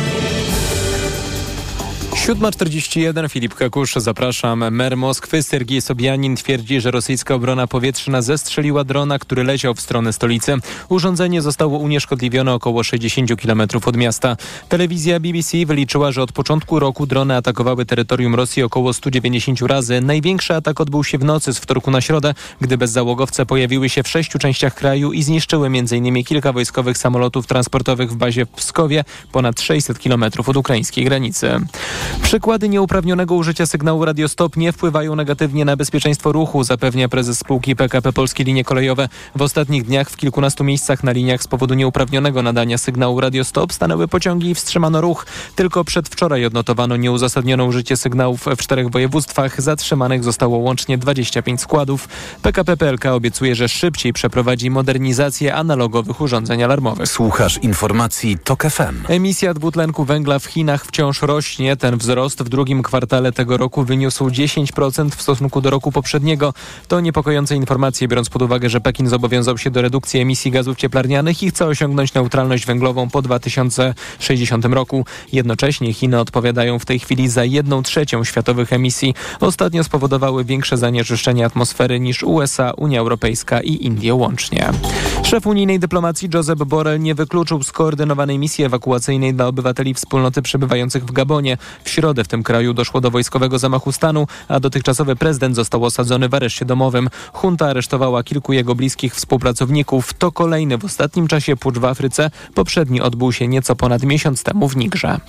7.41, 2.21 3.29
Filip 3.29 3.55
Kakusz, 3.55 3.93
zapraszam. 3.95 4.71
Mer 4.71 4.97
Moskwy 4.97 5.43
Sergiej 5.43 5.81
Sobianin 5.81 6.35
twierdzi, 6.35 6.81
że 6.81 6.91
rosyjska 6.91 7.35
obrona 7.35 7.67
powietrzna 7.67 8.21
zestrzeliła 8.21 8.83
drona, 8.83 9.19
który 9.19 9.43
leciał 9.43 9.75
w 9.75 9.81
stronę 9.81 10.13
stolicy. 10.13 10.55
Urządzenie 10.89 11.41
zostało 11.41 11.77
unieszkodliwione 11.77 12.53
około 12.53 12.83
60 12.83 13.41
km 13.41 13.61
od 13.85 13.97
miasta. 13.97 14.37
Telewizja 14.69 15.19
BBC 15.19 15.65
wyliczyła, 15.65 16.11
że 16.11 16.21
od 16.23 16.31
początku 16.31 16.79
roku 16.79 17.05
drony 17.05 17.35
atakowały 17.35 17.85
terytorium 17.85 18.35
Rosji 18.35 18.63
około 18.63 18.93
190 18.93 19.61
razy. 19.61 20.01
Największy 20.01 20.55
atak 20.55 20.81
odbył 20.81 21.03
się 21.03 21.17
w 21.17 21.23
nocy 21.23 21.53
z 21.53 21.57
wtorku 21.57 21.91
na 21.91 22.01
środę, 22.01 22.33
gdy 22.61 22.77
bezzałogowce 22.77 23.45
pojawiły 23.45 23.89
się 23.89 24.03
w 24.03 24.07
sześciu 24.07 24.39
częściach 24.39 24.75
kraju 24.75 25.11
i 25.11 25.23
zniszczyły 25.23 25.67
m.in. 25.67 26.23
kilka 26.23 26.53
wojskowych 26.53 26.97
samolotów 26.97 27.47
transportowych 27.47 28.11
w 28.11 28.15
bazie 28.15 28.45
w 28.45 28.49
Pskowie, 28.49 29.03
ponad 29.31 29.61
600 29.61 29.99
km 29.99 30.23
od 30.47 30.57
ukraińskiej 30.57 31.05
granicy. 31.05 31.59
Przykłady 32.23 32.69
nieuprawnionego 32.69 33.35
użycia 33.35 33.65
sygnału 33.65 34.05
radiostop 34.05 34.57
nie 34.57 34.71
wpływają 34.71 35.15
negatywnie 35.15 35.65
na 35.65 35.75
bezpieczeństwo 35.75 36.31
ruchu, 36.31 36.63
zapewnia 36.63 37.09
prezes 37.09 37.39
spółki 37.39 37.75
PKP 37.75 38.13
Polskie 38.13 38.43
Linie 38.43 38.63
Kolejowe. 38.63 39.09
W 39.35 39.41
ostatnich 39.41 39.83
dniach 39.83 40.09
w 40.09 40.17
kilkunastu 40.17 40.63
miejscach 40.63 41.03
na 41.03 41.11
liniach 41.11 41.43
z 41.43 41.47
powodu 41.47 41.73
nieuprawnionego 41.73 42.41
nadania 42.41 42.77
sygnału 42.77 43.21
radiostop 43.21 43.73
stanęły 43.73 44.07
pociągi 44.07 44.49
i 44.49 44.55
wstrzymano 44.55 45.01
ruch. 45.01 45.25
Tylko 45.55 45.83
przedwczoraj 45.83 46.45
odnotowano 46.45 46.97
nieuzasadnione 46.97 47.63
użycie 47.63 47.97
sygnałów 47.97 48.45
w 48.45 48.57
czterech 48.57 48.89
województwach. 48.89 49.61
Zatrzymanych 49.61 50.23
zostało 50.23 50.57
łącznie 50.57 50.97
25 50.97 51.61
składów. 51.61 52.07
PKP 52.41 52.77
PLK 52.77 53.05
obiecuje, 53.05 53.55
że 53.55 53.69
szybciej 53.69 54.13
przeprowadzi 54.13 54.69
modernizację 54.69 55.55
analogowych 55.55 56.21
urządzeń 56.21 56.63
alarmowych. 56.63 57.07
Słuchasz 57.07 57.57
informacji 57.57 58.37
TOK 58.43 58.63
FM. 58.63 58.95
Emisja 59.07 59.53
dwutlenku 59.53 60.05
węgla 60.05 60.39
w 60.39 60.45
Chinach 60.45 60.85
wciąż 60.85 61.21
rośnie. 61.21 61.77
Ten 61.77 61.97
wzrost 62.01 62.43
w 62.43 62.49
drugim 62.49 62.83
kwartale 62.83 63.31
tego 63.31 63.57
roku 63.57 63.83
wyniósł 63.83 64.29
10% 64.29 65.09
w 65.09 65.21
stosunku 65.21 65.61
do 65.61 65.69
roku 65.69 65.91
poprzedniego. 65.91 66.53
To 66.87 66.99
niepokojące 66.99 67.55
informacje, 67.55 68.07
biorąc 68.07 68.29
pod 68.29 68.41
uwagę, 68.41 68.69
że 68.69 68.81
Pekin 68.81 69.07
zobowiązał 69.07 69.57
się 69.57 69.71
do 69.71 69.81
redukcji 69.81 70.19
emisji 70.19 70.51
gazów 70.51 70.77
cieplarnianych 70.77 71.43
i 71.43 71.49
chce 71.49 71.65
osiągnąć 71.65 72.13
neutralność 72.13 72.65
węglową 72.65 73.09
po 73.09 73.21
2060 73.21 74.65
roku. 74.65 75.05
Jednocześnie 75.33 75.93
Chiny 75.93 76.19
odpowiadają 76.19 76.79
w 76.79 76.85
tej 76.85 76.99
chwili 76.99 77.29
za 77.29 77.43
jedną 77.43 77.83
trzecią 77.83 78.23
światowych 78.23 78.73
emisji. 78.73 79.13
Ostatnio 79.39 79.83
spowodowały 79.83 80.45
większe 80.45 80.77
zanieczyszczenie 80.77 81.45
atmosfery 81.45 81.99
niż 81.99 82.23
USA, 82.23 82.71
Unia 82.77 82.99
Europejska 82.99 83.61
i 83.61 83.85
Indie 83.85 84.15
łącznie. 84.15 84.71
Szef 85.31 85.47
unijnej 85.47 85.79
dyplomacji 85.79 86.29
Josep 86.33 86.59
Borrell 86.63 86.99
nie 86.99 87.15
wykluczył 87.15 87.63
skoordynowanej 87.63 88.39
misji 88.39 88.63
ewakuacyjnej 88.63 89.33
dla 89.33 89.47
obywateli 89.47 89.93
wspólnoty 89.93 90.41
przebywających 90.41 91.05
w 91.05 91.11
Gabonie. 91.11 91.57
W 91.83 91.89
środę 91.89 92.23
w 92.23 92.27
tym 92.27 92.43
kraju 92.43 92.73
doszło 92.73 93.01
do 93.01 93.11
wojskowego 93.11 93.59
zamachu 93.59 93.91
stanu, 93.91 94.27
a 94.47 94.59
dotychczasowy 94.59 95.15
prezydent 95.15 95.55
został 95.55 95.85
osadzony 95.85 96.29
w 96.29 96.33
areszcie 96.33 96.65
domowym. 96.65 97.09
Junta 97.43 97.67
aresztowała 97.67 98.23
kilku 98.23 98.53
jego 98.53 98.75
bliskich 98.75 99.15
współpracowników. 99.15 100.13
To 100.13 100.31
kolejny 100.31 100.77
w 100.77 100.85
ostatnim 100.85 101.27
czasie 101.27 101.55
pucz 101.55 101.77
w 101.77 101.85
Afryce. 101.85 102.31
Poprzedni 102.53 103.01
odbył 103.01 103.31
się 103.31 103.47
nieco 103.47 103.75
ponad 103.75 104.03
miesiąc 104.03 104.43
temu 104.43 104.69
w 104.69 104.77
Nigrze. 104.77 105.19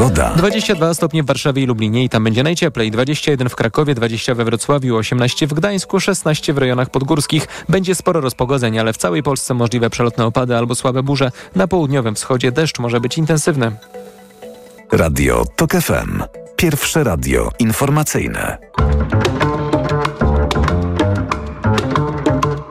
Pogoda. 0.00 0.32
22 0.36 0.94
stopnie 0.94 1.22
w 1.22 1.26
Warszawie 1.26 1.62
i 1.62 1.66
Lublinie 1.66 2.04
i 2.04 2.08
tam 2.08 2.24
będzie 2.24 2.42
najcieplej. 2.42 2.90
21 2.90 3.48
w 3.48 3.56
Krakowie, 3.56 3.94
20 3.94 4.34
we 4.34 4.44
Wrocławiu, 4.44 4.96
18 4.96 5.46
w 5.46 5.54
Gdańsku, 5.54 6.00
16 6.00 6.52
w 6.52 6.58
rejonach 6.58 6.90
podgórskich. 6.90 7.48
Będzie 7.68 7.94
sporo 7.94 8.20
rozpogodzeń, 8.20 8.78
ale 8.78 8.92
w 8.92 8.96
całej 8.96 9.22
Polsce 9.22 9.54
możliwe 9.54 9.90
przelotne 9.90 10.26
opady 10.26 10.56
albo 10.56 10.74
słabe 10.74 11.02
burze. 11.02 11.30
Na 11.54 11.68
południowym 11.68 12.14
wschodzie 12.14 12.52
deszcz 12.52 12.78
może 12.78 13.00
być 13.00 13.18
intensywny. 13.18 13.72
Radio 14.92 15.44
TOK 15.56 15.72
FM. 15.72 16.22
Pierwsze 16.56 17.04
radio 17.04 17.50
informacyjne. 17.58 18.58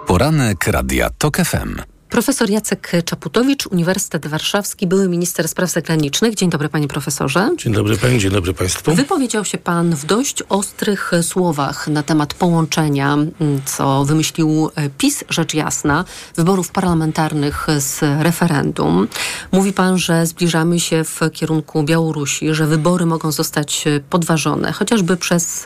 Poranek 0.08 0.68
Radia 0.68 1.10
TOK 1.18 1.38
FM. 1.38 1.99
Profesor 2.10 2.50
Jacek 2.50 2.92
Czaputowicz, 3.06 3.68
Uniwersytet 3.68 4.28
Warszawski, 4.28 4.88
były 4.88 5.10
minister 5.10 5.48
spraw 5.48 5.70
zagranicznych. 5.70 6.36
Dzień 6.36 6.50
dobry, 6.50 6.70
panie 6.70 6.88
profesorze. 6.88 7.50
Dzień 7.58 7.74
dobry 7.74 7.98
pani, 7.98 8.20
dzień 8.20 8.32
dobry 8.32 8.54
państwu. 8.54 8.96
Wypowiedział 8.96 9.46
się 9.46 9.58
pan 9.58 9.96
w 9.96 10.06
dość 10.06 10.44
ostrych 10.50 11.12
słowach 11.22 11.88
na 11.88 12.04
temat 12.04 12.34
połączenia, 12.34 13.18
co 13.66 14.06
wymyślił 14.06 14.70
PiS, 14.98 15.24
rzecz 15.30 15.54
jasna, 15.54 16.06
wyborów 16.36 16.72
parlamentarnych 16.72 17.68
z 17.78 18.00
referendum. 18.24 19.08
Mówi 19.52 19.74
pan, 19.74 19.98
że 19.98 20.26
zbliżamy 20.26 20.80
się 20.80 21.04
w 21.04 21.20
kierunku 21.34 21.84
Białorusi, 21.84 22.54
że 22.54 22.68
wybory 22.68 23.06
mogą 23.06 23.32
zostać 23.32 23.86
podważone, 24.10 24.72
chociażby 24.72 25.18
przez 25.18 25.66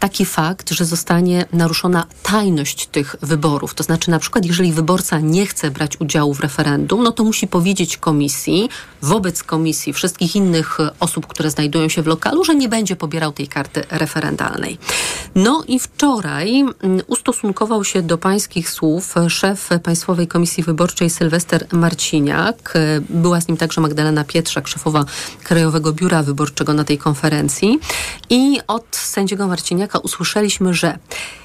taki 0.00 0.24
fakt, 0.24 0.70
że 0.70 0.84
zostanie 0.84 1.44
naruszona 1.52 2.06
tajność 2.22 2.86
tych 2.86 3.16
wyborów. 3.22 3.74
To 3.74 3.82
znaczy, 3.82 4.10
na 4.10 4.18
przykład, 4.18 4.46
jeżeli 4.46 4.72
wyborca 4.72 5.20
nie 5.20 5.46
chce 5.46 5.70
brać 5.70 6.00
udziału 6.00 6.34
w 6.34 6.40
referendum, 6.40 7.02
no 7.02 7.12
to 7.12 7.24
musi 7.24 7.46
powiedzieć 7.46 7.96
komisji, 7.96 8.68
wobec 9.02 9.42
komisji, 9.42 9.92
wszystkich 9.92 10.36
innych 10.36 10.78
osób, 11.00 11.26
które 11.26 11.50
znajdują 11.50 11.88
się 11.88 12.02
w 12.02 12.06
lokalu, 12.06 12.44
że 12.44 12.54
nie 12.54 12.68
będzie 12.68 12.96
pobierał 12.96 13.32
tej 13.32 13.48
karty 13.48 13.84
referendalnej. 13.90 14.78
No 15.34 15.64
i 15.68 15.80
wczoraj 15.80 16.64
ustosunkował 17.06 17.84
się 17.84 18.02
do 18.02 18.18
pańskich 18.18 18.70
słów 18.70 19.14
szef 19.28 19.68
Państwowej 19.82 20.26
Komisji 20.26 20.62
Wyborczej 20.62 21.10
Sylwester 21.10 21.66
Marciniak. 21.72 22.74
Była 23.10 23.40
z 23.40 23.48
nim 23.48 23.56
także 23.56 23.80
Magdalena 23.80 24.24
Pietrzak, 24.24 24.68
szefowa 24.68 25.04
Krajowego 25.44 25.92
Biura 25.92 26.22
Wyborczego 26.22 26.74
na 26.74 26.84
tej 26.84 26.98
konferencji. 26.98 27.78
I 28.30 28.60
od 28.66 28.96
sędziego 28.96 29.46
Marciniaka 29.46 29.59
usłyszeliśmy, 29.98 30.74
że 30.74 30.98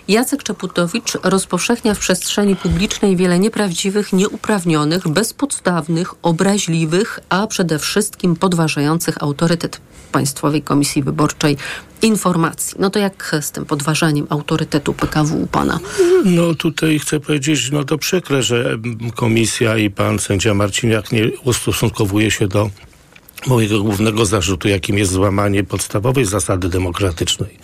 Jacek 0.08 0.44
Czaputowicz 0.44 1.14
rozpowszechnia 1.24 1.94
w 1.94 2.00
przestrzeni 2.00 2.56
publicznej 2.56 3.16
wiele 3.16 3.40
nieprawdziwych, 3.40 4.14
nieuprawnionych, 4.14 5.08
bezpodstawnych, 5.08 6.14
obraźliwych, 6.22 7.20
a 7.30 7.48
przede 7.48 7.80
wszystkim 7.80 8.36
podważających 8.36 9.24
autorytet 9.24 9.82
Państwowej 10.12 10.62
Komisji 10.62 11.04
Wyborczej 11.04 11.58
informacji. 12.02 12.78
No 12.80 12.90
to 12.90 13.00
jak 13.00 13.36
z 13.42 13.52
tym 13.52 13.66
podważaniem 13.66 14.28
autorytetu 14.30 14.94
PKW 14.94 15.42
u 15.44 15.48
pana? 15.48 15.80
No 16.26 16.54
tutaj 16.54 17.00
chcę 17.00 17.20
powiedzieć, 17.20 17.72
no 17.72 17.84
to 17.84 17.98
przykre, 17.98 18.44
że 18.44 18.78
komisja 19.16 19.78
i 19.78 19.90
pan 19.90 20.20
sędzia 20.20 20.54
Marciniak 20.54 21.12
nie 21.12 21.32
ustosunkowuje 21.44 22.32
się 22.32 22.48
do 22.48 22.70
mojego 23.48 23.84
głównego 23.84 24.26
zarzutu, 24.26 24.68
jakim 24.68 24.98
jest 24.98 25.12
złamanie 25.12 25.64
podstawowej 25.64 26.26
zasady 26.26 26.70
demokratycznej 26.70 27.58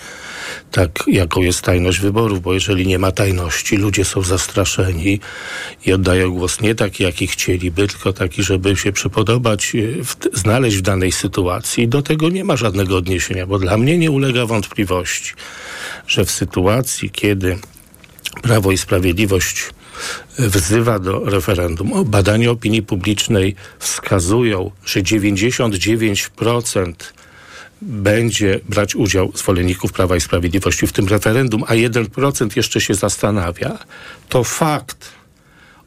tak, 0.72 1.04
jaką 1.08 1.42
jest 1.42 1.62
tajność 1.62 2.00
wyborów, 2.00 2.42
bo 2.42 2.54
jeżeli 2.54 2.88
nie 2.88 3.00
ma 3.00 3.12
tajności, 3.12 3.78
ludzie 3.78 4.06
są 4.06 4.22
zastraszeni 4.22 5.20
i 5.86 5.94
oddają 5.94 6.32
głos 6.32 6.62
nie 6.62 6.76
taki, 6.76 7.04
jaki 7.04 7.28
chcieliby, 7.28 7.88
tylko 7.88 8.14
taki, 8.14 8.44
żeby 8.44 8.76
się 8.76 8.92
przypodobać, 8.92 9.76
e, 9.76 10.04
w, 10.04 10.16
znaleźć 10.34 10.78
w 10.78 10.82
danej 10.82 11.12
sytuacji. 11.12 11.88
Do 11.88 12.02
tego 12.02 12.30
nie 12.30 12.44
ma 12.44 12.58
żadnego 12.58 12.98
odniesienia, 12.98 13.48
bo 13.48 13.60
dla 13.60 13.78
mnie 13.78 13.98
nie 13.98 14.12
ulega 14.12 14.46
wątpliwości, 14.46 15.34
że 16.08 16.26
w 16.26 16.32
sytuacji, 16.32 17.10
kiedy 17.10 17.58
Prawo 18.42 18.72
i 18.72 18.78
Sprawiedliwość 18.78 19.70
wzywa 20.40 21.00
do 21.00 21.20
referendum. 21.26 21.92
Badania 22.06 22.52
opinii 22.52 22.82
publicznej 22.82 23.56
wskazują, 23.80 24.72
że 24.86 25.00
99% 25.00 26.94
będzie 27.82 28.60
brać 28.70 28.96
udział 28.96 29.32
zwolenników 29.36 29.94
Prawa 29.94 30.16
i 30.16 30.22
Sprawiedliwości 30.22 30.88
w 30.88 30.94
tym 30.94 31.08
referendum, 31.08 31.64
a 31.68 31.74
1% 31.74 32.58
jeszcze 32.58 32.82
się 32.82 32.94
zastanawia, 32.94 33.78
to 34.30 34.44
fakt 34.44 35.22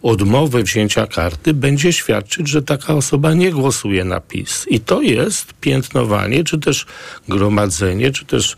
odmowy 0.05 0.63
wzięcia 0.63 1.07
karty 1.07 1.55
będzie 1.55 1.93
świadczyć, 1.93 2.49
że 2.49 2.63
taka 2.63 2.95
osoba 2.95 3.35
nie 3.35 3.53
głosuje 3.53 4.05
na 4.05 4.21
PiS. 4.21 4.67
I 4.71 4.81
to 4.81 5.03
jest 5.03 5.55
piętnowanie, 5.61 6.45
czy 6.45 6.59
też 6.59 6.87
gromadzenie, 7.29 8.13
czy 8.13 8.25
też 8.25 8.57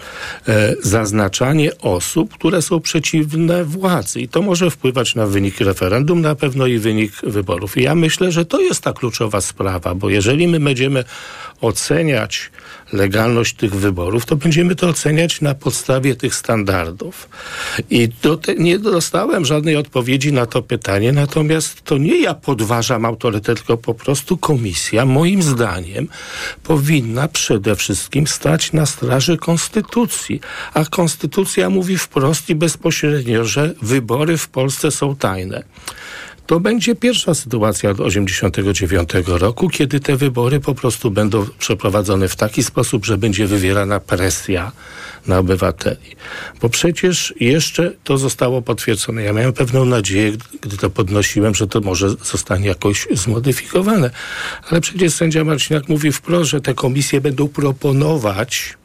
e, 0.48 0.74
zaznaczanie 0.82 1.78
osób, 1.78 2.34
które 2.34 2.62
są 2.62 2.80
przeciwne 2.80 3.64
władzy. 3.64 4.20
I 4.20 4.28
to 4.28 4.42
może 4.42 4.70
wpływać 4.70 5.14
na 5.14 5.26
wynik 5.26 5.60
referendum, 5.60 6.20
na 6.20 6.34
pewno 6.34 6.66
i 6.66 6.78
wynik 6.78 7.12
wyborów. 7.22 7.76
I 7.76 7.82
ja 7.82 7.94
myślę, 7.94 8.32
że 8.32 8.44
to 8.44 8.60
jest 8.60 8.80
ta 8.80 8.92
kluczowa 8.92 9.40
sprawa, 9.40 9.94
bo 9.94 10.10
jeżeli 10.10 10.48
my 10.48 10.60
będziemy 10.60 11.04
oceniać 11.60 12.50
legalność 12.96 13.54
tych 13.54 13.74
wyborów, 13.74 14.26
to 14.26 14.36
będziemy 14.36 14.74
to 14.74 14.88
oceniać 14.88 15.40
na 15.40 15.54
podstawie 15.54 16.16
tych 16.16 16.34
standardów. 16.34 17.28
I 17.90 18.08
te, 18.08 18.54
nie 18.54 18.78
dostałem 18.78 19.44
żadnej 19.44 19.76
odpowiedzi 19.76 20.32
na 20.32 20.46
to 20.46 20.62
pytanie, 20.62 21.12
natomiast 21.12 21.82
to 21.82 21.98
nie 21.98 22.20
ja 22.20 22.34
podważam 22.34 23.04
autorytet, 23.04 23.58
tylko 23.58 23.76
po 23.76 23.94
prostu 23.94 24.36
komisja, 24.36 25.04
moim 25.04 25.42
zdaniem, 25.42 26.08
powinna 26.62 27.28
przede 27.28 27.76
wszystkim 27.76 28.26
stać 28.26 28.72
na 28.72 28.86
straży 28.86 29.36
konstytucji. 29.36 30.40
A 30.74 30.84
konstytucja 30.84 31.70
mówi 31.70 31.98
wprost 31.98 32.50
i 32.50 32.54
bezpośrednio, 32.54 33.44
że 33.44 33.74
wybory 33.82 34.36
w 34.38 34.48
Polsce 34.48 34.90
są 34.90 35.16
tajne 35.16 35.62
to 36.46 36.60
będzie 36.60 36.94
pierwsza 36.94 37.34
sytuacja 37.34 37.90
od 37.90 38.00
89 38.00 39.10
roku, 39.26 39.68
kiedy 39.68 40.00
te 40.00 40.16
wybory 40.16 40.60
po 40.60 40.74
prostu 40.74 41.10
będą 41.10 41.46
przeprowadzone 41.58 42.28
w 42.28 42.36
taki 42.36 42.62
sposób, 42.62 43.06
że 43.06 43.18
będzie 43.18 43.46
wywierana 43.46 44.00
presja 44.00 44.72
na 45.26 45.38
obywateli. 45.38 46.16
Bo 46.60 46.68
przecież 46.68 47.34
jeszcze 47.40 47.92
to 48.04 48.18
zostało 48.18 48.62
potwierdzone. 48.62 49.22
Ja 49.22 49.32
miałem 49.32 49.52
pewną 49.52 49.84
nadzieję, 49.84 50.32
gdy 50.60 50.76
to 50.76 50.90
podnosiłem, 50.90 51.54
że 51.54 51.66
to 51.66 51.80
może 51.80 52.10
zostanie 52.10 52.68
jakoś 52.68 53.08
zmodyfikowane. 53.10 54.10
Ale 54.70 54.80
przecież 54.80 55.12
sędzia 55.12 55.44
Marciniak 55.44 55.88
mówi 55.88 56.12
wprost, 56.12 56.50
że 56.50 56.60
te 56.60 56.74
komisje 56.74 57.20
będą 57.20 57.48
proponować 57.48 58.76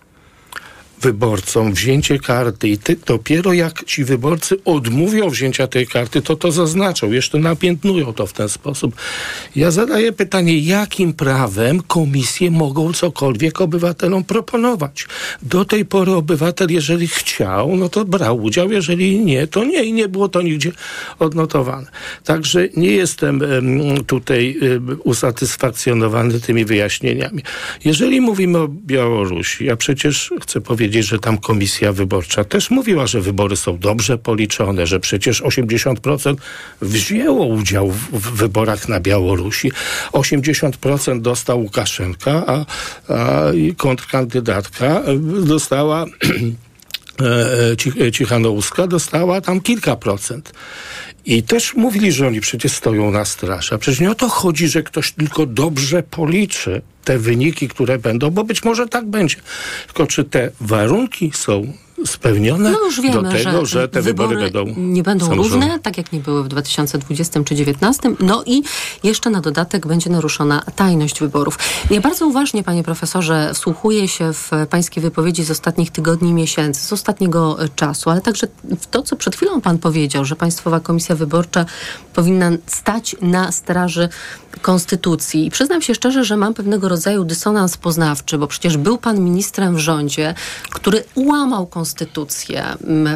wyborcom 1.01 1.73
wzięcie 1.73 2.19
karty 2.19 2.69
i 2.69 2.77
ty, 2.77 2.95
dopiero 3.05 3.53
jak 3.53 3.83
ci 3.85 4.03
wyborcy 4.03 4.57
odmówią 4.65 5.29
wzięcia 5.29 5.67
tej 5.67 5.87
karty, 5.87 6.21
to 6.21 6.35
to 6.35 6.51
zaznaczą, 6.51 7.11
jeszcze 7.11 7.39
napiętnują 7.39 8.13
to 8.13 8.27
w 8.27 8.33
ten 8.33 8.49
sposób. 8.49 8.95
Ja 9.55 9.71
zadaję 9.71 10.11
pytanie, 10.11 10.57
jakim 10.57 11.13
prawem 11.13 11.81
komisje 11.81 12.51
mogą 12.51 12.93
cokolwiek 12.93 13.61
obywatelom 13.61 14.23
proponować? 14.23 15.05
Do 15.41 15.65
tej 15.65 15.85
pory 15.85 16.11
obywatel, 16.11 16.67
jeżeli 16.71 17.07
chciał, 17.07 17.75
no 17.75 17.89
to 17.89 18.05
brał 18.05 18.43
udział, 18.43 18.71
jeżeli 18.71 19.19
nie, 19.19 19.47
to 19.47 19.63
nie 19.63 19.83
i 19.83 19.93
nie 19.93 20.07
było 20.07 20.29
to 20.29 20.41
nigdzie 20.41 20.71
odnotowane. 21.19 21.87
Także 22.23 22.67
nie 22.77 22.91
jestem 22.91 23.41
tutaj 24.07 24.59
usatysfakcjonowany 25.03 26.39
tymi 26.39 26.65
wyjaśnieniami. 26.65 27.43
Jeżeli 27.85 28.21
mówimy 28.21 28.57
o 28.57 28.67
Białorusi, 28.67 29.65
ja 29.65 29.75
przecież 29.75 30.33
chcę 30.41 30.61
powiedzieć, 30.61 30.90
powiedzieć, 30.91 31.09
że 31.09 31.19
tam 31.19 31.37
komisja 31.37 31.93
wyborcza 31.93 32.43
też 32.43 32.71
mówiła, 32.71 33.07
że 33.07 33.21
wybory 33.21 33.55
są 33.55 33.77
dobrze 33.77 34.17
policzone, 34.17 34.87
że 34.87 34.99
przecież 34.99 35.41
80% 35.41 36.35
wzięło 36.81 37.45
udział 37.45 37.91
w, 37.91 38.11
w 38.11 38.31
wyborach 38.31 38.89
na 38.89 38.99
Białorusi. 38.99 39.71
80% 40.13 41.21
dostał 41.21 41.59
Łukaszenka, 41.61 42.43
a, 42.47 42.65
a 43.13 43.51
kontrkandydatka 43.77 45.03
dostała 45.45 46.05
Cichanouska 48.13 48.87
dostała 48.87 49.41
tam 49.41 49.61
kilka 49.61 49.95
procent. 49.95 50.53
I 51.25 51.43
też 51.43 51.73
mówili, 51.73 52.11
że 52.11 52.27
oni 52.27 52.41
przecież 52.41 52.71
stoją 52.71 53.11
na 53.11 53.25
straży. 53.25 53.75
A 53.75 53.77
przecież 53.77 53.99
nie 53.99 54.11
o 54.11 54.15
to 54.15 54.29
chodzi, 54.29 54.67
że 54.67 54.83
ktoś 54.83 55.11
tylko 55.11 55.45
dobrze 55.45 56.03
policzy 56.03 56.81
te 57.03 57.19
wyniki, 57.19 57.67
które 57.67 57.99
będą, 57.99 58.29
bo 58.29 58.43
być 58.43 58.63
może 58.63 58.87
tak 58.87 59.05
będzie. 59.05 59.35
Tylko 59.85 60.07
czy 60.07 60.23
te 60.23 60.51
warunki 60.61 61.31
są 61.35 61.73
spełnione 62.05 62.71
no 62.71 62.85
już 62.85 63.01
wiemy, 63.01 63.23
do 63.23 63.31
tego, 63.31 63.65
że, 63.65 63.65
że 63.65 63.87
te 63.87 64.01
wybory, 64.01 64.35
wybory 64.35 64.51
będą 64.51 64.81
nie 64.81 65.03
będą 65.03 65.35
równe, 65.35 65.79
tak 65.79 65.97
jak 65.97 66.11
nie 66.11 66.19
były 66.19 66.43
w 66.43 66.47
2020 66.47 67.39
czy 67.43 67.55
2019. 67.55 68.15
No 68.19 68.43
i 68.45 68.63
jeszcze 69.03 69.29
na 69.29 69.41
dodatek 69.41 69.87
będzie 69.87 70.09
naruszona 70.09 70.61
tajność 70.75 71.19
wyborów. 71.19 71.59
Ja 71.89 72.01
bardzo 72.01 72.27
uważnie, 72.27 72.63
panie 72.63 72.83
profesorze, 72.83 73.51
wsłuchuję 73.53 74.07
się 74.07 74.33
w 74.33 74.51
pańskie 74.69 75.01
wypowiedzi 75.01 75.43
z 75.43 75.51
ostatnich 75.51 75.91
tygodni 75.91 76.33
miesięcy, 76.33 76.85
z 76.85 76.93
ostatniego 76.93 77.57
czasu, 77.75 78.09
ale 78.09 78.21
także 78.21 78.47
w 78.79 78.87
to, 78.87 79.01
co 79.03 79.15
przed 79.15 79.35
chwilą 79.35 79.61
pan 79.61 79.77
powiedział, 79.77 80.25
że 80.25 80.35
Państwowa 80.35 80.79
Komisja 80.79 81.15
Wyborcza 81.15 81.65
powinna 82.13 82.51
stać 82.67 83.15
na 83.21 83.51
straży 83.51 84.09
konstytucji. 84.61 85.45
I 85.45 85.51
przyznam 85.51 85.81
się 85.81 85.95
szczerze, 85.95 86.23
że 86.23 86.37
mam 86.37 86.53
pewnego 86.53 86.89
rodzaju 86.89 87.23
dysonans 87.23 87.77
poznawczy, 87.77 88.37
bo 88.37 88.47
przecież 88.47 88.77
był 88.77 88.97
pan 88.97 89.19
ministrem 89.19 89.75
w 89.75 89.79
rządzie, 89.79 90.33
który 90.69 91.03
ułamał 91.15 91.67
konstytucję. 91.67 91.90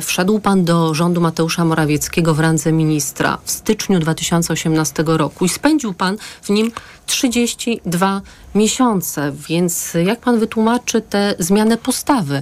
Wszedł 0.01 0.39
pan 0.39 0.65
do 0.65 0.93
rządu 0.93 1.21
Mateusza 1.21 1.65
Morawieckiego 1.65 2.33
w 2.33 2.39
randze 2.39 2.71
ministra 2.71 3.37
w 3.43 3.51
styczniu 3.51 3.99
2018 3.99 5.03
roku 5.07 5.45
i 5.45 5.49
spędził 5.49 5.93
pan 5.93 6.17
w 6.41 6.49
nim 6.49 6.71
32 7.05 8.21
miesiące. 8.55 9.31
Więc 9.49 9.93
jak 10.05 10.19
pan 10.19 10.39
wytłumaczy 10.39 11.01
tę 11.01 11.35
zmianę 11.39 11.77
postawy? 11.77 12.41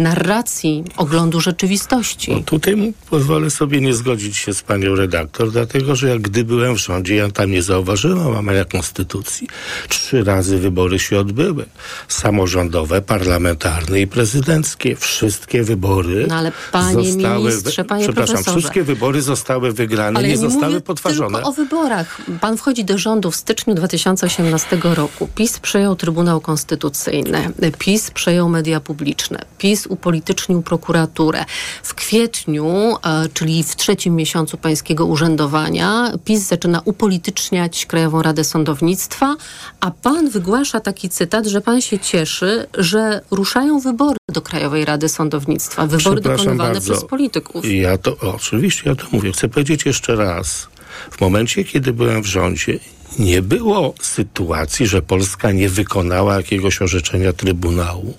Narracji, 0.00 0.84
oglądu 0.96 1.40
rzeczywistości. 1.40 2.32
No 2.32 2.40
tutaj 2.40 2.92
pozwolę 3.10 3.50
sobie 3.50 3.80
nie 3.80 3.94
zgodzić 3.94 4.36
się 4.36 4.54
z 4.54 4.62
panią 4.62 4.94
redaktor, 4.94 5.52
dlatego 5.52 5.96
że 5.96 6.08
jak 6.08 6.20
gdy 6.20 6.44
byłem 6.44 6.74
w 6.74 6.78
rządzie, 6.78 7.14
ja 7.14 7.30
tam 7.30 7.50
nie 7.50 7.62
zauważyłem 7.62 8.26
łamania 8.26 8.64
konstytucji. 8.64 9.48
Trzy 9.88 10.24
razy 10.24 10.58
wybory 10.58 10.98
się 10.98 11.18
odbyły. 11.18 11.64
Samorządowe, 12.08 13.02
parlamentarne 13.02 14.00
i 14.00 14.06
prezydenckie. 14.06 14.96
Wszystkie 14.96 15.62
wybory 15.62 16.26
no 16.28 16.34
ale 16.34 16.52
panie 16.72 17.04
zostały... 17.12 17.50
Ministrze, 17.50 17.84
panie 17.84 18.04
przepraszam, 18.04 18.34
profesorze. 18.34 18.58
wszystkie 18.58 18.82
wybory 18.82 19.22
zostały 19.22 19.72
wygrane, 19.72 20.18
ale 20.18 20.28
nie 20.28 20.34
ja 20.34 20.40
nie 20.40 20.50
zostały 20.50 20.72
mówię 20.72 20.80
potworzone. 20.80 21.38
tylko 21.38 21.48
o 21.48 21.52
wyborach. 21.52 22.20
Pan 22.40 22.56
wchodzi 22.56 22.84
do 22.84 22.98
rządu 22.98 23.30
w 23.30 23.36
styczniu 23.36 23.74
2018 23.74 24.78
roku. 24.82 25.28
PiS 25.34 25.58
przejął 25.58 25.96
Trybunał 25.96 26.40
Konstytucyjny. 26.40 27.52
PiS 27.78 28.10
przejął 28.10 28.48
media 28.48 28.80
publiczne. 28.80 29.44
PiS 29.58 29.86
upolitycznił 29.90 30.62
prokuraturę. 30.62 31.44
W 31.82 31.94
kwietniu, 31.94 32.96
e, 33.04 33.28
czyli 33.34 33.64
w 33.64 33.76
trzecim 33.76 34.16
miesiącu 34.16 34.58
pańskiego 34.58 35.06
urzędowania, 35.06 36.12
PiS 36.24 36.48
zaczyna 36.48 36.82
upolityczniać 36.84 37.86
Krajową 37.86 38.22
Radę 38.22 38.44
Sądownictwa, 38.44 39.36
a 39.80 39.90
pan 39.90 40.30
wygłasza 40.30 40.80
taki 40.80 41.08
cytat, 41.08 41.46
że 41.46 41.60
pan 41.60 41.80
się 41.80 41.98
cieszy, 41.98 42.66
że 42.78 43.20
ruszają 43.30 43.80
wybory 43.80 44.16
do 44.28 44.42
Krajowej 44.42 44.84
Rady 44.84 45.08
Sądownictwa. 45.08 45.86
Wybory 45.86 46.20
dokonywane 46.20 46.72
bardzo. 46.72 46.92
przez 46.92 47.04
polityków. 47.04 47.64
Ja 47.64 47.98
to, 47.98 48.16
oczywiście, 48.34 48.82
ja 48.86 48.94
to 48.94 49.06
mówię. 49.12 49.32
Chcę 49.32 49.48
powiedzieć 49.48 49.86
jeszcze 49.86 50.16
raz. 50.16 50.68
W 51.10 51.20
momencie, 51.20 51.64
kiedy 51.64 51.92
byłem 51.92 52.22
w 52.22 52.26
rządzie, 52.26 52.78
nie 53.18 53.42
było 53.42 53.94
sytuacji, 54.00 54.86
że 54.86 55.02
Polska 55.02 55.52
nie 55.52 55.68
wykonała 55.68 56.36
jakiegoś 56.36 56.82
orzeczenia 56.82 57.32
Trybunału, 57.32 58.14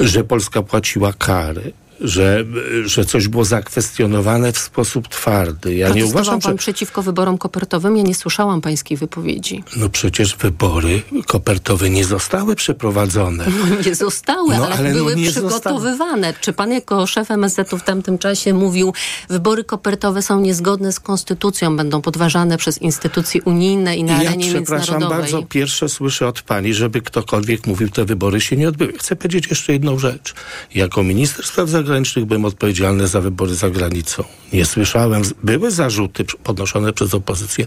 że 0.00 0.24
Polska 0.24 0.62
płaciła 0.62 1.12
kary. 1.12 1.72
Że, 2.00 2.44
że 2.84 3.04
coś 3.04 3.28
było 3.28 3.44
zakwestionowane 3.44 4.52
w 4.52 4.58
sposób 4.58 5.08
twardy. 5.08 5.74
Ja 5.74 5.88
nie 5.88 6.06
uważam, 6.06 6.40
pan 6.40 6.52
że. 6.52 6.58
przeciwko 6.58 7.02
wyborom 7.02 7.38
kopertowym? 7.38 7.96
Ja 7.96 8.02
nie 8.02 8.14
słyszałam 8.14 8.60
pańskiej 8.60 8.96
wypowiedzi. 8.96 9.64
No 9.76 9.88
przecież 9.88 10.36
wybory 10.36 11.02
kopertowe 11.26 11.90
nie 11.90 12.04
zostały 12.04 12.56
przeprowadzone. 12.56 13.46
Nie 13.86 13.94
zostały, 13.94 14.56
No, 14.56 14.66
ale, 14.66 14.74
ale 14.74 14.88
no 14.88 14.94
były 14.94 15.16
nie 15.16 15.30
przygotowywane. 15.30 16.34
Czy 16.40 16.52
pan 16.52 16.72
jako 16.72 17.06
szef 17.06 17.30
MSZ-u 17.30 17.78
w 17.78 17.82
tamtym 17.82 18.18
czasie 18.18 18.54
mówił, 18.54 18.92
wybory 19.28 19.64
kopertowe 19.64 20.22
są 20.22 20.40
niezgodne 20.40 20.92
z 20.92 21.00
konstytucją, 21.00 21.76
będą 21.76 22.02
podważane 22.02 22.58
przez 22.58 22.78
instytucje 22.82 23.42
unijne 23.42 23.96
i 23.96 24.04
na 24.04 24.22
ja 24.22 24.28
arenie 24.28 24.50
przepraszam 24.50 25.00
bardzo, 25.00 25.42
pierwsze 25.42 25.88
słyszę 25.88 26.28
od 26.28 26.42
pani, 26.42 26.74
żeby 26.74 27.00
ktokolwiek 27.00 27.66
mówił, 27.66 27.88
te 27.88 28.04
wybory 28.04 28.40
się 28.40 28.56
nie 28.56 28.68
odbyły. 28.68 28.92
Chcę 28.92 29.16
powiedzieć 29.16 29.46
jeszcze 29.50 29.72
jedną 29.72 29.98
rzecz. 29.98 30.34
Jako 30.74 31.02
minister 31.02 31.46
spraw 31.46 31.68
zagranicznych 31.68 31.83
byłem 32.26 32.44
odpowiedzialny 32.44 33.08
za 33.08 33.20
wybory 33.20 33.54
za 33.54 33.70
granicą. 33.70 34.24
Nie 34.52 34.66
słyszałem, 34.66 35.22
były 35.42 35.70
zarzuty 35.70 36.24
podnoszone 36.24 36.92
przez 36.92 37.14
opozycję. 37.14 37.66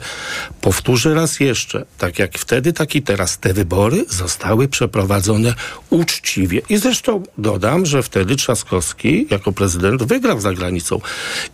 Powtórzę 0.62 1.14
raz 1.14 1.40
jeszcze, 1.40 1.86
tak 1.98 2.20
jak 2.20 2.38
wtedy, 2.38 2.74
tak 2.74 2.96
i 2.96 3.02
teraz, 3.02 3.38
te 3.38 3.54
wybory 3.54 4.06
zostały 4.10 4.68
przeprowadzone 4.68 5.54
uczciwie. 5.90 6.62
I 6.70 6.78
zresztą 6.78 7.24
dodam, 7.38 7.86
że 7.86 8.04
wtedy 8.04 8.36
Trzaskowski 8.36 9.28
jako 9.30 9.52
prezydent 9.52 10.04
wygrał 10.04 10.42
za 10.42 10.54
granicą. 10.54 11.02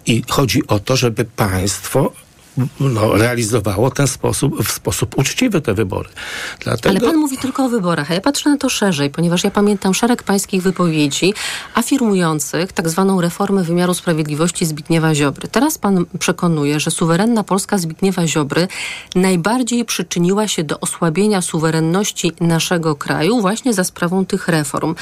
I 0.05 0.23
chodzi 0.29 0.67
o 0.67 0.79
to, 0.79 0.95
żeby 0.95 1.25
państwo 1.25 2.11
no, 2.79 3.17
realizowało 3.17 3.91
ten 3.91 4.07
sposób, 4.07 4.63
w 4.63 4.71
sposób 4.71 5.17
uczciwy 5.17 5.61
te 5.61 5.73
wybory. 5.73 6.09
Dlatego... 6.59 6.89
Ale 6.89 7.11
pan 7.11 7.17
mówi 7.19 7.37
tylko 7.37 7.65
o 7.65 7.69
wyborach, 7.69 8.11
a 8.11 8.13
ja 8.13 8.21
patrzę 8.21 8.49
na 8.49 8.57
to 8.57 8.69
szerzej, 8.69 9.09
ponieważ 9.09 9.43
ja 9.43 9.51
pamiętam 9.51 9.93
szereg 9.93 10.23
pańskich 10.23 10.61
wypowiedzi 10.61 11.33
afirmujących 11.75 12.73
tak 12.73 12.89
zwaną 12.89 13.21
reformę 13.21 13.63
wymiaru 13.63 13.93
sprawiedliwości 13.93 14.65
Zbigniewa 14.65 15.15
Ziobry. 15.15 15.47
Teraz 15.47 15.77
pan 15.77 16.05
przekonuje, 16.19 16.79
że 16.79 16.91
suwerenna 16.91 17.43
Polska 17.43 17.77
Zbigniewa 17.77 18.27
Ziobry 18.27 18.67
najbardziej 19.15 19.85
przyczyniła 19.85 20.47
się 20.47 20.63
do 20.63 20.79
osłabienia 20.79 21.41
suwerenności 21.41 22.31
naszego 22.41 22.95
kraju 22.95 23.41
właśnie 23.41 23.73
za 23.73 23.83
sprawą 23.83 24.25
tych 24.25 24.47
reform. 24.47 24.95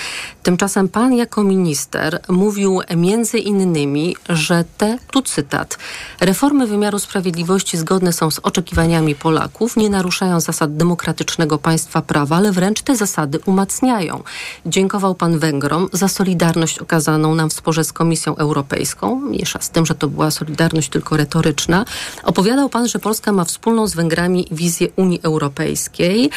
Tymczasem 0.43 0.89
pan 0.89 1.13
jako 1.13 1.43
minister 1.43 2.19
mówił 2.29 2.81
między 2.95 3.37
innymi, 3.37 4.15
że 4.29 4.63
te, 4.77 4.97
tu 5.11 5.21
cytat, 5.21 5.77
reformy 6.19 6.67
wymiaru 6.67 6.99
sprawiedliwości 6.99 7.40
zgodne 7.73 8.13
są 8.13 8.31
z 8.31 8.39
oczekiwaniami 8.39 9.15
Polaków, 9.15 9.77
nie 9.77 9.89
naruszają 9.89 10.39
zasad 10.39 10.77
demokratycznego 10.77 11.57
państwa 11.57 12.01
prawa, 12.01 12.35
ale 12.35 12.51
wręcz 12.51 12.81
te 12.81 12.95
zasady 12.95 13.39
umacniają. 13.45 14.23
Dziękował 14.65 15.15
pan 15.15 15.39
Węgrom 15.39 15.89
za 15.93 16.07
solidarność 16.07 16.79
okazaną 16.79 17.35
nam 17.35 17.49
w 17.49 17.53
sporze 17.53 17.83
z 17.83 17.93
Komisją 17.93 18.35
Europejską, 18.35 19.15
mniejsza 19.15 19.61
z 19.61 19.69
tym, 19.69 19.85
że 19.85 19.95
to 19.95 20.07
była 20.07 20.31
solidarność 20.31 20.89
tylko 20.89 21.17
retoryczna. 21.17 21.85
Opowiadał 22.23 22.69
pan, 22.69 22.87
że 22.87 22.99
Polska 22.99 23.31
ma 23.31 23.45
wspólną 23.45 23.87
z 23.87 23.95
Węgrami 23.95 24.47
wizję 24.51 24.87
Unii 24.95 25.19
Europejskiej. 25.23 26.29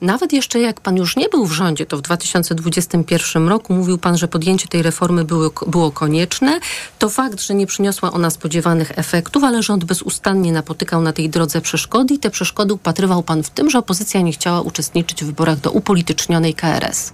Nawet 0.00 0.32
jeszcze 0.32 0.60
jak 0.60 0.80
pan 0.80 0.96
już 0.96 1.16
nie 1.16 1.28
był 1.28 1.46
w 1.46 1.52
rządzie, 1.52 1.86
to 1.86 1.96
w 1.96 2.02
2021 2.02 3.48
roku 3.48 3.74
mówił 3.74 3.98
pan, 3.98 4.18
że 4.18 4.28
podjęcie 4.28 4.68
tej 4.68 4.82
reformy 4.82 5.24
było, 5.24 5.50
było 5.66 5.90
konieczne. 5.90 6.60
To 6.98 7.08
fakt, 7.08 7.40
że 7.40 7.54
nie 7.54 7.66
przyniosła 7.66 8.12
ona 8.12 8.30
spodziewanych 8.30 8.98
efektów, 8.98 9.44
ale 9.44 9.62
rząd 9.62 9.84
bezustannie 9.84 10.19
nieustannie 10.20 10.52
napotykał 10.52 11.02
na 11.02 11.12
tej 11.12 11.30
drodze 11.30 11.60
przeszkody 11.60 12.14
i 12.14 12.18
te 12.18 12.30
przeszkody 12.30 12.74
upatrywał 12.74 13.22
pan 13.22 13.42
w 13.42 13.50
tym, 13.50 13.70
że 13.70 13.78
opozycja 13.78 14.20
nie 14.20 14.32
chciała 14.32 14.60
uczestniczyć 14.60 15.24
w 15.24 15.26
wyborach 15.26 15.60
do 15.60 15.70
upolitycznionej 15.70 16.54
KRS. 16.54 17.12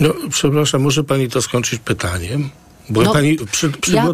No, 0.00 0.08
przepraszam, 0.30 0.82
może 0.82 1.04
pani 1.04 1.28
to 1.28 1.42
skończyć 1.42 1.80
pytaniem? 1.80 2.50
Bo 2.90 3.02
No, 3.02 3.12
pani 3.12 3.36
przy, 3.52 3.72
ja, 3.92 4.06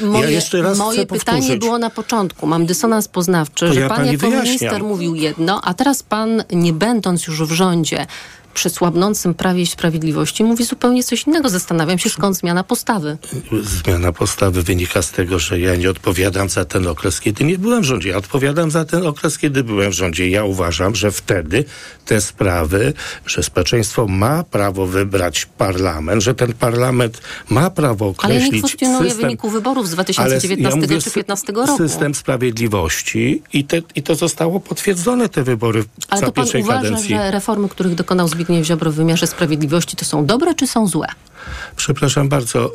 moje, 0.00 0.30
jeszcze 0.32 0.62
raz 0.62 0.78
moje 0.78 1.06
pytanie 1.06 1.38
powtórzyć. 1.38 1.60
było 1.60 1.78
na 1.78 1.90
początku. 1.90 2.46
Mam 2.46 2.66
dysonans 2.66 3.08
poznawczy, 3.08 3.66
To 3.66 3.74
że 3.74 3.80
ja 3.80 3.88
pan 3.88 4.06
jako 4.06 4.18
wyjaśniam. 4.18 4.44
minister 4.44 4.82
mówił 4.84 5.14
jedno, 5.14 5.60
a 5.64 5.74
teraz 5.74 6.02
pan, 6.02 6.44
nie 6.52 6.72
będąc 6.72 7.26
już 7.26 7.42
w 7.42 7.52
rządzie, 7.52 8.06
przy 8.56 8.70
słabnącym 8.70 9.34
Prawie 9.34 9.62
i 9.62 9.66
Sprawiedliwości, 9.66 10.44
mówi 10.44 10.64
zupełnie 10.64 11.04
coś 11.04 11.26
innego. 11.26 11.48
Zastanawiam 11.48 11.98
się, 11.98 12.10
skąd 12.10 12.36
zmiana 12.36 12.64
postawy. 12.64 13.18
Zmiana 13.62 14.12
postawy 14.12 14.62
wynika 14.62 15.02
z 15.02 15.10
tego, 15.10 15.38
że 15.38 15.60
ja 15.60 15.76
nie 15.76 15.90
odpowiadam 15.90 16.48
za 16.48 16.64
ten 16.64 16.86
okres, 16.86 17.20
kiedy 17.20 17.44
nie 17.44 17.58
byłem 17.58 17.82
w 17.82 17.84
rządzie. 17.84 18.08
Ja 18.08 18.16
odpowiadam 18.16 18.70
za 18.70 18.84
ten 18.84 19.06
okres, 19.06 19.38
kiedy 19.38 19.64
byłem 19.64 19.90
w 19.90 19.94
rządzie. 19.94 20.28
Ja 20.28 20.44
uważam, 20.44 20.94
że 20.94 21.10
wtedy 21.10 21.64
te 22.06 22.20
sprawy, 22.20 22.92
że 23.26 23.42
społeczeństwo 23.42 24.06
ma 24.06 24.44
prawo 24.44 24.86
wybrać 24.86 25.46
parlament, 25.46 26.22
że 26.22 26.34
ten 26.34 26.52
parlament 26.52 27.20
ma 27.50 27.70
prawo 27.70 28.14
Ale 28.18 28.34
ja 28.34 28.40
określić 28.40 28.62
nie 28.62 28.68
kwestionuję 28.68 29.10
system, 29.10 29.26
wyniku 29.26 29.50
wyborów 29.50 29.88
z 29.88 29.92
ale 29.92 29.98
2019 30.04 30.80
mówię 30.80 30.88
czy 30.88 31.10
2015 31.10 31.52
roku. 31.52 31.76
System 31.76 32.14
sprawiedliwości 32.14 33.42
i, 33.52 33.64
te, 33.64 33.82
i 33.94 34.02
to 34.02 34.14
zostało 34.14 34.60
potwierdzone, 34.60 35.28
te 35.28 35.42
wybory 35.42 35.84
Ale 36.08 36.20
za 36.20 36.26
to 36.26 36.32
pan 36.32 36.46
uważa, 36.60 36.82
kadencji. 36.82 37.08
że 37.08 37.30
reformy, 37.30 37.68
których 37.68 37.94
dokonał 37.94 38.28
Zbigniew 38.28 38.45
Ziobro 38.64 38.92
w 38.92 38.94
wymiarze 38.94 39.26
sprawiedliwości, 39.26 39.96
to 39.96 40.04
są 40.04 40.26
dobre 40.26 40.54
czy 40.54 40.66
są 40.66 40.86
złe? 40.86 41.06
Przepraszam 41.76 42.28
bardzo, 42.28 42.72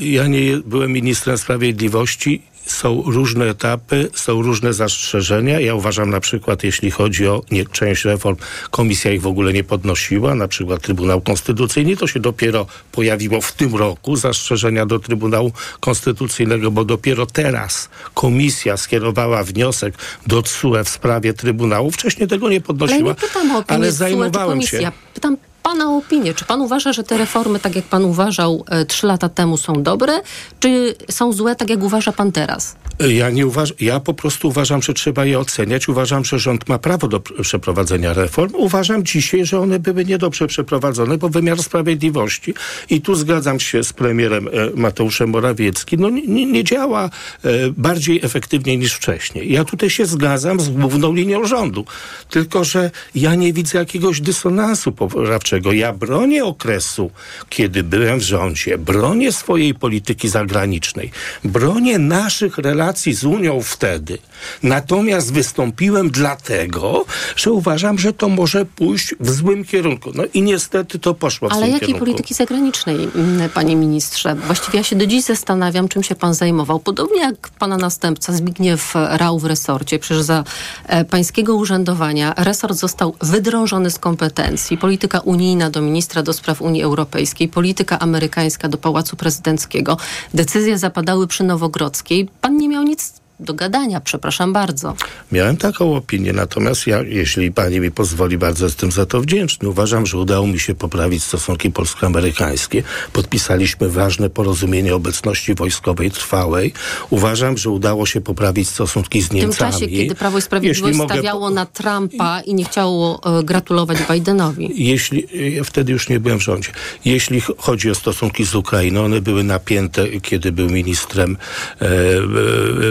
y, 0.00 0.04
ja 0.04 0.26
nie 0.26 0.56
byłem 0.56 0.92
ministrem 0.92 1.38
sprawiedliwości. 1.38 2.42
Są 2.66 3.02
różne 3.06 3.44
etapy, 3.48 4.10
są 4.14 4.42
różne 4.42 4.72
zastrzeżenia. 4.72 5.60
Ja 5.60 5.74
uważam 5.74 6.10
na 6.10 6.20
przykład, 6.20 6.64
jeśli 6.64 6.90
chodzi 6.90 7.28
o 7.28 7.42
nie, 7.50 7.66
część 7.66 8.04
reform, 8.04 8.36
komisja 8.70 9.12
ich 9.12 9.22
w 9.22 9.26
ogóle 9.26 9.52
nie 9.52 9.64
podnosiła, 9.64 10.34
na 10.34 10.48
przykład 10.48 10.82
Trybunał 10.82 11.20
Konstytucyjny, 11.20 11.96
to 11.96 12.06
się 12.06 12.20
dopiero 12.20 12.66
pojawiło 12.92 13.40
w 13.40 13.52
tym 13.52 13.74
roku, 13.74 14.16
zastrzeżenia 14.16 14.86
do 14.86 14.98
Trybunału 14.98 15.52
Konstytucyjnego, 15.80 16.70
bo 16.70 16.84
dopiero 16.84 17.26
teraz 17.26 17.88
komisja 18.14 18.76
skierowała 18.76 19.44
wniosek 19.44 19.94
do 20.26 20.42
TSUE 20.42 20.84
w 20.84 20.88
sprawie 20.88 21.34
Trybunału. 21.34 21.90
Wcześniej 21.90 22.28
tego 22.28 22.48
nie 22.48 22.56
Ale 22.56 22.60
podnosiła, 22.60 23.08
nie 23.08 23.14
pytam 23.14 23.50
o 23.50 23.58
opinię 23.58 23.76
ale 23.76 23.92
zajmowałem 23.92 24.62
się. 24.62 24.92
Pytam 25.14 25.36
pana 25.62 25.90
opinię. 25.96 26.34
Czy 26.34 26.44
pan 26.44 26.60
uważa, 26.60 26.92
że 26.92 27.04
te 27.04 27.18
reformy, 27.18 27.60
tak 27.60 27.76
jak 27.76 27.84
pan 27.84 28.04
uważał 28.04 28.64
e, 28.68 28.84
trzy 28.84 29.06
lata 29.06 29.28
temu, 29.28 29.56
są 29.56 29.82
dobre, 29.82 30.20
czy 30.60 30.94
są 31.10 31.32
złe, 31.32 31.56
tak 31.56 31.70
jak 31.70 31.82
uważa 31.82 32.12
pan 32.12 32.32
teraz? 32.32 32.76
Ja 33.08 33.30
nie 33.30 33.46
uważam, 33.46 33.76
ja 33.80 34.00
po 34.00 34.14
prostu 34.14 34.48
uważam, 34.48 34.82
że 34.82 34.94
trzeba 34.94 35.24
je 35.24 35.38
oceniać. 35.38 35.88
Uważam, 35.88 36.24
że 36.24 36.38
rząd 36.38 36.68
ma 36.68 36.78
prawo 36.78 37.08
do 37.08 37.18
pr- 37.18 37.42
przeprowadzenia 37.42 38.12
reform. 38.12 38.52
Uważam 38.54 39.04
dzisiaj, 39.04 39.46
że 39.46 39.60
one 39.60 39.78
były 39.78 40.04
niedobrze 40.04 40.46
przeprowadzone, 40.46 41.18
bo 41.18 41.28
wymiar 41.28 41.62
sprawiedliwości 41.62 42.54
i 42.90 43.00
tu 43.00 43.14
zgadzam 43.14 43.60
się 43.60 43.84
z 43.84 43.92
premierem 43.92 44.48
e, 44.48 44.50
Mateuszem 44.74 45.30
Morawieckim, 45.30 46.00
no 46.00 46.10
nie, 46.10 46.46
nie, 46.46 46.64
działa 46.64 47.04
e, 47.04 47.50
bardziej 47.76 48.20
efektywnie 48.22 48.76
niż 48.76 48.94
wcześniej. 48.94 49.52
Ja 49.52 49.64
tutaj 49.64 49.90
się 49.90 50.06
zgadzam 50.06 50.60
z 50.60 50.68
główną 50.68 51.12
linią 51.12 51.44
rządu. 51.44 51.84
Tylko, 52.30 52.64
że 52.64 52.90
ja 53.14 53.34
nie 53.34 53.52
widzę 53.52 53.78
jakiegoś 53.78 54.20
dysonansu 54.20 54.92
poprawczego. 54.92 55.51
Ja 55.72 55.92
bronię 55.92 56.44
okresu, 56.44 57.10
kiedy 57.48 57.82
byłem 57.82 58.18
w 58.18 58.22
rządzie, 58.22 58.78
bronię 58.78 59.32
swojej 59.32 59.74
polityki 59.74 60.28
zagranicznej, 60.28 61.10
bronię 61.44 61.98
naszych 61.98 62.58
relacji 62.58 63.14
z 63.14 63.24
Unią 63.24 63.62
wtedy. 63.62 64.18
Natomiast 64.62 65.32
wystąpiłem 65.32 66.10
dlatego, 66.10 67.04
że 67.36 67.52
uważam, 67.52 67.98
że 67.98 68.12
to 68.12 68.28
może 68.28 68.64
pójść 68.64 69.14
w 69.20 69.30
złym 69.30 69.64
kierunku. 69.64 70.10
No 70.14 70.24
i 70.34 70.42
niestety 70.42 70.98
to 70.98 71.14
poszło 71.14 71.48
w 71.48 71.52
Ale 71.52 71.66
jakiej 71.66 71.80
kierunku. 71.80 71.98
polityki 71.98 72.34
zagranicznej, 72.34 73.08
mm, 73.14 73.50
panie 73.50 73.76
ministrze? 73.76 74.34
Właściwie 74.34 74.78
ja 74.78 74.82
się 74.82 74.96
do 74.96 75.06
dziś 75.06 75.24
zastanawiam, 75.24 75.88
czym 75.88 76.02
się 76.02 76.14
pan 76.14 76.34
zajmował. 76.34 76.80
Podobnie 76.80 77.20
jak 77.20 77.48
pana 77.58 77.76
następca 77.76 78.32
Zbigniew 78.32 78.94
Rau 78.94 79.38
w 79.38 79.44
resorcie. 79.44 79.98
Przecież 79.98 80.22
za 80.22 80.44
e, 80.86 81.04
pańskiego 81.04 81.54
urzędowania 81.54 82.34
resort 82.36 82.76
został 82.76 83.14
wydrążony 83.20 83.90
z 83.90 83.98
kompetencji. 83.98 84.78
Polityka 84.78 85.20
unijna 85.20 85.70
do 85.70 85.80
ministra 85.80 86.22
do 86.22 86.32
spraw 86.32 86.62
Unii 86.62 86.82
Europejskiej, 86.82 87.48
polityka 87.48 87.98
amerykańska 87.98 88.68
do 88.68 88.78
Pałacu 88.78 89.16
Prezydenckiego. 89.16 89.96
Decyzje 90.34 90.78
zapadały 90.78 91.26
przy 91.26 91.44
Nowogrodzkiej. 91.44 92.28
Pan 92.40 92.56
nie 92.56 92.68
miał 92.68 92.82
nic 92.82 93.21
do 93.42 93.54
gadania, 93.54 94.00
przepraszam 94.00 94.52
bardzo. 94.52 94.94
Miałem 95.32 95.56
taką 95.56 95.96
opinię, 95.96 96.32
natomiast 96.32 96.86
ja, 96.86 97.02
jeśli 97.02 97.52
pani 97.52 97.80
mi 97.80 97.90
pozwoli, 97.90 98.38
bardzo 98.38 98.64
jestem 98.64 98.92
za 98.92 99.06
to 99.06 99.20
wdzięczny. 99.20 99.68
Uważam, 99.68 100.06
że 100.06 100.18
udało 100.18 100.46
mi 100.46 100.60
się 100.60 100.74
poprawić 100.74 101.24
stosunki 101.24 101.70
polsko-amerykańskie. 101.70 102.82
Podpisaliśmy 103.12 103.88
ważne 103.88 104.30
porozumienie 104.30 104.94
obecności 104.94 105.54
wojskowej 105.54 106.10
trwałej. 106.10 106.72
Uważam, 107.10 107.58
że 107.58 107.70
udało 107.70 108.06
się 108.06 108.20
poprawić 108.20 108.68
stosunki 108.68 109.22
z 109.22 109.26
W 109.26 109.28
tym 109.28 109.38
Niemcami. 109.38 109.72
czasie, 109.72 109.86
kiedy 109.88 110.14
Prawo 110.14 110.38
i 110.38 110.42
Sprawiedliwość 110.42 110.96
mogę- 110.98 111.14
stawiało 111.14 111.50
na 111.50 111.66
Trumpa 111.66 112.40
i 112.40 112.54
nie 112.54 112.64
chciało 112.64 113.20
e, 113.38 113.44
gratulować 113.44 113.98
Bidenowi. 114.12 114.70
Jeśli, 114.74 115.26
ja 115.56 115.64
wtedy 115.64 115.92
już 115.92 116.08
nie 116.08 116.20
byłem 116.20 116.38
w 116.38 116.42
rządzie. 116.42 116.68
Jeśli 117.04 117.40
ch- 117.40 117.50
chodzi 117.58 117.90
o 117.90 117.94
stosunki 117.94 118.44
z 118.46 118.54
Ukrainą, 118.54 119.04
one 119.04 119.20
były 119.20 119.44
napięte, 119.44 120.08
kiedy 120.08 120.52
był 120.52 120.70
ministrem 120.70 121.36
e, 121.80 121.86
e, 121.86 121.90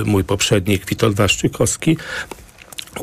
mój 0.06 0.24
poprzednik 0.24 0.41
Witold 0.86 1.16
Waszczykowski. 1.16 1.98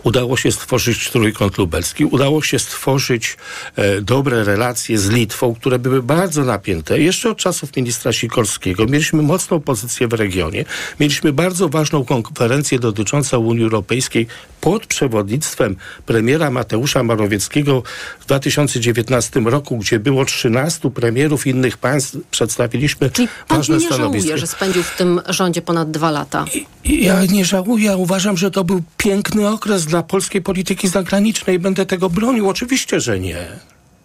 Udało 0.03 0.37
się 0.37 0.53
stworzyć 0.53 1.11
trójkąt 1.11 1.59
lubelski, 1.59 2.05
udało 2.05 2.43
się 2.43 2.59
stworzyć 2.59 3.37
e, 3.77 4.01
dobre 4.01 4.45
relacje 4.45 4.99
z 4.99 5.11
Litwą, 5.11 5.55
które 5.55 5.79
były 5.79 6.03
bardzo 6.03 6.45
napięte. 6.45 7.01
Jeszcze 7.01 7.31
od 7.31 7.39
czasów 7.39 7.77
ministra 7.77 8.13
Sikorskiego 8.13 8.87
mieliśmy 8.87 9.23
mocną 9.23 9.61
pozycję 9.61 10.09
w 10.09 10.13
regionie. 10.13 10.65
Mieliśmy 11.01 11.33
bardzo 11.33 11.69
ważną 11.69 12.05
konferencję 12.05 12.79
dotyczącą 12.79 13.39
Unii 13.39 13.65
Europejskiej 13.65 14.27
pod 14.61 14.87
przewodnictwem 14.87 15.77
premiera 16.07 16.51
Mateusza 16.51 17.03
Morawieckiego 17.03 17.83
w 18.21 18.27
2019 18.27 19.41
roku, 19.41 19.79
gdzie 19.79 19.99
było 19.99 20.25
13 20.25 20.91
premierów 20.91 21.47
innych 21.47 21.77
państw. 21.77 22.17
Przedstawiliśmy 22.31 23.11
Pan 23.49 23.59
ważne 23.59 23.77
nie 23.77 23.87
stanowisko. 23.87 24.27
żałuje, 24.27 24.39
że 24.39 24.47
spędził 24.47 24.83
w 24.83 24.97
tym 24.97 25.21
rządzie 25.29 25.63
ponad 25.63 25.91
dwa 25.91 26.11
lata. 26.11 26.45
Ja 26.85 27.25
nie 27.25 27.45
żałuję, 27.45 27.97
uważam, 27.97 28.37
że 28.37 28.51
to 28.51 28.65
był 28.65 28.83
piękny 28.97 29.49
okres 29.49 29.78
dla 29.87 30.03
polskiej 30.03 30.43
polityki 30.43 30.89
zagranicznej 30.89 31.59
będę 31.59 31.87
tego 31.87 32.11
bronił. 32.11 32.49
Oczywiście, 32.49 33.01
że 33.01 33.21
nie. 33.21 33.47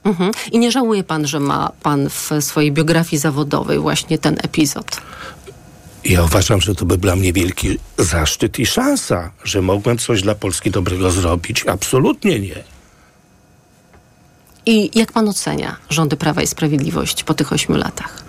Mhm. 0.03 0.31
I 0.51 0.59
nie 0.59 0.71
żałuje 0.71 1.03
pan, 1.03 1.27
że 1.27 1.39
ma 1.39 1.71
pan 1.83 2.09
w 2.09 2.29
swojej 2.39 2.71
biografii 2.71 3.19
zawodowej 3.19 3.79
właśnie 3.79 4.17
ten 4.17 4.37
epizod. 4.43 5.01
Ja 6.05 6.23
uważam, 6.23 6.61
że 6.61 6.75
to 6.75 6.85
by 6.85 6.97
dla 6.97 7.15
mnie 7.15 7.33
wielki 7.33 7.77
zaszczyt 7.97 8.59
i 8.59 8.65
szansa, 8.65 9.31
że 9.43 9.61
mogłem 9.61 9.97
coś 9.97 10.21
dla 10.21 10.35
Polski 10.35 10.71
dobrego 10.71 11.11
zrobić. 11.11 11.65
Absolutnie 11.67 12.39
nie. 12.39 12.63
I 14.65 14.99
jak 14.99 15.11
pan 15.11 15.29
ocenia 15.29 15.75
rządy 15.89 16.17
Prawa 16.17 16.41
i 16.41 16.47
Sprawiedliwości 16.47 17.23
po 17.23 17.33
tych 17.33 17.53
ośmiu 17.53 17.75
latach? 17.75 18.23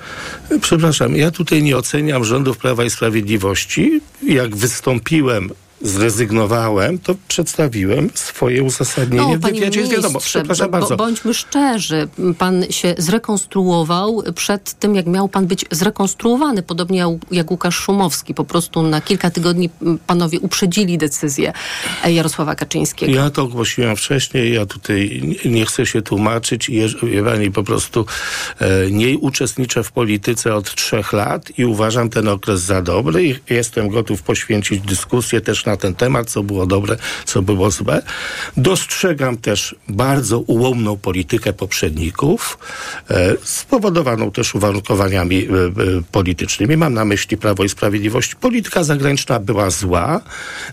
Przepraszam, 0.60 1.16
ja 1.16 1.30
tutaj 1.30 1.62
nie 1.62 1.76
oceniam 1.76 2.24
rządów 2.24 2.58
Prawa 2.58 2.84
i 2.84 2.90
Sprawiedliwości. 2.90 4.00
Jak 4.22 4.56
wystąpiłem, 4.56 5.50
zrezygnowałem, 5.84 6.98
to 6.98 7.14
przedstawiłem 7.28 8.10
swoje 8.14 8.62
uzasadnienie 8.62 9.38
w 9.38 9.40
No, 9.40 9.48
panie 9.48 9.54
wywiadzie. 9.60 9.80
Jest 9.80 9.92
wiadomo, 9.92 10.20
przepraszam 10.20 10.66
bo- 10.66 10.78
bardzo. 10.78 10.96
Bądźmy 10.96 11.34
szczerzy, 11.34 12.08
pan 12.38 12.64
się 12.70 12.94
zrekonstruował 12.98 14.22
przed 14.34 14.74
tym, 14.78 14.94
jak 14.94 15.06
miał 15.06 15.28
pan 15.28 15.46
być 15.46 15.64
zrekonstruowany, 15.70 16.62
podobnie 16.62 17.04
jak- 17.30 17.50
Łukasz 17.50 17.76
Szumowski. 17.76 18.34
Po 18.34 18.44
prostu 18.44 18.82
na 18.82 19.00
kilka 19.00 19.30
tygodni 19.30 19.70
panowie 20.06 20.40
uprzedzili 20.40 20.98
decyzję 20.98 21.52
e, 22.04 22.12
Jarosława 22.12 22.54
Kaczyńskiego. 22.54 23.12
Ja 23.12 23.30
to 23.30 23.42
ogłosiłem 23.42 23.96
wcześniej, 23.96 24.54
ja 24.54 24.66
tutaj 24.66 25.22
nie- 25.44 25.66
chcę 25.66 25.86
się 25.86 26.02
tłumaczyć. 26.02 26.70
Wie 27.02 27.22
pani, 27.24 27.50
po 27.50 27.62
prostu 27.62 28.06
e, 28.60 28.90
nie 28.90 29.18
uczestniczę 29.18 29.82
w 29.84 29.92
polityce 29.92 30.54
od 30.54 30.74
trzech 30.74 31.12
lat 31.12 31.58
i 31.58 31.64
uważam 31.64 32.10
ten 32.10 32.28
okres 32.28 32.60
za 32.60 32.82
dobry 32.82 33.24
i 33.24 33.34
jestem 33.50 33.88
gotów 33.88 34.22
poświęcić 34.22 34.80
dyskusję 34.80 35.40
też 35.40 35.64
na 35.64 35.73
ten 35.76 35.94
temat, 35.94 36.30
co 36.30 36.42
było 36.42 36.66
dobre, 36.66 36.96
co 37.24 37.42
było 37.42 37.70
złe. 37.70 38.02
Dostrzegam 38.56 39.36
też 39.36 39.74
bardzo 39.88 40.40
ułomną 40.40 40.96
politykę 40.96 41.52
poprzedników, 41.52 42.58
e, 43.10 43.34
spowodowaną 43.42 44.30
też 44.30 44.54
uwarunkowaniami 44.54 45.36
e, 45.36 45.48
e, 45.48 46.02
politycznymi. 46.12 46.76
Mam 46.76 46.94
na 46.94 47.04
myśli 47.04 47.36
Prawo 47.36 47.64
i 47.64 47.68
Sprawiedliwość. 47.68 48.34
Polityka 48.34 48.84
zagraniczna 48.84 49.40
była 49.40 49.70
zła. 49.70 50.20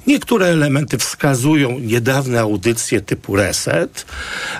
Niektóre 0.07 0.47
elementy 0.47 0.97
wskazują 0.97 1.79
niedawne 1.79 2.39
audycje 2.39 3.01
typu 3.01 3.35
reset, 3.35 4.05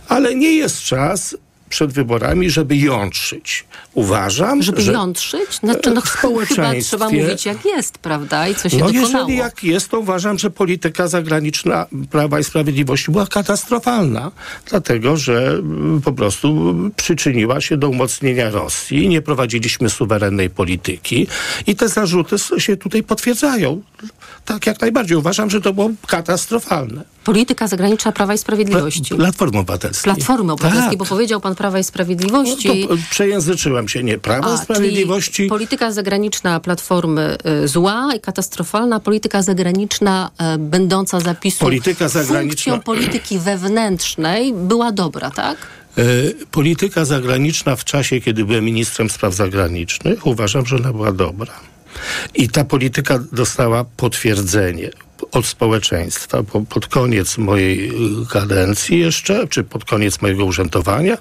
ale 0.08 0.36
nie 0.36 0.56
jest 0.56 0.82
czas 0.82 1.36
przed 1.72 1.94
wyborami, 1.94 2.50
żeby 2.50 2.78
jątrzyć. 2.78 3.66
Uważam, 3.94 4.62
Żeby 4.64 4.82
że 4.82 4.92
jątrzyć? 4.92 5.50
Znaczy, 5.64 5.92
no, 5.92 6.02
w 6.02 6.10
chyba 6.10 6.22
społeczeństwie- 6.34 6.84
trzeba 6.84 7.10
mówić 7.10 7.46
jak 7.46 7.66
jest, 7.66 7.98
prawda? 7.98 8.48
I 8.48 8.56
co 8.56 8.70
się 8.70 8.78
no 8.78 8.86
dokonało. 8.86 9.08
jeżeli 9.08 9.38
jak 9.38 9.64
jest, 9.64 9.90
to 9.90 10.00
uważam, 10.00 10.38
że 10.40 10.50
polityka 10.50 11.08
zagraniczna 11.08 11.86
Prawa 12.12 12.40
i 12.40 12.44
Sprawiedliwości 12.44 13.12
była 13.12 13.28
katastrofalna, 13.28 14.32
dlatego 14.70 15.18
że 15.18 15.48
mm, 15.50 16.02
po 16.02 16.14
prostu 16.14 16.76
przyczyniła 16.96 17.62
się 17.62 17.78
do 17.78 17.90
umocnienia 17.90 18.50
Rosji, 18.50 19.10
nie 19.10 19.22
prowadziliśmy 19.22 19.90
suwerennej 19.90 20.50
polityki 20.50 21.28
i 21.68 21.76
te 21.76 21.88
zarzuty 21.88 22.36
się 22.58 22.78
tutaj 22.78 23.04
potwierdzają. 23.04 23.82
Tak 24.46 24.68
jak 24.68 24.82
najbardziej. 24.82 25.18
Uważam, 25.18 25.50
że 25.50 25.62
to 25.62 25.74
było 25.74 25.90
katastrofalne. 26.08 27.04
Polityka 27.24 27.68
zagraniczna 27.68 28.12
Prawa 28.12 28.34
i 28.34 28.38
Sprawiedliwości. 28.38 29.16
Platformy 29.16 29.60
Obywatelskiej. 29.60 30.14
Platformy 30.14 30.54
Obywatelskiej, 30.54 30.90
Tak. 30.90 30.98
bo 31.00 31.06
powiedział 31.06 31.42
pan 31.42 31.56
Prawa 31.56 31.80
i 31.80 31.84
Sprawiedliwości. 31.84 32.88
To, 32.88 32.96
przejęzyczyłem 33.10 33.88
się, 33.90 34.04
nie. 34.04 34.18
Prawo 34.18 34.56
i 34.56 34.58
Sprawiedliwości. 34.58 35.48
Polityka 35.48 35.92
zagraniczna 35.92 36.60
Platformy 36.60 37.38
y, 37.64 37.68
zła 37.68 38.10
i 38.16 38.20
katastrofalna, 38.20 39.00
polityka 39.00 39.42
zagraniczna 39.42 40.30
y, 40.56 40.58
będąca 40.58 41.20
zapisu 41.20 41.60
Polityka 41.60 42.06
zagraniczna- 42.08 42.42
funkcją 42.42 42.82
polityki 42.82 43.40
wewnętrznej 43.40 44.54
była 44.54 44.92
dobra, 44.92 45.32
tak? 45.32 45.58
E, 45.98 46.04
Polityka 46.52 47.06
zagraniczna 47.06 47.76
w 47.76 47.86
czasie, 47.86 48.22
kiedy 48.22 48.46
byłem 48.46 48.66
ministrem 48.66 49.10
spraw 49.10 49.34
zagranicznych, 49.34 50.28
uważam, 50.28 50.66
że 50.66 50.76
ona 50.76 50.94
była 50.94 51.12
dobra. 51.12 51.54
I 52.36 52.50
ta 52.50 52.64
polityka 52.64 53.20
dostała 53.32 53.86
potwierdzenie 53.98 54.90
od 55.32 55.46
społeczeństwa. 55.46 56.44
Po, 56.44 56.62
pod 56.62 56.88
koniec 56.88 57.38
mojej 57.38 57.90
y, 57.90 57.92
kadencji 58.30 59.00
jeszcze, 59.00 59.48
czy 59.48 59.64
pod 59.64 59.86
koniec 59.86 60.22
mojego 60.22 60.46
urzędowania, 60.46 61.18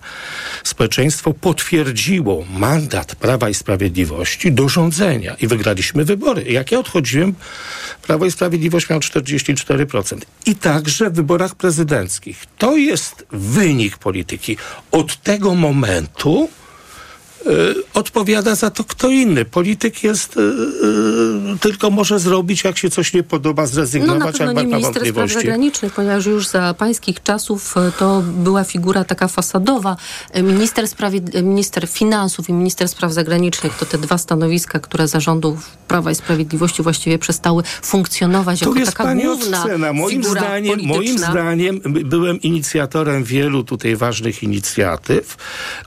społeczeństwo 0.65 1.35
potwierdziło 1.35 2.45
mandat 2.59 3.15
Prawa 3.15 3.49
i 3.49 3.55
Sprawiedliwości 3.55 4.53
do 4.53 4.69
rządzenia 4.69 5.35
i 5.35 5.47
wygraliśmy 5.47 6.05
wybory. 6.05 6.43
Jak 6.43 6.73
ja 6.73 6.79
odchodziłem, 6.79 7.35
Prawo 8.03 8.27
i 8.27 8.31
Sprawiedliwość 8.31 8.89
miało 8.89 9.01
44%. 9.01 10.19
I 10.47 10.55
także 10.55 11.11
w 11.11 11.15
wyborach 11.15 11.55
prezydenckich. 11.55 12.45
To 12.59 12.77
jest 12.77 13.27
wynik 13.33 13.99
polityki. 13.99 14.57
Od 14.93 15.23
tego 15.23 15.55
momentu 15.55 16.49
odpowiada 17.95 18.55
za 18.55 18.71
to 18.71 18.85
kto 18.85 19.09
inny. 19.09 19.45
Polityk 19.45 20.03
jest, 20.05 20.37
y, 20.37 20.41
y, 20.41 21.59
tylko 21.61 21.91
może 21.91 22.19
zrobić, 22.19 22.65
jak 22.65 22.79
się 22.79 22.91
coś 22.91 23.13
nie 23.15 23.23
podoba, 23.23 23.63
No 23.63 23.67
na 23.67 23.73
zrezygnować, 23.73 24.39
pewno 24.39 24.61
jak 24.61 24.69
nie 24.71 24.75
minister 24.77 25.09
spraw 25.09 25.31
zagranicznych, 25.33 25.93
ponieważ 25.93 26.27
już 26.27 26.49
za 26.49 26.75
pańskich 26.75 27.23
czasów 27.23 27.77
e, 27.77 27.93
to 27.99 28.23
była 28.23 28.65
figura 28.65 29.05
taka 29.05 29.29
fasadowa. 29.29 29.97
E, 30.33 30.43
Minister, 30.43 30.85
sprawiedli- 30.85 31.37
e, 31.37 31.43
minister 31.43 31.89
finansów 31.89 32.49
i 32.49 32.53
minister 32.53 32.89
spraw 32.89 33.13
zagranicznych 33.13 33.77
to 33.79 33.87
te 33.87 33.99
dwa 33.99 34.19
stanowiska, 34.19 34.79
które 34.79 35.09
zarządów 35.09 35.71
Prawa 35.89 36.11
i 36.11 36.15
Sprawiedliwości 36.15 36.83
właściwie 36.83 37.19
przestały 37.19 37.63
funkcjonować 37.83 38.61
To 38.61 38.67
jako 38.67 38.79
jest 38.79 38.93
taka 38.93 39.05
pani 39.05 39.23
główna 39.23 39.63
odcena. 39.63 39.93
Moim 39.93 40.23
figura 40.23 40.41
zdaniem, 40.41 40.79
moim 40.79 40.89
polityczna. 40.89 41.31
zdaniem 41.31 41.81
by- 41.81 42.05
byłem 42.05 42.41
inicjatorem 42.41 43.25
wielu 43.25 43.65
tutaj 43.65 43.97
ważnych 43.97 44.43
inicjatyw, 44.43 45.37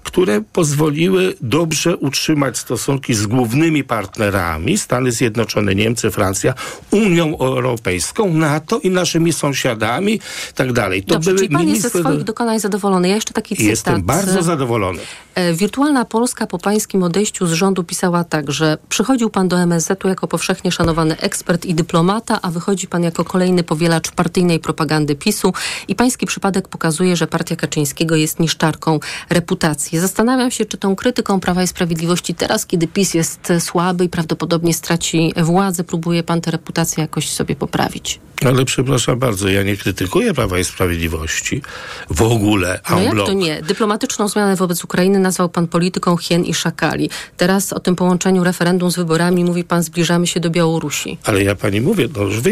które 0.03 0.41
pozwoliły 0.53 1.33
dobrze 1.43 1.97
utrzymać 1.97 2.57
stosunki 2.57 3.13
z 3.13 3.27
głównymi 3.27 3.83
partnerami, 3.83 4.77
Stany 4.77 5.11
Zjednoczone, 5.11 5.75
Niemcy, 5.75 6.11
Francja, 6.11 6.53
Unią 6.91 7.37
Europejską, 7.37 8.33
NATO 8.33 8.79
i 8.79 8.89
naszymi 8.89 9.33
sąsiadami, 9.33 10.19
tak 10.55 10.73
dalej. 10.73 11.03
To 11.03 11.13
Dobrze, 11.13 11.29
były 11.31 11.39
czyli 11.39 11.55
pan 11.55 11.67
jest 11.67 11.81
ze 11.81 11.87
ministry- 11.89 11.99
swoich 12.01 12.23
dokonań 12.23 12.59
zadowolony. 12.59 13.09
Ja 13.09 13.15
jeszcze 13.15 13.33
taki 13.33 13.55
cytat. 13.55 13.69
Jestem 13.69 14.03
bardzo 14.03 14.39
e, 14.39 14.43
zadowolony. 14.43 14.99
E, 15.35 15.53
Wirtualna 15.53 16.05
Polska 16.05 16.47
po 16.47 16.59
pańskim 16.59 17.03
odejściu 17.03 17.47
z 17.47 17.51
rządu 17.51 17.83
pisała 17.83 18.23
tak, 18.23 18.51
że 18.51 18.77
przychodził 18.89 19.29
pan 19.29 19.47
do 19.47 19.59
MSZ-u 19.59 20.07
jako 20.07 20.27
powszechnie 20.27 20.71
szanowany 20.71 21.17
ekspert 21.17 21.65
i 21.65 21.73
dyplomata, 21.73 22.39
a 22.41 22.51
wychodzi 22.51 22.87
pan 22.87 23.03
jako 23.03 23.25
kolejny 23.25 23.63
powielacz 23.63 24.11
partyjnej 24.11 24.59
propagandy 24.59 25.15
PiSu 25.15 25.53
i 25.87 25.95
pański 25.95 26.25
przypadek 26.25 26.67
pokazuje, 26.67 27.15
że 27.15 27.27
partia 27.27 27.55
Kaczyńskiego 27.55 28.15
jest 28.15 28.39
niszczarką 28.39 28.99
reputacji. 29.29 29.99
Zastanawiam 29.99 30.51
się, 30.51 30.65
czy 30.65 30.77
tą 30.77 30.95
krytyką 30.95 31.39
Prawa 31.39 31.63
i 31.63 31.67
Sprawiedliwości 31.67 32.35
teraz, 32.35 32.65
kiedy 32.65 32.87
PiS 32.87 33.13
jest 33.13 33.53
słaby 33.59 34.05
i 34.05 34.09
prawdopodobnie 34.09 34.73
straci 34.73 35.33
władzę, 35.37 35.83
próbuje 35.83 36.23
pan 36.23 36.41
tę 36.41 36.51
reputację 36.51 37.01
jakoś 37.01 37.29
sobie 37.29 37.55
poprawić. 37.55 38.19
Ale 38.45 38.65
przepraszam 38.65 39.19
bardzo, 39.19 39.49
ja 39.49 39.63
nie 39.63 39.77
krytykuję 39.77 40.33
Prawa 40.33 40.59
i 40.59 40.63
Sprawiedliwości 40.63 41.61
w 42.09 42.21
ogóle. 42.21 42.79
No 42.89 43.01
jak 43.01 43.13
bloc. 43.13 43.27
to 43.27 43.33
nie? 43.33 43.61
Dyplomatyczną 43.61 44.27
zmianę 44.27 44.55
wobec 44.55 44.83
Ukrainy 44.83 45.19
nazwał 45.19 45.49
pan 45.49 45.67
polityką 45.67 46.17
hien 46.17 46.45
i 46.45 46.53
szakali. 46.53 47.09
Teraz 47.37 47.73
o 47.73 47.79
tym 47.79 47.95
połączeniu 47.95 48.43
referendum 48.43 48.91
z 48.91 48.95
wyborami 48.95 49.43
mówi 49.43 49.63
pan 49.63 49.83
zbliżamy 49.83 50.27
się 50.27 50.39
do 50.39 50.49
Białorusi. 50.49 51.17
Ale 51.23 51.43
ja 51.43 51.55
pani 51.55 51.81
mówię, 51.81 52.07
no 52.15 52.23
już 52.23 52.41